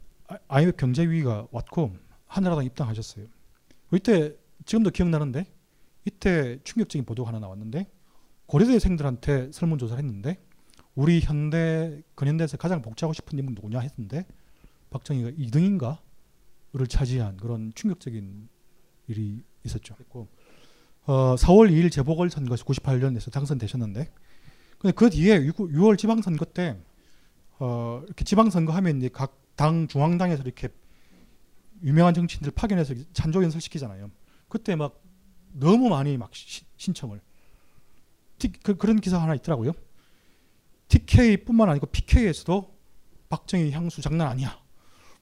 [0.49, 3.27] IMF 경제 위기가 왔고 한나라당 입당하셨어요.
[3.93, 5.45] 이때 지금도 기억나는데
[6.07, 7.93] 이때 충격적인 보도가 하나 나왔는데
[8.47, 10.43] 고려대생들한테 설문조사를 했는데
[10.95, 14.25] 우리 현대 근현대에서 가장 복지하고 싶은 인물 누구냐 했는데
[14.89, 15.99] 박정희가 2등인가
[16.73, 18.49] 를 차지한 그런 충격적인
[19.07, 19.97] 일이 있었죠.
[21.07, 24.13] 어, 4월 2일 재보궐 선거에서 98년에서 당선되셨는데
[24.79, 26.77] 근데 그 뒤에 6월 지방선거 때
[27.59, 30.69] 어, 이렇게 지방선거 하면 이제 각 당 중앙당에서 이렇게
[31.83, 34.09] 유명한 정치인들 파견해서 찬조 연설 시키잖아요.
[34.49, 35.03] 그때 막
[35.53, 37.21] 너무 많이 막 시, 신청을
[38.63, 39.73] 그, 그런 기사 하나 있더라고요.
[40.87, 42.79] TK뿐만 아니고 PK에서도
[43.29, 44.63] 박정희 향수 장난 아니야.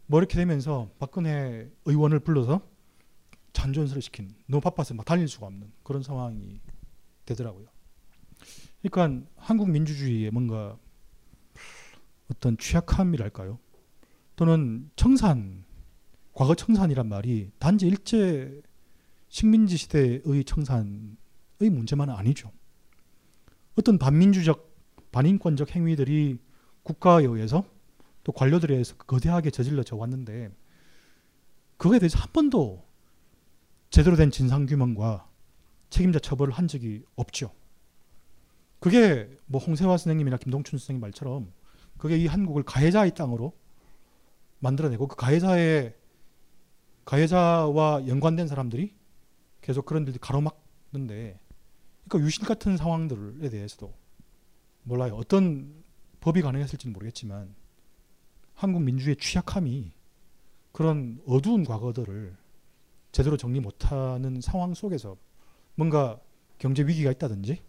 [0.06, 2.60] 뭐 이렇게 되면서 박근혜 의원을 불러서
[3.52, 6.60] 잔존스를 시킨 너무 바빠서 막 다닐 수가 없는 그런 상황이
[7.24, 7.66] 되더라고요.
[8.82, 10.78] 그러니까 한국 민주주의의 뭔가
[12.30, 13.58] 어떤 취약함이랄까요?
[14.36, 15.64] 또는 청산,
[16.32, 18.60] 과거 청산이란 말이 단지 일제
[19.28, 21.16] 식민지 시대의 청산의
[21.60, 22.52] 문제만은 아니죠.
[23.76, 24.74] 어떤 반민주적,
[25.10, 26.38] 반인권적 행위들이
[26.82, 27.64] 국가에 의해서
[28.26, 30.50] 또 관료들에 의해서 거대하게 저질러져 왔는데
[31.76, 32.84] 그거에 대해서 한 번도
[33.88, 35.30] 제대로 된 진상 규명과
[35.90, 37.52] 책임자 처벌을 한 적이 없죠.
[38.80, 41.52] 그게 뭐 홍세화 선생님이나 김동춘 선생님 말처럼
[41.98, 43.56] 그게 이 한국을 가해자의 땅으로
[44.58, 45.94] 만들어내고 그 가해자의
[47.04, 48.92] 가해자와 연관된 사람들이
[49.60, 51.38] 계속 그런 일들이 가로막는데
[52.08, 53.94] 그러니까 유신 같은 상황들에 대해서도
[54.82, 55.14] 몰라요.
[55.14, 55.84] 어떤
[56.18, 57.54] 법이 가능했을지는 모르겠지만
[58.56, 59.92] 한국 민주의 취약함이
[60.72, 62.36] 그런 어두운 과거들을
[63.12, 65.16] 제대로 정리 못하는 상황 속에서
[65.76, 66.18] 뭔가
[66.58, 67.62] 경제 위기가 있다든지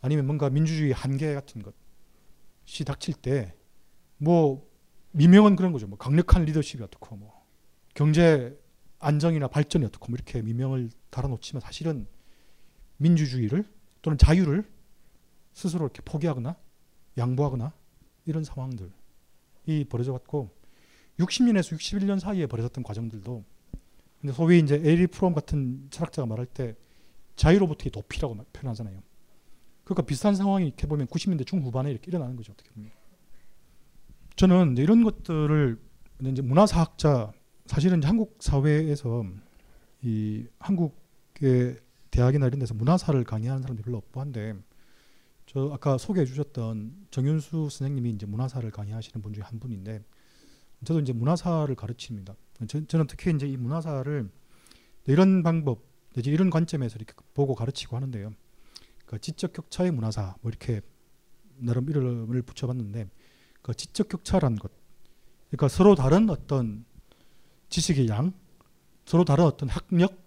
[0.00, 3.54] 아니면 뭔가 민주주의 한계 같은 것이 닥칠 때
[4.18, 4.68] 뭐
[5.12, 5.86] 미명은 그런 거죠.
[5.86, 7.44] 뭐 강력한 리더십이 어떻고 뭐
[7.94, 8.58] 경제
[8.98, 12.06] 안정이나 발전이 어떻고 뭐 이렇게 미명을 달아놓지만 사실은
[12.96, 13.64] 민주주의를
[14.02, 14.68] 또는 자유를
[15.52, 16.56] 스스로 이렇게 포기하거나
[17.18, 17.72] 양보하거나
[18.24, 18.90] 이런 상황들
[19.66, 20.50] 이 벌어져 왔고
[21.18, 23.44] 60년에서 61년 사이에 벌어졌던 과정들도
[24.20, 26.74] 근데 소위 이제 에리 프롬 같은 철학자가 말할 때
[27.36, 29.02] 자유로부터의 도피라고 표현하잖아요.
[29.84, 32.52] 그러니까 비슷한 상황이 이렇게 보면 90년대 중후반에 이렇게 일어나는 거죠.
[32.52, 32.90] 어떻게 보면.
[34.36, 35.78] 저는 이런 것들을
[36.22, 37.32] 이제 문화사학자
[37.66, 39.24] 사실은 한국 사회에서
[40.02, 44.54] 이 한국의 대학이나 이런 데서 문화사를 강의하는 사람들이 별로 없고 한데
[45.54, 50.02] 저 아까 소개해 주셨던 정윤수 선생님이 이제 문화사를 강의하시는 분 중에 한 분인데
[50.84, 52.34] 저도 이제 문화사를 가르칩니다.
[52.66, 54.28] 저, 저는 특히 이제 이 문화사를
[55.06, 55.84] 이런 방법,
[56.16, 58.32] 이제 이런 관점에서 이렇게 보고 가르치고 하는데요.
[59.06, 60.80] 그 지적 격차의 문화사 뭐 이렇게
[61.58, 63.08] 나름 이름을 붙여봤는데
[63.62, 64.72] 그 지적 격차란 것,
[65.50, 66.84] 그러니까 서로 다른 어떤
[67.68, 68.32] 지식의 양,
[69.04, 70.18] 서로 다른 어떤 학력,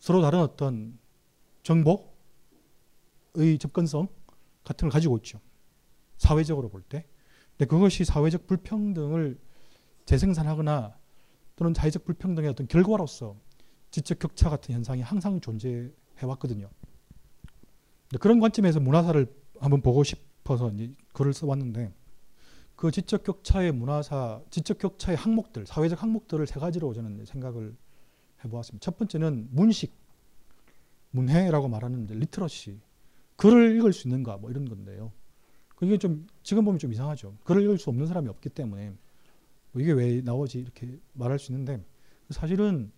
[0.00, 0.98] 서로 다른 어떤
[1.62, 2.00] 정보의
[3.60, 4.08] 접근성
[4.64, 5.40] 같은 걸 가지고 있죠.
[6.16, 7.06] 사회적으로 볼 때.
[7.56, 9.38] 근데 그것이 사회적 불평등을
[10.06, 10.98] 재생산하거나
[11.56, 13.36] 또는 자의적 불평등의 어떤 결과로서
[13.90, 15.90] 지적 격차 같은 현상이 항상 존재해
[16.22, 16.68] 왔거든요.
[18.20, 20.72] 그런 관점에서 문화사를 한번 보고 싶어서
[21.12, 21.92] 글을 써왔는데
[22.76, 27.76] 그 지적 격차의 문화사, 지적 격차의 항목들, 사회적 항목들을 세 가지로 저는 생각을
[28.44, 28.84] 해보았습니다.
[28.84, 29.94] 첫 번째는 문식,
[31.10, 32.80] 문해라고 말하는 리트러시,
[33.36, 35.12] 글을 읽을 수 있는가 뭐 이런 건데요.
[35.76, 37.36] 그게 좀 지금 보면 좀 이상하죠.
[37.44, 38.94] 글을 읽을 수 없는 사람이 없기 때문에
[39.72, 41.84] 뭐 이게 왜 나오지 이렇게 말할 수 있는데
[42.30, 42.92] 사실은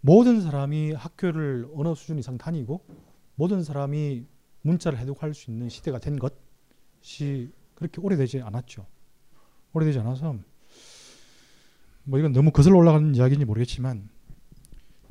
[0.00, 2.84] 모든 사람이 학교를 어느 수준 이상 다니고
[3.36, 4.26] 모든 사람이
[4.62, 8.86] 문자를 해독할 수 있는 시대가 된 것이 그렇게 오래되지 않았죠.
[9.72, 10.38] 오래되지 않아서
[12.04, 14.08] 뭐 이건 너무 거슬러 올라가는 이야기인지 모르겠지만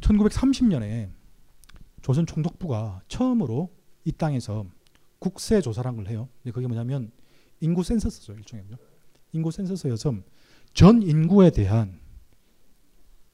[0.02, 1.10] 1930년에
[2.02, 3.74] 조선 총독부가 처음으로
[4.06, 4.66] 이 땅에서
[5.20, 6.28] 국세 조사란 걸 해요.
[6.44, 7.12] 그게 뭐냐면
[7.60, 8.66] 인구 센서스죠 일종의
[9.32, 10.16] 인구 센서스여서
[10.74, 12.00] 전 인구에 대한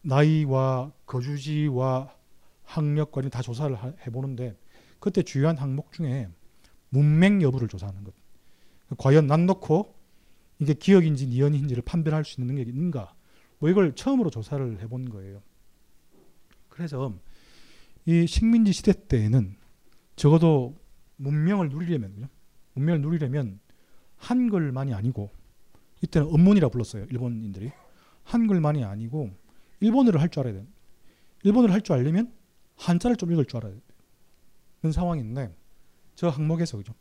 [0.01, 2.15] 나이와 거주지와
[2.63, 3.75] 학력과 다 조사를
[4.05, 4.55] 해보는데
[4.99, 6.29] 그때 주요한 항목 중에
[6.89, 8.13] 문맹 여부를 조사하는 것.
[8.97, 9.95] 과연 난 놓고
[10.59, 13.15] 이게 기억인지 니언인지를 판별할 수 있는 능력이 있는가.
[13.59, 15.41] 뭐 이걸 처음으로 조사를 해본 거예요.
[16.69, 17.13] 그래서
[18.05, 19.55] 이 식민지 시대 때에는
[20.19, 20.75] 적어도
[21.15, 22.27] 문명을 누리려면
[22.73, 23.61] 문명을 누리려면
[24.17, 25.29] 한글만이 아니고
[26.01, 27.05] 이때는 언문이라 불렀어요.
[27.09, 27.71] 일본인들이.
[28.25, 29.31] 한글만이 아니고
[29.79, 30.67] 일본어를 할 줄 알아야 돼.
[31.43, 32.33] 일본어를 할 줄 알려면
[32.75, 33.73] 한자를 좀 읽을 줄 알아야
[34.81, 35.55] 되는 상황인데
[36.15, 36.93] 저 항목에서 그죠.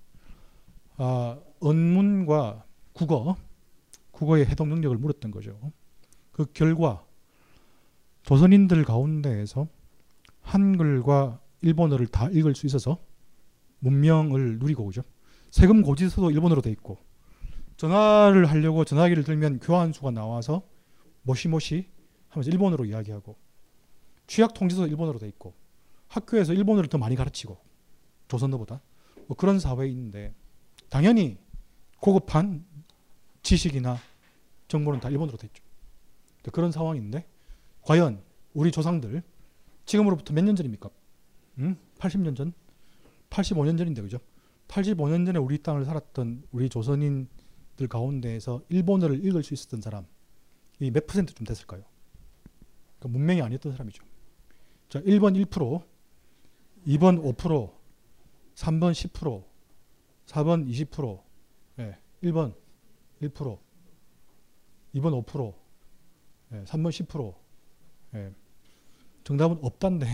[0.97, 3.37] 아, 언문과 국어,
[4.13, 5.59] 국어의 해독 능력을 물었던 거죠.
[6.31, 7.05] 그 결과
[8.23, 9.67] 조선인들 가운데에서
[10.43, 13.08] 한글과 일본어를 다 읽을 수 있어서
[13.81, 15.03] 문명을 누리고 오죠.
[15.51, 16.99] 세금 고지서도 일본어로 돼 있고
[17.77, 20.63] 전화를 하려고 전화기를 들면 교환수가 나와서
[21.23, 21.89] 모시모시
[22.29, 23.37] 하면서 일본어로 이야기하고
[24.27, 25.55] 취약 통지서 일본어로 돼 있고
[26.09, 27.57] 학교에서 일본어를 더 많이 가르치고
[28.29, 28.81] 조선어보다
[29.27, 30.35] 뭐 그런 사회인데
[30.89, 31.39] 당연히
[32.01, 32.65] 고급한
[33.43, 33.99] 지식이나
[34.69, 35.63] 정보는 다 일본어로 돼 있죠.
[36.53, 37.27] 그런 상황인데
[37.83, 38.23] 과연
[38.55, 39.23] 우리 조상들
[39.85, 40.91] 지금으로부터 몇 년 전입니까?
[41.59, 41.77] 음?
[41.99, 42.53] 80년 전?
[43.31, 44.19] 85년 전인데 그죠?
[44.69, 50.07] 85년 전에 우리 땅을 살았던 우리 조선인들 가운데에서 일본어를 읽을 수 있었던 사람
[50.81, 51.83] 이 몇 퍼센트쯤 됐을까요?
[52.99, 54.03] 그러니까 문명이 아니었던 사람이죠.
[54.89, 55.83] 자, 1번 1%,
[56.87, 57.73] 2번 5%,
[58.55, 59.45] 3번 10%,
[60.27, 61.23] 4번 20%,
[61.81, 62.55] 예, 1번
[63.23, 63.59] 1%,
[64.95, 65.55] 2번 5%,
[66.53, 67.35] 예, 3번 10%.
[68.15, 68.33] 예.
[69.25, 70.07] 정답은 없단데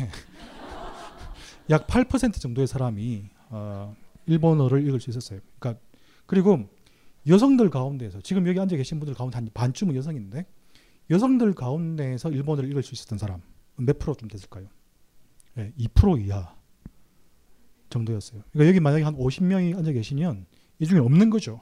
[1.70, 3.95] 약 8% 정도의 사람이 어,
[4.27, 5.41] 일본어를 읽을 수 있었어요.
[5.59, 5.82] 그러니까
[6.27, 6.69] 그리고
[7.27, 10.47] 여성들 가운데서 지금 여기 앉아 계신 분들 가운데 한 반쯤은 여성인데
[11.11, 13.43] 여성들 가운데에서 일본어를 읽을 수 있었던 사람
[13.77, 14.69] 몇 프로 좀 됐을까요?
[15.59, 16.55] 예, 2% 이하
[17.91, 18.43] 정도였어요.
[18.53, 20.47] 그러니까 여기 만약에 한 50명이 앉아 계시면
[20.78, 21.61] 이 중에 없는 거죠.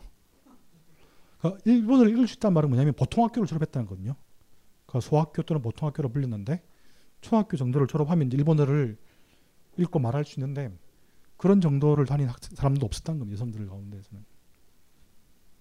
[1.39, 4.15] 그러니까 일본어를 읽을 수 있다는 말은 뭐냐면 보통 학교를 졸업했다는 거거든요.
[4.87, 6.63] 그러니까 소학교 또는 보통 학교로 불렸는데
[7.21, 8.97] 초학교 정도를 졸업하면 일본어를
[9.79, 10.77] 읽고 말할 수 있는데
[11.37, 13.35] 그런 정도를 다닌 학- 사람도 없었다는 겁니다.
[13.35, 14.25] 여성들 가운데서는.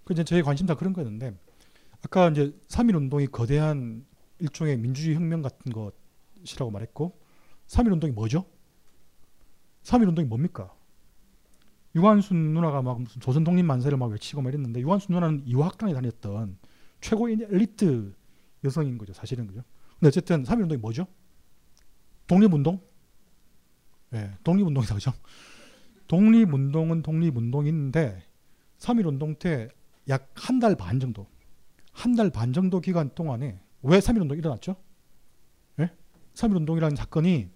[0.03, 1.37] 그 이제 저희 관심 다 그런 거였는데
[2.03, 4.05] 아까 이제 3.1 운동이 거대한
[4.39, 7.19] 일종의 민주주의 혁명 같은 것이라고 말했고
[7.67, 8.45] 3.1 운동이 뭐죠?
[9.83, 10.73] 3.1 운동이 뭡니까?
[11.95, 16.57] 유관순 누나가 막 무슨 조선 독립 만세를 막 외치고 막 이랬는데 유관순 누나는 이화학당에 다녔던
[17.01, 18.13] 최고의 엘리트
[18.63, 19.13] 여성인 거죠.
[19.13, 19.63] 사실은 그죠.
[19.99, 21.05] 근데 어쨌든 3.1 운동이 뭐죠?
[22.27, 22.81] 독립운동?
[24.13, 25.13] 예, 독립운동이다 그죠?
[26.07, 28.23] 독립운동은 독립운동인데
[28.77, 29.69] 3.1 운동 때
[30.09, 31.27] 약 한 달 반 정도
[31.93, 34.75] 한 달 반 정도 기간 동안에 왜 3.1 운동이 일어났죠?
[35.79, 35.91] 예?
[36.33, 37.49] 3.1 운동이라는 사건이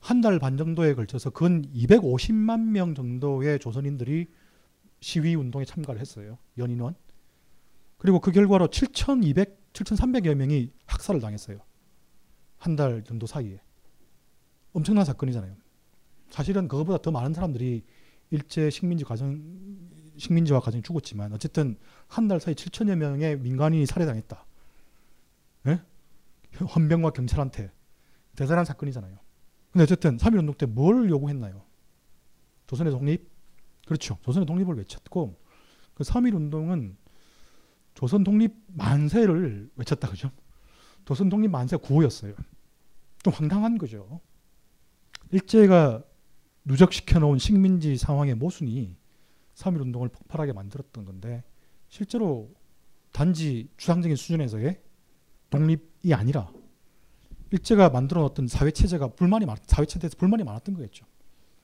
[0.00, 4.28] 한 달 반 정도에 걸쳐서 근 250만 명 정도의 조선인들이
[5.00, 6.38] 시위 운동에 참가를 했어요.
[6.56, 6.94] 연인원.
[7.98, 11.58] 그리고 그 결과로 7,200, 7,300여 명이 학살을 당했어요.
[12.56, 13.60] 한 달 정도 사이에.
[14.72, 15.54] 엄청난 사건이잖아요.
[16.30, 17.84] 사실은 그거보다 더 많은 사람들이
[18.30, 19.40] 일제 식민지 과정
[20.16, 21.76] 식민지화 과정이 죽었지만 어쨌든
[22.06, 24.46] 한 달 사이 7천여 명의 민간인이 살해당했다.
[25.68, 25.80] 예?
[26.74, 27.70] 헌병과 경찰한테
[28.36, 29.18] 대단한 사건이잖아요.
[29.72, 31.62] 근데 어쨌든 3.1 운동 때 뭘 요구했나요?
[32.66, 33.30] 조선의 독립?
[33.86, 34.18] 그렇죠.
[34.22, 35.38] 조선의 독립을 외쳤고
[35.94, 36.96] 그 3.1 운동은
[37.94, 40.30] 조선 독립 만세를 외쳤다 그죠?
[41.04, 42.34] 조선 독립 만세 구호였어요.
[43.22, 44.20] 좀 황당한 거죠.
[45.32, 46.02] 일제가
[46.64, 48.96] 누적시켜 놓은 식민지 상황의 모순이
[49.54, 51.42] 3.1 운동을 폭발하게 만들었던 건데
[51.88, 52.50] 실제로
[53.12, 54.80] 단지 추상적인 수준에서의
[55.50, 56.50] 독립이 아니라
[57.50, 61.04] 일제가 만들어 놓았던 사회 체제가 불만이 많 사회 체제에서 불만이 많았던 거겠죠.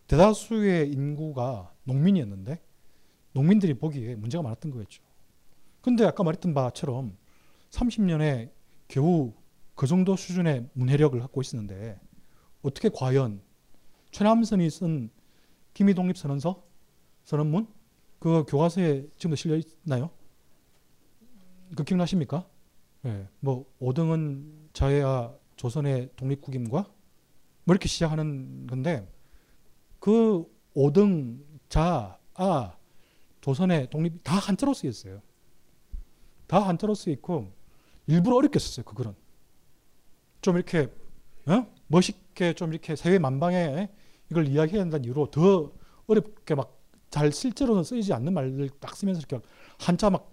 [0.09, 2.60] 대다수의 인구가 농민이었는데
[3.32, 5.02] 농민들이 보기에 문제가 많았던 거겠죠.
[5.81, 7.16] 근데 아까 말했던 바처럼
[7.70, 8.51] 30년에
[8.89, 9.32] 겨우
[9.74, 12.01] 그 정도 수준의 문해력을 갖고 있었는데
[12.62, 13.40] 어떻게 과연
[14.16, 15.10] 최남선이 쓴
[15.74, 16.64] 기미독립 선언서
[17.24, 17.68] 선언문
[18.18, 20.09] 그 교과서에 지금도 실려 있나요?
[21.76, 22.48] 그 기억나십니까?
[23.05, 26.90] 예, 뭐 오등은 자해야 조선의 독립국임과
[27.64, 29.06] 뭐 이렇게 시작하는 건데
[30.01, 32.74] 그 오등 자 아
[33.43, 35.20] 조선의 독립 다 한자로 쓰여 있어요.
[36.47, 37.52] 다 한자로 쓰여 있고
[38.06, 38.86] 일부러 어렵게 썼어요.
[38.86, 39.14] 그 글은
[40.40, 40.88] 좀 이렇게
[41.48, 41.70] 어?
[41.88, 43.90] 멋있게 좀 이렇게 세계 만방에
[44.31, 45.73] 이걸 이야기해야 한다는 이유로 더
[46.07, 46.77] 어렵게 막
[47.11, 49.40] 잘 실제로는 쓰이지 않는 말들 딱 쓰면서 이렇게
[49.78, 50.32] 한자 막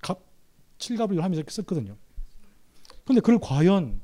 [0.00, 0.24] 갑,
[0.78, 1.96] 칠갑을 하면서 이렇게 썼거든요.
[3.04, 4.00] 근데 그걸 과연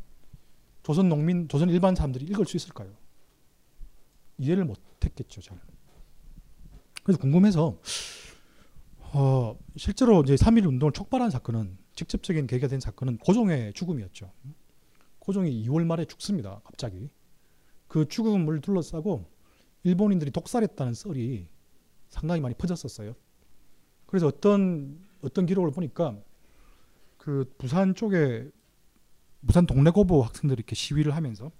[0.82, 2.92] 조선 농민, 조선 일반 사람들이 읽을 수 있을까요?
[4.38, 5.58] 이해를 못 했겠죠, 잘.
[7.02, 7.80] 그래서 궁금해서
[9.12, 14.30] 어, 실제로 이제 3.1 운동을 촉발한 사건은 직접적인 계기가 된 사건은 고종의 죽음이었죠.
[15.18, 16.60] 고종이 2월 말에 죽습니다.
[16.64, 17.08] 갑자기.
[17.88, 19.24] 그 죽음을 둘러싸고
[19.82, 21.48] 일본인들이 독살했다는 썰이
[22.10, 23.14] 상당히 많이 퍼졌었어요.
[24.06, 26.16] 그래서 어떤 어떤 기록을 보니까
[27.16, 28.50] 그 부산 쪽에
[29.46, 31.50] 부산 동래 고보 학생들이 이렇게 시위를 하면서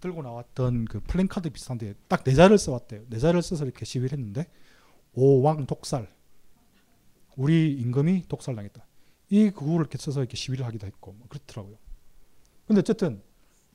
[0.00, 3.04] 들고 나왔던 그 플랜카드 비슷한데 딱 네 자를 써왔대요.
[3.08, 4.46] 네 자를 써서 이렇게 시위를 했는데
[5.12, 6.14] 오왕 독살
[7.36, 8.86] 우리 임금이 독살당했다.
[9.30, 11.76] 이 구호를 이렇게 써서 이렇게 시위를 하기도 했고 뭐 그렇더라고요.
[12.66, 13.22] 근데 어쨌든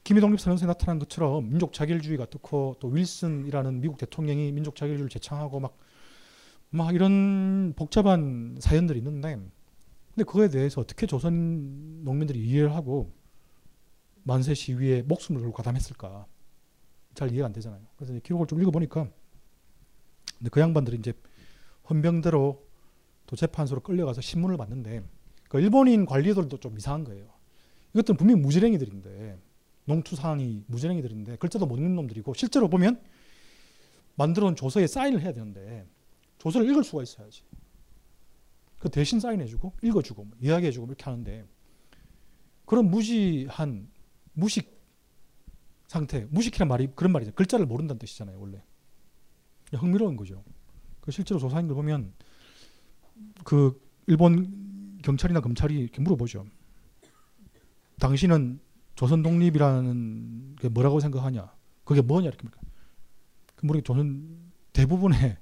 [0.04, 5.78] 기미독립선언서에 나타난 것처럼 민족 자결주의가 어떻고 또 윌슨이라는 미국 대통령이 민족 자결주의를 제창하고 막,
[6.70, 13.14] 막 이런 복잡한 사연들이 있는데 근데 그거에 대해서 어떻게 조선 농민들이 이해를 하고
[14.24, 16.26] 만세 시위에 목숨을 걸고 가담했을까
[17.14, 17.82] 잘 이해가 안 되잖아요.
[17.96, 19.08] 그래서 기록을 좀 읽어보니까
[20.38, 21.14] 근데 그 양반들이 이제
[21.90, 22.68] 헌병대로
[23.28, 25.04] 또 재판소로 끌려가서 신문을 봤는데
[25.48, 27.30] 그 일본인 관리들도 좀 이상한 거예요.
[27.94, 29.51] 이것들은 분명히 무지랭이들인데
[29.86, 33.02] 농투상이 무지랭이들인데 글자도 못 읽는 놈들이고 실제로 보면
[34.16, 35.88] 만들어 놓은 조서에 사인을 해야 되는데
[36.38, 37.44] 조서를 읽을 수가 있어야지.
[38.78, 41.46] 그 대신 사인해주고 읽어주고 뭐 이야기해주고 이렇게 하는데
[42.66, 43.90] 그런 무지한
[44.34, 44.82] 무식
[45.88, 47.34] 상태, 무식이란 말이 그런 말이죠.
[47.34, 48.64] 글자를 모른다는 뜻이잖아요, 원래.
[49.74, 50.44] 흥미로운 거죠.
[51.02, 52.14] 그 실제로 조사인들 보면
[53.44, 56.46] 그 일본 경찰이나 검찰이 이렇게 물어보죠.
[58.00, 58.60] 당신은
[58.96, 61.54] 조선 독립이라는 게 뭐라고 생각하냐?
[61.84, 62.62] 그게 뭐냐 이렇게 물어요.
[63.56, 65.38] 그 물어 조선 대부분의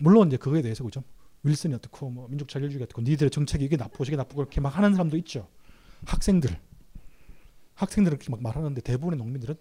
[0.00, 1.02] 물론 이제 그거에 대해서 그죠.
[1.42, 4.92] 윌슨이 어떻고 뭐 민족 자율주의가 어떻고 니들의 정책이 이게 나쁘고 저게 나쁘고 이렇게 막 하는
[4.92, 5.48] 사람도 있죠.
[6.06, 6.58] 학생들
[7.74, 9.56] 학생들은 그렇게 막 말하는데 대부분의 농민들은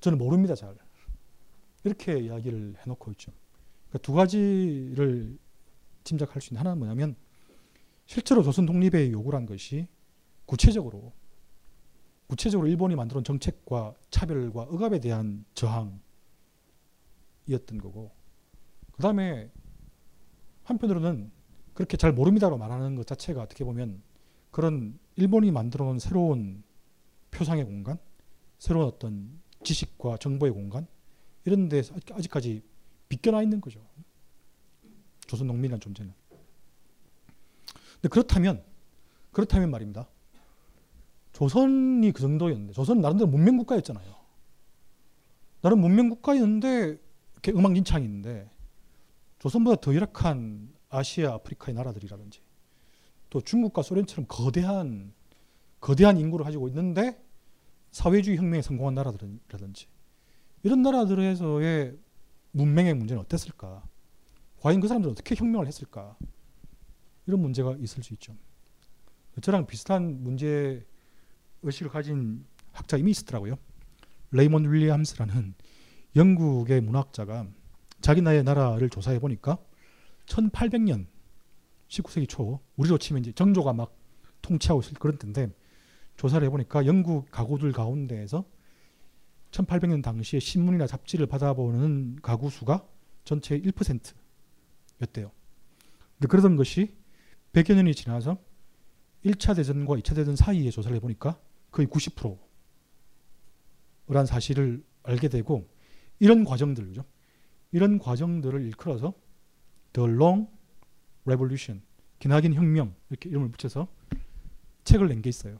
[0.00, 0.76] 저는 모릅니다 잘
[1.84, 3.32] 이렇게 이야기를 해놓고 있죠.
[3.88, 5.38] 그러니까 두 가지를
[6.04, 7.16] 짐작할 수 있는 하나는 뭐냐면
[8.06, 9.86] 실제로 조선 독립의 요구란 것이
[10.46, 11.12] 구체적으로
[12.28, 15.98] 구체적으로 일본이 만들어온 정책과 차별과 억압에 대한 저항이었던
[17.80, 18.12] 거고
[18.92, 19.50] 그 다음에
[20.64, 21.32] 한편으로는
[21.74, 24.02] 그렇게 잘 모릅니다로 말하는 것 자체가 어떻게 보면
[24.50, 26.62] 그런 일본이 만들어 놓은 새로운
[27.30, 27.98] 표상의 공간,
[28.58, 30.86] 새로운 어떤 지식과 정보의 공간
[31.44, 31.82] 이런 데
[32.12, 32.62] 아직까지
[33.08, 33.80] 비껴나 있는 거죠.
[35.26, 36.12] 조선 농민이라는 존재는.
[37.94, 38.62] 근데 그렇다면
[39.32, 40.08] 그렇다면 말입니다.
[41.38, 44.12] 조선이 그 정도였는데 조선은 나름대로 문명 국가였잖아요.
[45.60, 46.98] 나름 문명 국가였는데
[47.50, 48.50] 음악 인창이 있는데
[49.38, 52.40] 조선보다 더 열악한 아시아, 아프리카의 나라들이라든지
[53.30, 55.12] 또 중국과 소련처럼 거대한
[55.78, 57.24] 거대한 인구를 가지고 있는데
[57.92, 59.86] 사회주의 혁명에 성공한 나라들이라든지
[60.64, 61.96] 이런 나라들에서의
[62.50, 63.84] 문명의 문제는 어땠을까?
[64.58, 66.16] 과연 그 사람들은 어떻게 혁명을 했을까?
[67.26, 68.34] 이런 문제가 있을 수 있죠.
[69.40, 70.84] 저랑 비슷한 문제
[71.62, 73.56] 의식을 가진 학자 이미 있었더라고요.
[74.30, 75.54] 레이먼 윌리엄스라는
[76.16, 77.46] 영국의 문학자가
[78.00, 79.58] 자기 나의 나라를 조사해 보니까
[80.26, 81.06] 1800년
[81.88, 83.96] 19세기 초 우리로 치면 이제 정조가 막
[84.42, 85.50] 통치하고 있을 그런 때인데
[86.16, 88.44] 조사를 해보니까 영국 가구들 가운데에서
[89.50, 92.86] 1800년 당시에 신문이나 잡지를 받아보는 가구 수가
[93.24, 95.30] 전체의 1%였대요.
[96.14, 96.96] 근데 그러던 것이
[97.52, 98.38] 100여 년이 지나서
[99.24, 105.68] 1차 대전과 2차 대전 사이에 조사를 해보니까 거의 90%란 사실을 알게 되고
[106.18, 107.04] 이런 과정들, 죠
[107.72, 109.14] 이런 과정들을 일컬어서
[109.92, 110.48] The Long
[111.24, 111.82] Revolution,
[112.18, 113.88] 기나긴 혁명 이렇게 이름을 붙여서
[114.84, 115.58] 책을 낸 게 있어요.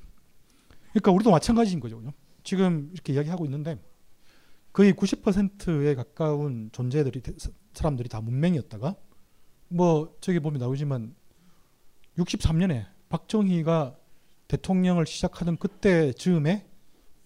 [0.92, 2.02] 그러니까 우리도 마찬가지인 거죠.
[2.42, 3.78] 지금 이렇게 이야기하고 있는데
[4.72, 7.22] 거의 90%에 가까운 존재들이
[7.74, 8.96] 사람들이 다 문맹이었다가
[9.68, 11.14] 뭐 저기 보면 나오지만
[12.16, 13.96] 63년에 박정희가
[14.48, 16.66] 대통령을 시작하던 그때 즈음에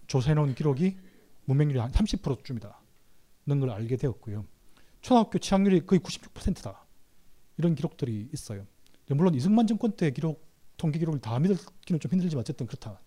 [0.07, 0.97] 조사해놓은 기록이
[1.45, 2.81] 문맹률이 한 30%쯤이다.
[3.47, 4.45] 는 걸 알게 되었고요.
[5.01, 6.87] 초등학교 취학률이 거의 96%다.
[7.57, 8.67] 이런 기록들이 있어요.
[9.09, 10.47] 물론 이승만 정권 때 기록
[10.77, 13.01] 통계 기록을 다 믿기는 좀 힘들지만 어쨌든 그렇다.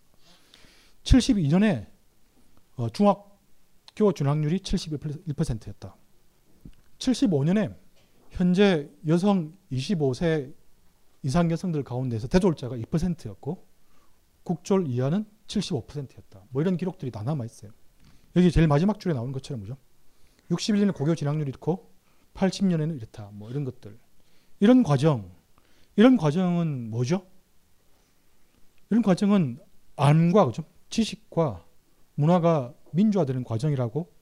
[1.03, 1.87] 72년에
[2.75, 5.95] 어, 중학교 준학률이 71%였다.
[6.99, 7.75] 75년에
[8.31, 10.53] 현재 여성 25세
[11.23, 13.65] 이상 여성들 가운데서 대졸자가 2%였고
[14.45, 16.45] 국졸 이하는 75%였다.
[16.51, 17.71] 뭐 이런 기록들이 다 남아 있어요.
[18.37, 19.75] 여기 제일 마지막 줄에 나오는 것처럼 뭐죠?
[20.49, 21.91] 61년에 고교 진학률이 있고
[22.35, 23.31] 80년에는 이렇다.
[23.33, 23.99] 뭐 이런 것들.
[24.59, 25.31] 이런 과정.
[25.97, 27.25] 이런 과정은 뭐죠?
[28.89, 29.59] 이런 과정은
[29.95, 30.63] 암과 그죠?
[30.89, 31.65] 지식과
[32.15, 34.13] 문화가 민주화되는 과정이라고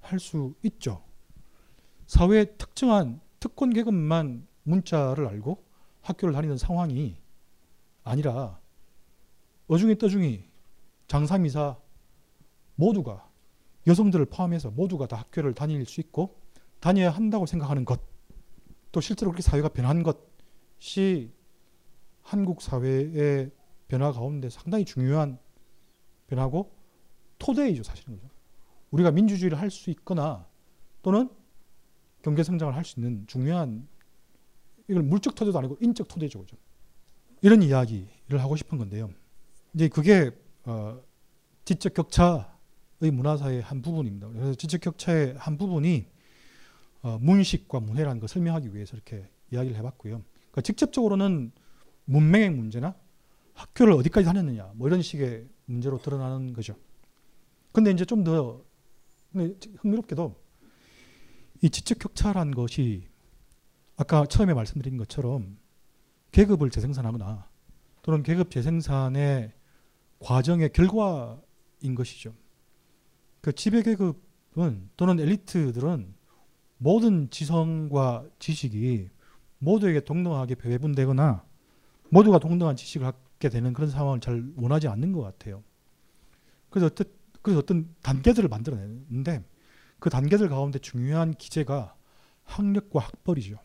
[0.00, 1.02] 할 수 있죠.
[2.06, 5.64] 사회의 특정한 특권 계급만 문자를 알고
[6.02, 7.16] 학교를 다니는 상황이
[8.02, 8.60] 아니라
[9.68, 10.44] 어중이 떠중이
[11.08, 11.76] 장사미사
[12.76, 13.30] 모두가
[13.86, 16.40] 여성들을 포함해서 모두가 다 학교를 다닐 수 있고
[16.80, 18.00] 다녀야 한다고 생각하는 것,
[18.92, 21.30] 또 실제로 그렇게 사회가 변한 것이
[22.22, 23.50] 한국 사회의
[23.88, 25.38] 변화 가운데 상당히 중요한
[26.26, 26.74] 변화고
[27.38, 28.28] 토대이죠 사실은 그죠.
[28.90, 30.46] 우리가 민주주의를 할 수 있거나
[31.02, 31.28] 또는
[32.22, 33.86] 경제 성장을 할 수 있는 중요한
[34.88, 36.56] 이걸 물적 토대도 아니고 인적 토대죠 그죠.
[37.42, 39.10] 이런 이야기를 하고 싶은 건데요.
[39.74, 40.30] 이제 그게
[40.64, 41.00] 어,
[41.64, 44.28] 지적 격차의 문화사의 한 부분입니다.
[44.28, 46.06] 그래서 지적 격차의 한 부분이
[47.02, 50.22] 어, 문식과 문해라는 걸 설명하기 위해서 이렇게 이야기를 해봤고요.
[50.50, 51.52] 그러니까 직접적으로는
[52.06, 52.94] 문맹의 문제나
[53.54, 56.76] 학교를 어디까지 다녔느냐 뭐 이런 식의 문제로 드러나는 거죠.
[57.72, 58.64] 근데 이제 좀 더
[59.34, 60.34] 흥미롭게도
[61.62, 63.08] 이 지적 격차란 것이
[63.96, 65.58] 아까 처음에 말씀드린 것처럼
[66.32, 67.48] 계급을 재생산하거나
[68.02, 69.52] 또는 계급 재생산의
[70.24, 72.34] 과정의 결과인 것이죠.
[73.42, 76.14] 그 지배 계급은 또는 엘리트들은
[76.78, 79.10] 모든 지성과 지식이
[79.58, 81.44] 모두에게 동등하게 배분되거나
[82.08, 85.62] 모두가 동등한 지식을 갖게 되는 그런 상황을 잘 원하지 않는 것 같아요.
[86.70, 87.06] 그래서 어떤
[87.42, 89.44] 그래서 어떤 단계들을 만들어내는데
[89.98, 91.94] 그 단계들 가운데 중요한 기제가
[92.44, 93.58] 학력과 학벌이죠.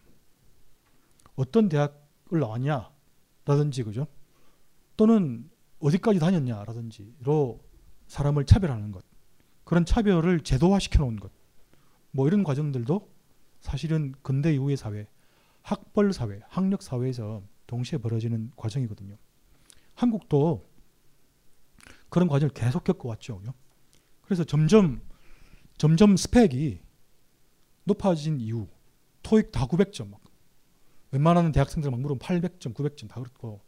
[1.38, 4.07] 어떤 대학을 나왔냐라든지 그죠?
[4.98, 5.49] 또는
[5.80, 7.60] 어디까지 다녔냐라든지로
[8.07, 9.03] 사람을 차별하는 것.
[9.64, 11.31] 그런 차별을 제도화시켜 놓은 것.
[12.11, 13.10] 뭐 이런 과정들도
[13.61, 15.07] 사실은 근대 이후의 사회,
[15.61, 19.15] 학벌 사회, 학력 사회에서 동시에 벌어지는 과정이거든요.
[19.93, 20.68] 한국도
[22.10, 23.41] 그런 과정을 계속 겪어왔죠.
[24.23, 25.01] 그래서 점점
[25.77, 26.81] 점점 스펙이
[27.85, 28.68] 높아진 이유,
[29.23, 30.19] 토익 다 900점, 막.
[31.11, 33.61] 웬만한 대학생들 막 물으면 800점, 900점 다 그렇고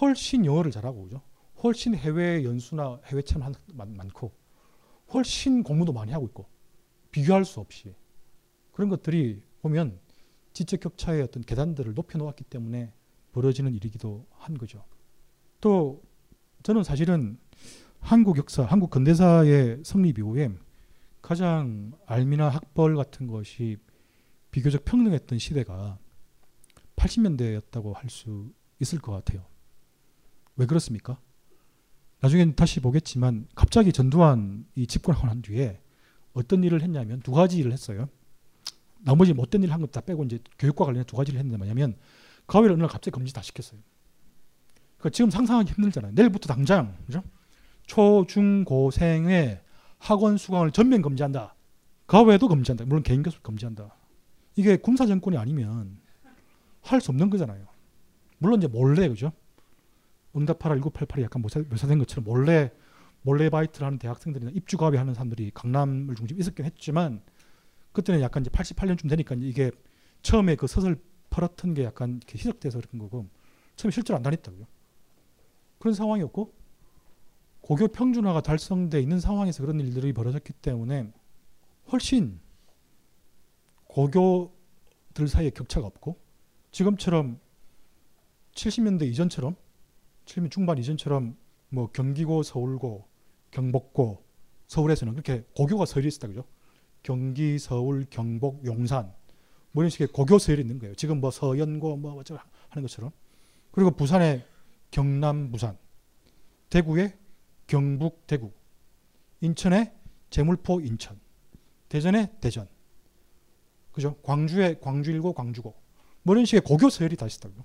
[0.00, 1.20] 훨씬 영어를 잘하고 그죠?
[1.62, 4.32] 훨씬 해외 연수나 해외 체험 많고
[5.12, 6.46] 훨씬 공부도 많이 하고 있고
[7.10, 7.94] 비교할 수 없이
[8.72, 10.00] 그런 것들이 보면
[10.52, 12.92] 지적 격차의 어떤 계단들을 높여 놓았기 때문에
[13.32, 14.84] 벌어지는 일이기도 한 거죠.
[15.60, 16.02] 또
[16.62, 17.38] 저는 사실은
[18.00, 20.50] 한국 역사, 한국 근대사의 성립 이후에
[21.22, 23.76] 가장 알미나 학벌 같은 것이
[24.50, 25.98] 비교적 평등했던 시대가
[26.96, 29.46] 80년대였다고 할 수 있을 것 같아요.
[30.56, 31.20] 왜 그렇습니까?
[32.22, 35.80] 나중에 다시 보겠지만 갑자기 전두환이 집권하고 난 뒤에
[36.34, 38.08] 어떤 일을 했냐면 두 가지 일을 했어요.
[39.00, 41.96] 나머지 못된 일 한 것 다 빼고 이제 교육과 관련해 두 가지를 했는데 뭐냐면
[42.46, 43.80] 가위를 어느 날 갑자기 금지 다 시켰어요.
[44.98, 46.12] 그러니까 지금 상상하기 힘들잖아요.
[46.14, 47.22] 내일부터 당장 그죠?
[47.86, 49.60] 초, 중, 고생의
[49.98, 51.56] 학원 수강을 전면 금지한다.
[52.06, 52.84] 가외도 금지한다.
[52.84, 53.96] 물론 개인 교습 금지한다.
[54.54, 55.98] 이게 군사 정권이 아니면
[56.82, 57.66] 할 수 없는 거잖아요.
[58.38, 59.32] 물론 이제 몰래 그죠?
[60.36, 62.70] 응답하라 1988이 약간 묘사된 것처럼 몰래
[63.22, 67.22] 몰래 바이트를 하는 대학생들이나 입주 가외 하는 사람들이 강남을 중심 있었긴 했지만
[67.92, 69.70] 그때는 약간 이제 88년쯤 되니까 이게
[70.22, 70.96] 처음에 그 서설
[71.30, 73.28] 팔았던 게 약간 이렇게 희석돼서 그런 거고
[73.76, 74.66] 처음에 실제로 안 다녔다고요.
[75.78, 76.52] 그런 상황이었고
[77.60, 81.12] 고교 평준화가 달성돼 있는 상황에서 그런 일들이 벌어졌기 때문에
[81.92, 82.40] 훨씬
[83.84, 86.18] 고교들 사이에 격차가 없고
[86.70, 87.38] 지금처럼
[88.54, 89.54] 70년대 이전처럼
[90.26, 91.36] 70년 중반 이전처럼
[91.68, 93.08] 뭐 경기고 서울고
[93.50, 94.24] 경복고
[94.66, 96.44] 서울에서는 그렇게 고교가 서열이 있었다 그죠?
[97.02, 99.12] 경기, 서울, 경복, 용산
[99.72, 100.94] 뭐 이런 식의 고교 서열이 있는 거예요.
[100.94, 103.10] 지금 뭐 서연고 뭐 어쩌고 하는 것처럼.
[103.70, 104.44] 그리고 부산에
[104.90, 105.78] 경남, 부산,
[106.68, 107.18] 대구에
[107.66, 108.52] 경북, 대구,
[109.40, 109.94] 인천에
[110.30, 111.18] 제물포, 인천,
[111.88, 112.68] 대전에 대전,
[113.92, 114.16] 그죠?
[114.22, 115.74] 광주에 광주일고, 광주고
[116.22, 117.64] 뭐 이런 식의 고교 서열이 다 있었다고요.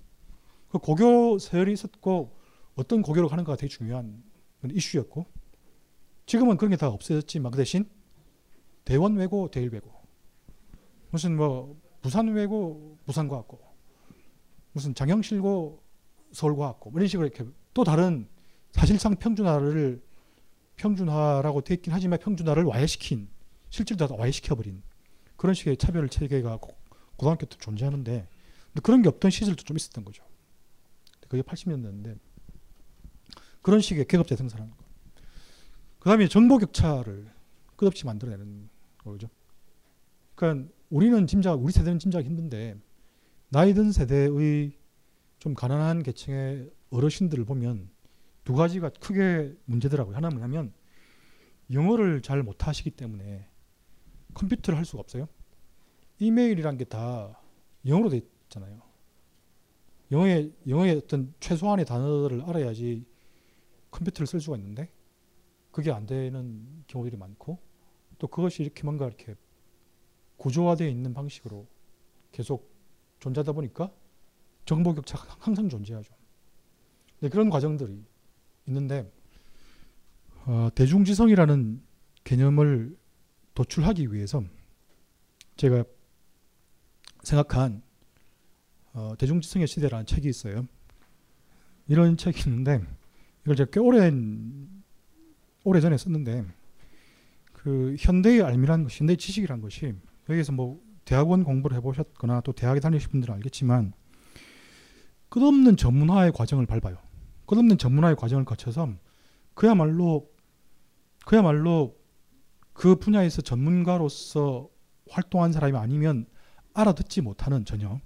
[0.70, 2.36] 그 고교 서열이 있었고
[2.78, 4.24] 어떤 고교로 가는가가 되게 중요한
[4.64, 5.26] 이슈였고
[6.26, 7.90] 지금은 그런 게 다 없어졌지만 그 대신
[8.86, 9.92] 대원 외고, 대일 외고.
[11.10, 13.60] 무슨 뭐 부산 외고, 부산과학고.
[14.72, 15.84] 무슨 장영실고,
[16.32, 16.92] 서울과학고.
[16.92, 18.30] 뭐 이런 식으로 이렇게 또 다른
[18.72, 20.02] 사실상 평준화를
[20.76, 23.30] 평준화라고 되어 있긴 하지만 평준화를 와해시킨
[23.98, 24.82] 다 와해시켜버린
[25.36, 26.60] 그런 식의 차별 체계가
[27.18, 28.28] 고등학교 때 존재하는데
[28.84, 30.24] 그런 게 없던 시절도 좀 있었던 거죠.
[31.28, 32.20] 그게 80년대인데
[33.68, 34.78] 그런 식의 계급제 생산하는 거.
[36.00, 37.30] 그 다음에 정보 격차를
[37.76, 38.70] 끝없이 만들어내는
[39.00, 39.30] 거죠.
[40.36, 42.78] 그러니까 우리는 짐작, 우리 세대는 짐작이 힘든데
[43.50, 44.72] 나이 든 세대의
[45.40, 47.90] 좀 가난한 계층의 어르신들을 보면
[48.46, 50.16] 두 가지가 크게 문제더라고요.
[50.16, 50.72] 하나는 뭐냐면
[51.70, 53.50] 영어를 잘 못하시기 때문에
[54.34, 55.28] 컴퓨터를 할 수가 없어요.
[56.20, 57.38] 이메일이란 게 다
[57.86, 58.82] 영어로 돼 있잖아요.
[60.10, 63.17] 영어의 영어의 어떤 최소한의 단어들을 알아야지
[63.98, 64.92] 컴퓨터를 쓸 수가 있는데
[65.72, 67.60] 그게 안 되는 경우들이 많고
[68.18, 69.36] 또 그것이 이렇게 뭔가 이렇게
[70.38, 71.68] 구조화되어 있는 방식으로
[72.32, 72.72] 계속
[73.20, 73.92] 존재하다 보니까
[74.66, 76.14] 정보 격차가 항상 존재하죠.
[77.20, 78.04] 네, 그런 과정들이
[78.68, 79.12] 있는데
[80.46, 81.82] 어, 대중지성이라는
[82.24, 82.98] 개념을
[83.54, 84.44] 도출하기 위해서
[85.56, 85.84] 제가
[87.24, 87.82] 생각한
[88.94, 90.68] 어, 대중지성의 시대라는 책이 있어요.
[91.88, 92.86] 이런 책이 있는데
[93.48, 94.68] 이걸 제가 꽤 오랜
[95.64, 96.46] 오래 전에 썼는데
[97.54, 99.94] 그 현대의 알미란 것, 현대 지식이란 것이
[100.30, 103.94] 여기서 뭐 대학원 공부를 해보셨거나 또 대학에 다니신 분들은 알겠지만
[105.30, 106.98] 끝없는 전문화의 과정을 밟아요.
[107.46, 108.94] 끝없는 전문화의 과정을 거쳐서
[109.54, 110.30] 그야말로
[111.26, 111.96] 그야말로
[112.74, 114.70] 그 분야에서 전문가로서
[115.10, 116.26] 활동한 사람이 아니면
[116.74, 118.02] 알아듣지 못하는 전혀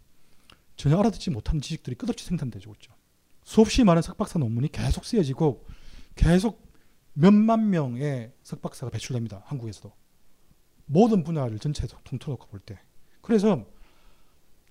[0.75, 2.69] 전혀 알아듣지 못하는 지식들이 끝없이 생산되죠.
[2.69, 2.90] 그렇죠?
[3.43, 5.65] 수없이 많은 석박사 논문이 계속 쓰여지고
[6.15, 6.71] 계속
[7.13, 9.43] 몇만 명의 석박사가 배출됩니다.
[9.45, 9.91] 한국에서도.
[10.85, 12.79] 모든 분야를 전체에서 통틀어 놓고 볼 때.
[13.21, 13.65] 그래서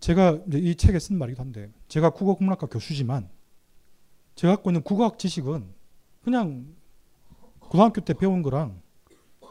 [0.01, 3.29] 제가 이 책에 쓴 말이기도 한데 제가 국어 국문학과 교수지만
[4.35, 5.75] 제가 갖고 있는 국어학 지식은
[6.23, 6.75] 그냥
[7.59, 8.81] 고등학교 때 배운 거랑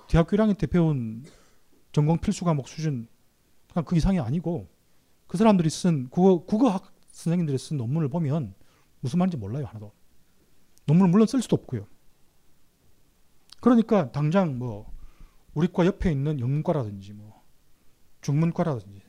[0.08, 1.24] 대학교 1학년 때 배운
[1.92, 3.08] 전공 필수 과목 수준
[3.72, 4.68] 그냥 그 이상이 아니고
[5.28, 8.56] 그 사람들이 쓴 국어 국어학 선생님들이 쓴 논문을 보면
[9.02, 9.92] 무슨 말인지 몰라요 하나도
[10.86, 11.88] 논문을 물론 쓸 수도 없고요.
[13.60, 14.92] 그러니까 당장 뭐
[15.54, 17.44] 우리과 옆에 있는 영문과라든지 뭐
[18.22, 19.02] 중문과라든지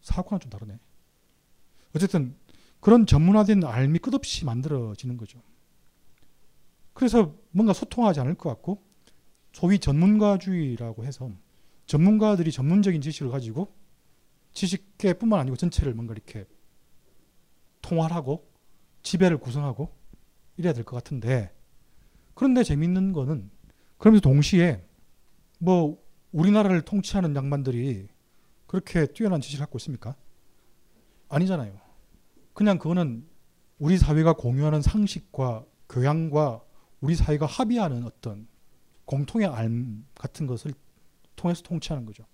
[0.00, 0.78] 사학과는 좀 다르네.
[1.94, 2.36] 어쨌든
[2.80, 5.42] 그런 전문화된 알미 끝없이 만들어지는 거죠.
[6.92, 8.82] 그래서 뭔가 소통하지 않을 것 같고
[9.52, 11.30] 소위 전문가주의라고 해서
[11.86, 13.74] 전문가들이 전문적인 지식을 가지고
[14.52, 16.46] 지식계뿐만 아니고 전체를 뭔가 이렇게
[17.82, 18.48] 통할하고
[19.06, 19.88] 지배를 구성하고
[20.56, 21.52] 이래야 될 것 같은데
[22.34, 23.50] 그런데 재밌는 거는
[23.98, 24.84] 그러면서 동시에
[25.58, 26.02] 뭐
[26.32, 28.08] 우리나라를 통치하는 양반들이
[28.66, 30.16] 그렇게 뛰어난 지식을 갖고 있습니까?
[31.28, 31.78] 아니잖아요.
[32.52, 33.26] 그냥 그거는
[33.78, 36.62] 우리 사회가 공유하는 상식과 교양과
[37.00, 38.48] 우리 사회가 합의하는 어떤
[39.04, 39.70] 공통의 알
[40.14, 40.72] 같은 것을
[41.36, 42.24] 통해서 통치하는 거죠.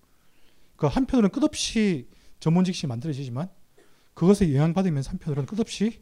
[0.75, 2.09] 그 한편으로는 끝없이
[2.39, 3.49] 전문 지식이 만들어지지만
[4.15, 6.01] 그것에 영향받으면서 한편으로는 끝없이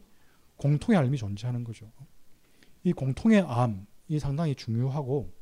[0.62, 1.90] 공통의 알미 존재하는 거죠.
[2.84, 5.32] 이 공통의 암이 상당히 중요하고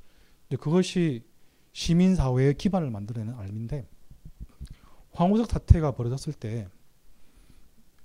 [0.59, 1.25] 그것이
[1.73, 3.87] 시민 사회의 기반을 만들어내는 알미인데
[5.13, 6.69] 황우석 사태가 벌어졌을 때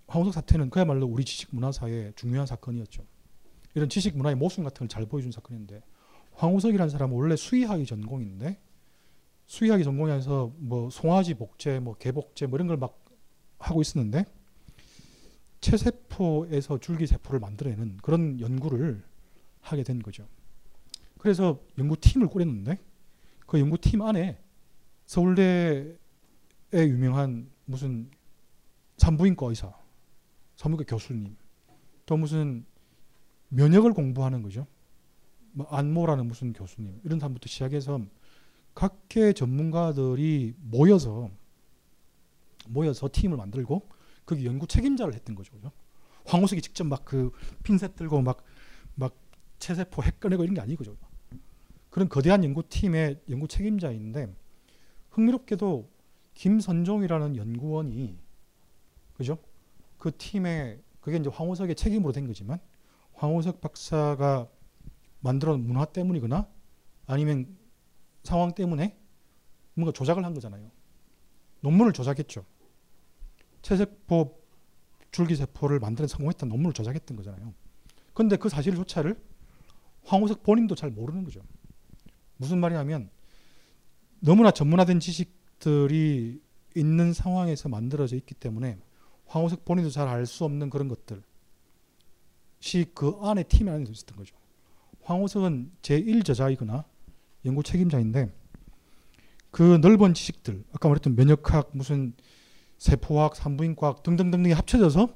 [0.08, 3.06] 황우석 사태는 그야말로 우리 지식 문화 사회의 중요한 사건이었죠.
[3.74, 5.82] 이런 지식 문화의 모순 같은 걸 잘 보여준 사건인데
[6.34, 8.60] 황우석이라는 사람은 원래 수의학이 전공인데
[9.46, 13.04] 수의학이 전공하면서 뭐 송아지 복제, 뭐 개복제 뭐 이런 걸 막
[13.58, 14.26] 하고 있었는데
[15.62, 19.04] 체세포에서 줄기세포를 만들어내는 그런 연구를
[19.62, 20.28] 하게 된 거죠.
[21.18, 22.78] 그래서 연구팀을 꾸렸는데
[23.48, 24.40] 그 연구팀 안에
[25.06, 25.98] 서울대의
[26.74, 28.10] 유명한 무슨
[28.98, 29.74] 산부인과 의사,
[30.56, 31.36] 산부인과 교수님,
[32.06, 32.66] 또 무슨
[33.50, 34.68] 면역을 공부하는 거죠.
[35.52, 38.02] 뭐 안모라는 무슨 교수님 이런 사람부터 시작해서
[38.74, 41.30] 각계 전문가들이 모여서
[42.68, 43.88] 모여서 팀을 만들고
[44.26, 45.54] 거기 연구 책임자를 했던 거죠.
[45.54, 45.72] 그죠?
[46.26, 47.32] 황우석이 직접 막 그
[47.64, 48.44] 핀셋 들고 막
[48.96, 49.16] 막
[49.60, 50.98] 체세포 핵 꺼내고 이런 게 아니고 죠
[51.90, 54.34] 그런 거대한 연구팀의 연구 책임자인데
[55.12, 55.90] 흥미롭게도
[56.34, 58.18] 김선종이라는 연구원이
[59.14, 59.38] 그죠?
[59.98, 62.60] 그 팀에 그게 이제 황우석의 책임으로 된 거지만
[63.14, 64.50] 황우석 박사가
[65.22, 66.48] 만들어 놓은 문화 때문이거나
[67.08, 67.58] 아니면
[68.24, 68.98] 상황 때문에
[69.74, 70.70] 뭔가 조작을 한 거잖아요.
[71.62, 72.46] 논문을 조작했죠.
[73.66, 74.40] 체세포
[75.10, 77.52] 줄기세포를 만드는 성공했던 논문을 조작했던 거잖아요.
[78.14, 79.20] 그런데 그 사실조차를
[80.04, 81.42] 황우석 본인도 잘 모르는 거죠.
[82.38, 83.10] 무슨 말이냐면
[84.20, 86.40] 너무나 전문화된 지식들이
[86.76, 88.78] 있는 상황에서 만들어져 있기 때문에
[89.26, 91.22] 황우석 본인도 잘 알 수 없는 그런 것들이
[92.94, 94.36] 그 안에 팀 안에 있었던 거죠.
[95.02, 96.84] 황우석은 제1저자이거나
[97.46, 98.32] 연구 책임자인데
[99.50, 102.14] 그 넓은 지식들 아까 말했던 면역학 무슨
[102.78, 105.10] 세포학 산부인과학 등등등등이 합쳐져서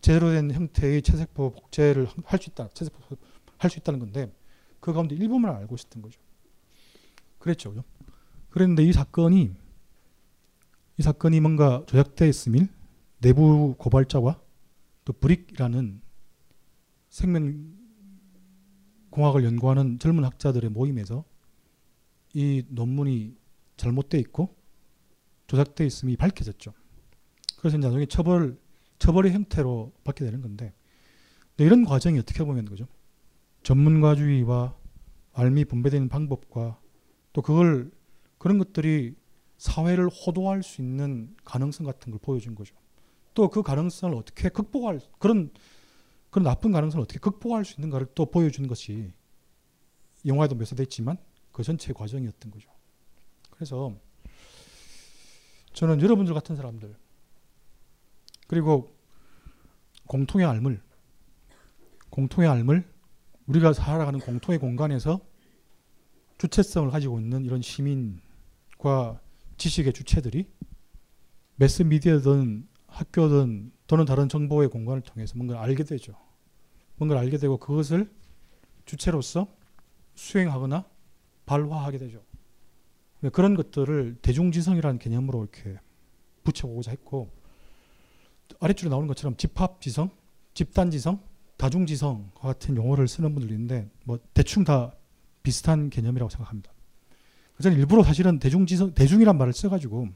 [0.00, 2.68] 제대로 된 형태의 체세포 복제를 할 수 있다.
[2.68, 3.16] 체세포
[3.58, 4.32] 할 수 있다는 건데
[4.80, 6.20] 그 가운데 일부만 알고 있었던 거죠.
[7.38, 7.74] 그랬죠.
[8.50, 9.54] 그랬는데 이 사건이
[10.98, 12.68] 이 사건이 뭔가 조작되어 있음일
[13.18, 14.40] 내부 고발자와
[15.04, 16.00] 또 브릭이라는
[17.08, 17.74] 생명
[19.10, 21.24] 공학을 연구하는 젊은 학자들의 모임에서
[22.34, 23.34] 이 논문이
[23.76, 24.54] 잘못되어 있고
[25.46, 26.72] 조작되어 있음이 밝혀졌죠.
[27.58, 28.58] 그래서 이제 나중에 처벌,
[28.98, 30.72] 처벌의 형태로 받게 되는 건데
[31.58, 32.86] 이런 과정이 어떻게 보면 그죠?
[33.62, 34.76] 전문가주의와
[35.32, 36.80] 알미 분배되는 방법과
[37.32, 37.90] 또 그걸
[38.38, 39.14] 그런 것들이
[39.58, 42.74] 사회를 호도할 수 있는 가능성 같은 걸 보여준 거죠.
[43.34, 45.50] 또 그 가능성을 어떻게 극복할 그런
[46.30, 49.12] 그런 나쁜 가능성을 어떻게 극복할 수 있는가를 또 보여준 것이
[50.24, 51.18] 영화에도 묘사됐지만
[51.52, 52.70] 그 전체 과정이었던 거죠.
[53.50, 53.94] 그래서
[55.76, 56.96] 저는 여러분들 같은 사람들
[58.46, 58.96] 그리고
[60.06, 60.80] 공통의 알물
[62.08, 62.90] 공통의 알물
[63.46, 65.20] 우리가 살아가는 공통의 공간에서
[66.38, 69.20] 주체성을 가지고 있는 이런 시민과
[69.58, 70.50] 지식의 주체들이
[71.56, 76.16] 매스미디어든 학교든 또는 다른 정보의 공간을 통해서 뭔가를 알게 되죠.
[76.96, 78.10] 뭔가를 알게 되고 그것을
[78.86, 79.54] 주체로서
[80.14, 80.88] 수행하거나
[81.44, 82.25] 발화하게 되죠.
[83.30, 85.78] 그런 것들을 대중지성이라는 개념으로 이렇게
[86.44, 87.30] 붙여보고자 했고
[88.60, 90.10] 아래줄에 나오는 것처럼 집합지성,
[90.54, 91.20] 집단지성,
[91.56, 94.92] 다중지성 같은 용어를 쓰는 분들이 있는데 뭐 대충 다
[95.42, 96.70] 비슷한 개념이라고 생각합니다.
[97.60, 100.08] 저는 일부러 사실은 대중지성, 대중이란 말을 써가지고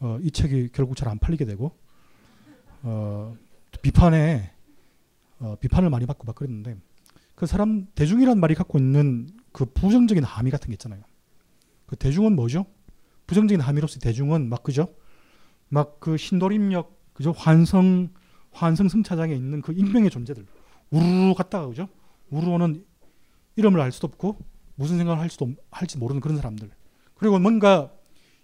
[0.00, 1.72] 어, 이 책이 결국 잘 안 팔리게 되고
[2.82, 3.34] 어,
[3.80, 4.52] 비판에
[5.38, 6.76] 어, 비판을 많이 받고 막 그랬는데
[7.34, 11.02] 그 사람 대중이란 말이 갖고 있는 그 부정적인 함의 같은 게 있잖아요.
[11.86, 12.66] 그 대중은 뭐죠?
[13.26, 14.94] 부정적인 함의로서 대중은 막 그죠?
[15.68, 17.32] 막 그 신도림역 그죠?
[17.32, 18.10] 환성
[18.52, 20.46] 환성 승차장에 있는 그 익명의 존재들
[20.90, 21.88] 우르르 갔다가 그죠?
[22.30, 22.84] 우르르 오는
[23.56, 24.38] 이름을 알 수도 없고
[24.76, 26.70] 무슨 생각을 할 수도 없- 할지 모르는 그런 사람들.
[27.14, 27.92] 그리고 뭔가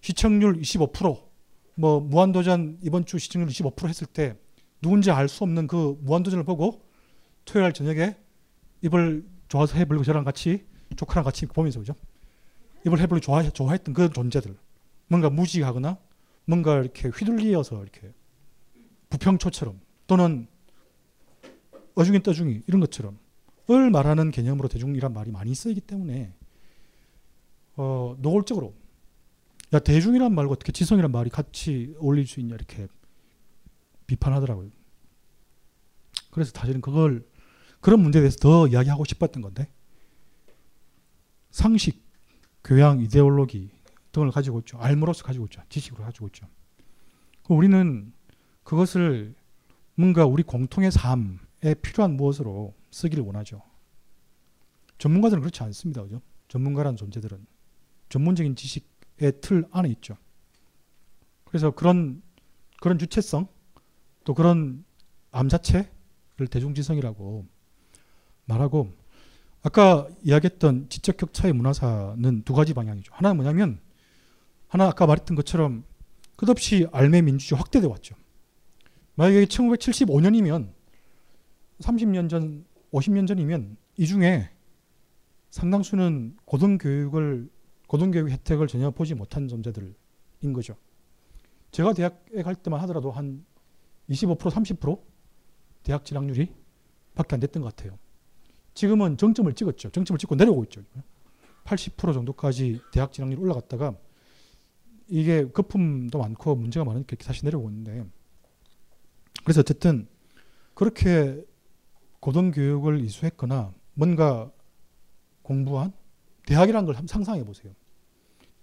[0.01, 4.37] 시청률 25%뭐 무한도전 이번 주 시청률 25% 했을 때
[4.81, 6.83] 누군지 알 수 없는 그 무한도전을 보고
[7.45, 8.17] 토요일 저녁에
[8.83, 10.65] 입을 좋아서 해불고 저랑 같이
[10.97, 11.95] 조카랑 같이 보면서 그죠?
[12.87, 14.57] 입을 해불고 좋아 좋아했던 그 존재들
[15.09, 15.99] 뭔가 무지하거나
[16.45, 18.13] 뭔가 이렇게 휘둘리어서 이렇게
[19.11, 20.47] 부평초처럼 또는
[21.95, 23.19] 어중이 떠중이 이런 것처럼
[23.71, 26.33] 을 말하는 개념으로 대중이란 말이 많이 쓰이기 때문에
[27.77, 28.75] 어, 노골적으로
[29.73, 32.89] 야 대중이란 말과 어떻게 지성이란 말이 같이 어울릴 수 있냐 이렇게
[34.07, 34.71] 비판하더라고요.
[36.31, 37.25] 그래서 사실은 그걸
[37.81, 39.69] 그런 문제에 대해서 더 이야기하고 싶었던 건데
[41.51, 42.03] 상식,
[42.65, 43.71] 교양, 이데올로기
[44.13, 44.79] 등을 가지고 있죠.
[44.79, 45.63] 알므로서 가지고 있죠.
[45.69, 46.47] 지식으로 가지고 있죠.
[47.49, 48.13] 우리는
[48.65, 49.35] 그것을
[49.95, 53.63] 뭔가 우리 공통의 삶에 필요한 무엇으로 쓰기를 원하죠.
[54.99, 56.03] 전문가들은 그렇지 않습니다.
[56.03, 56.21] 그죠?
[56.49, 57.47] 전문가라는 존재들은
[58.09, 60.17] 전문적인 지식의 틀 안에 있죠.
[61.45, 62.23] 그래서 그런
[62.81, 63.49] 그런 주체성
[64.25, 64.85] 또 그런
[65.31, 67.47] 암 자체를 대중지성이라고
[68.47, 68.93] 말하고
[69.63, 73.13] 아까 이야기했던 지적 격차의 문화사는 두 가지 방향이죠.
[73.15, 73.79] 하나는 뭐냐면
[74.69, 75.85] 하나 아까 말했던 것처럼
[76.37, 78.15] 끝없이 알매 민주주의 확대돼 왔죠.
[79.17, 80.73] 만약에 1975년이면
[81.81, 84.49] 30년 전, 50년 전이면 이 중에
[85.51, 87.51] 상당수는 고등교육을
[87.87, 89.95] 고등교육 혜택을 전혀 보지 못한 존재들인
[90.55, 90.77] 거죠.
[91.73, 93.45] 제가 대학에 갈 때만 하더라도 한
[94.09, 95.01] 25% 30%
[95.83, 96.55] 대학 진학률이
[97.15, 97.99] 밖에 안 됐던 것 같아요.
[98.75, 99.91] 지금은 정점을 찍었죠.
[99.91, 100.83] 정점을 찍고 내려오고 있죠.
[101.65, 103.95] 80% 정도까지 대학 진학률이 올라갔다가
[105.09, 108.05] 이게 거품도 많고 문제가 많으니까 이렇게 다시 내려오고 있는데
[109.45, 110.09] 그래서 어쨌든
[110.75, 111.45] 그렇게
[112.21, 114.51] 고등교육을 이수했거나 뭔가
[115.43, 115.93] 공부한
[116.47, 117.75] 대학이라는 걸 상상해 보세요.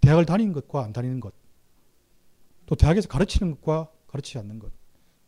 [0.01, 1.33] 대학을 다니는 것과 안 다니는 것,
[2.65, 4.71] 또 대학에서 가르치는 것과 가르치지 않는 것,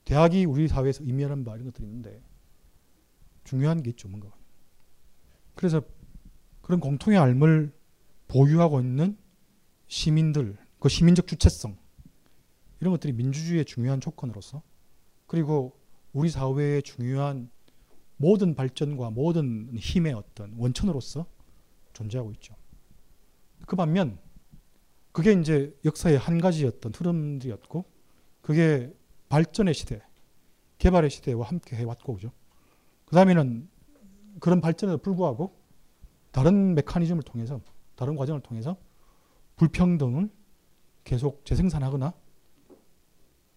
[0.05, 2.21] 대학이 우리 사회에서 의미하는 바 이런 것들이 있는데
[3.43, 4.38] 중요한 게 있죠, 뭔가.
[5.59, 5.81] 그래서
[6.61, 7.73] 그런 공통의 삶을
[8.29, 9.17] 보유하고 있는
[9.87, 11.77] 시민들, 그 시민적 주체성
[12.79, 14.63] 이런 것들이 민주주의의 중요한 조건으로서
[15.27, 15.77] 그리고
[16.13, 17.49] 우리 사회의 중요한
[18.15, 21.25] 모든 발전과 모든 힘의 어떤 원천으로서
[21.91, 22.55] 존재하고 있죠.
[23.65, 24.17] 그 반면
[25.11, 27.83] 그게 이제 역사의 한 가지였던 흐름들이었고
[28.39, 28.95] 그게
[29.27, 30.01] 발전의 시대,
[30.77, 32.31] 개발의 시대와 함께 해왔고 그죠.
[33.03, 33.67] 그 다음에는
[34.39, 35.57] 그런 발전에도 불구하고
[36.31, 37.61] 다른 메커니즘을 통해서
[37.95, 38.77] 다른 과정을 통해서
[39.55, 40.29] 불평등을
[41.03, 42.13] 계속 재생산하거나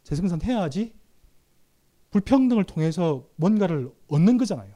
[0.02, 0.94] 재생산해야지
[2.10, 4.74] 불평등을 통해서 뭔가를 얻는 거잖아요.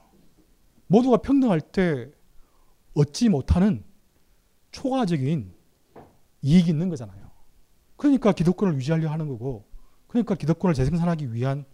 [0.86, 2.10] 모두가 평등할 때
[2.94, 3.84] 얻지 못하는
[4.70, 5.52] 초과적인
[6.42, 7.30] 이익이 있는 거잖아요.
[7.96, 9.66] 그러니까 기득권을 유지하려 하는 거고,
[10.06, 11.64] 그러니까 기득권을 재생산하기 위한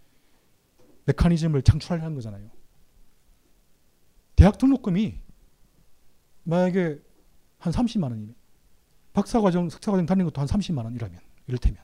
[1.05, 2.49] 메커니즘을 창출하려 하는 거잖아요.
[4.35, 5.19] 대학 등록금이
[6.43, 7.01] 만약에
[7.59, 8.35] 한 30만 원이면,
[9.13, 11.81] 박사과정, 석사과정 다니는 것도 한 30만 원이라면, 이를테면.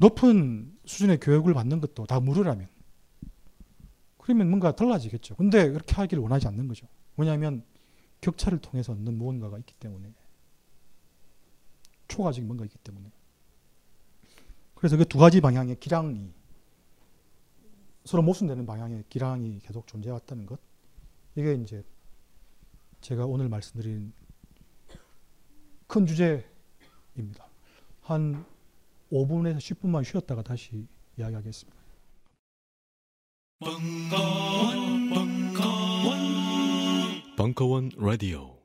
[0.00, 2.68] 높은 수준의 교육을 받는 것도 다 무료라면
[4.16, 5.36] 그러면 뭔가 달라지겠죠.
[5.36, 6.86] 근데 그렇게 하기를 원하지 않는 거죠.
[7.16, 7.64] 왜냐하면
[8.22, 10.14] 격차를 통해서 얻는 무언가가 있기 때문에
[12.08, 13.10] 초과적인 뭔가 있기 때문에
[14.74, 16.32] 그래서 그 두 가지 방향의 기량이
[18.04, 20.58] 서로 모순되는 방향의 기량이 계속 존재해왔다는 것
[21.36, 21.84] 이게 이제
[23.00, 24.12] 제가 오늘 말씀드린
[25.86, 27.48] 큰 주제입니다.
[28.02, 28.44] 한
[29.10, 30.86] 5분에서 10분만 쉬었다가 다시
[31.18, 31.80] 이야기하겠습니다.
[33.60, 36.16] 벙커원, 벙커원,
[37.36, 38.59] 벙커원 라디오.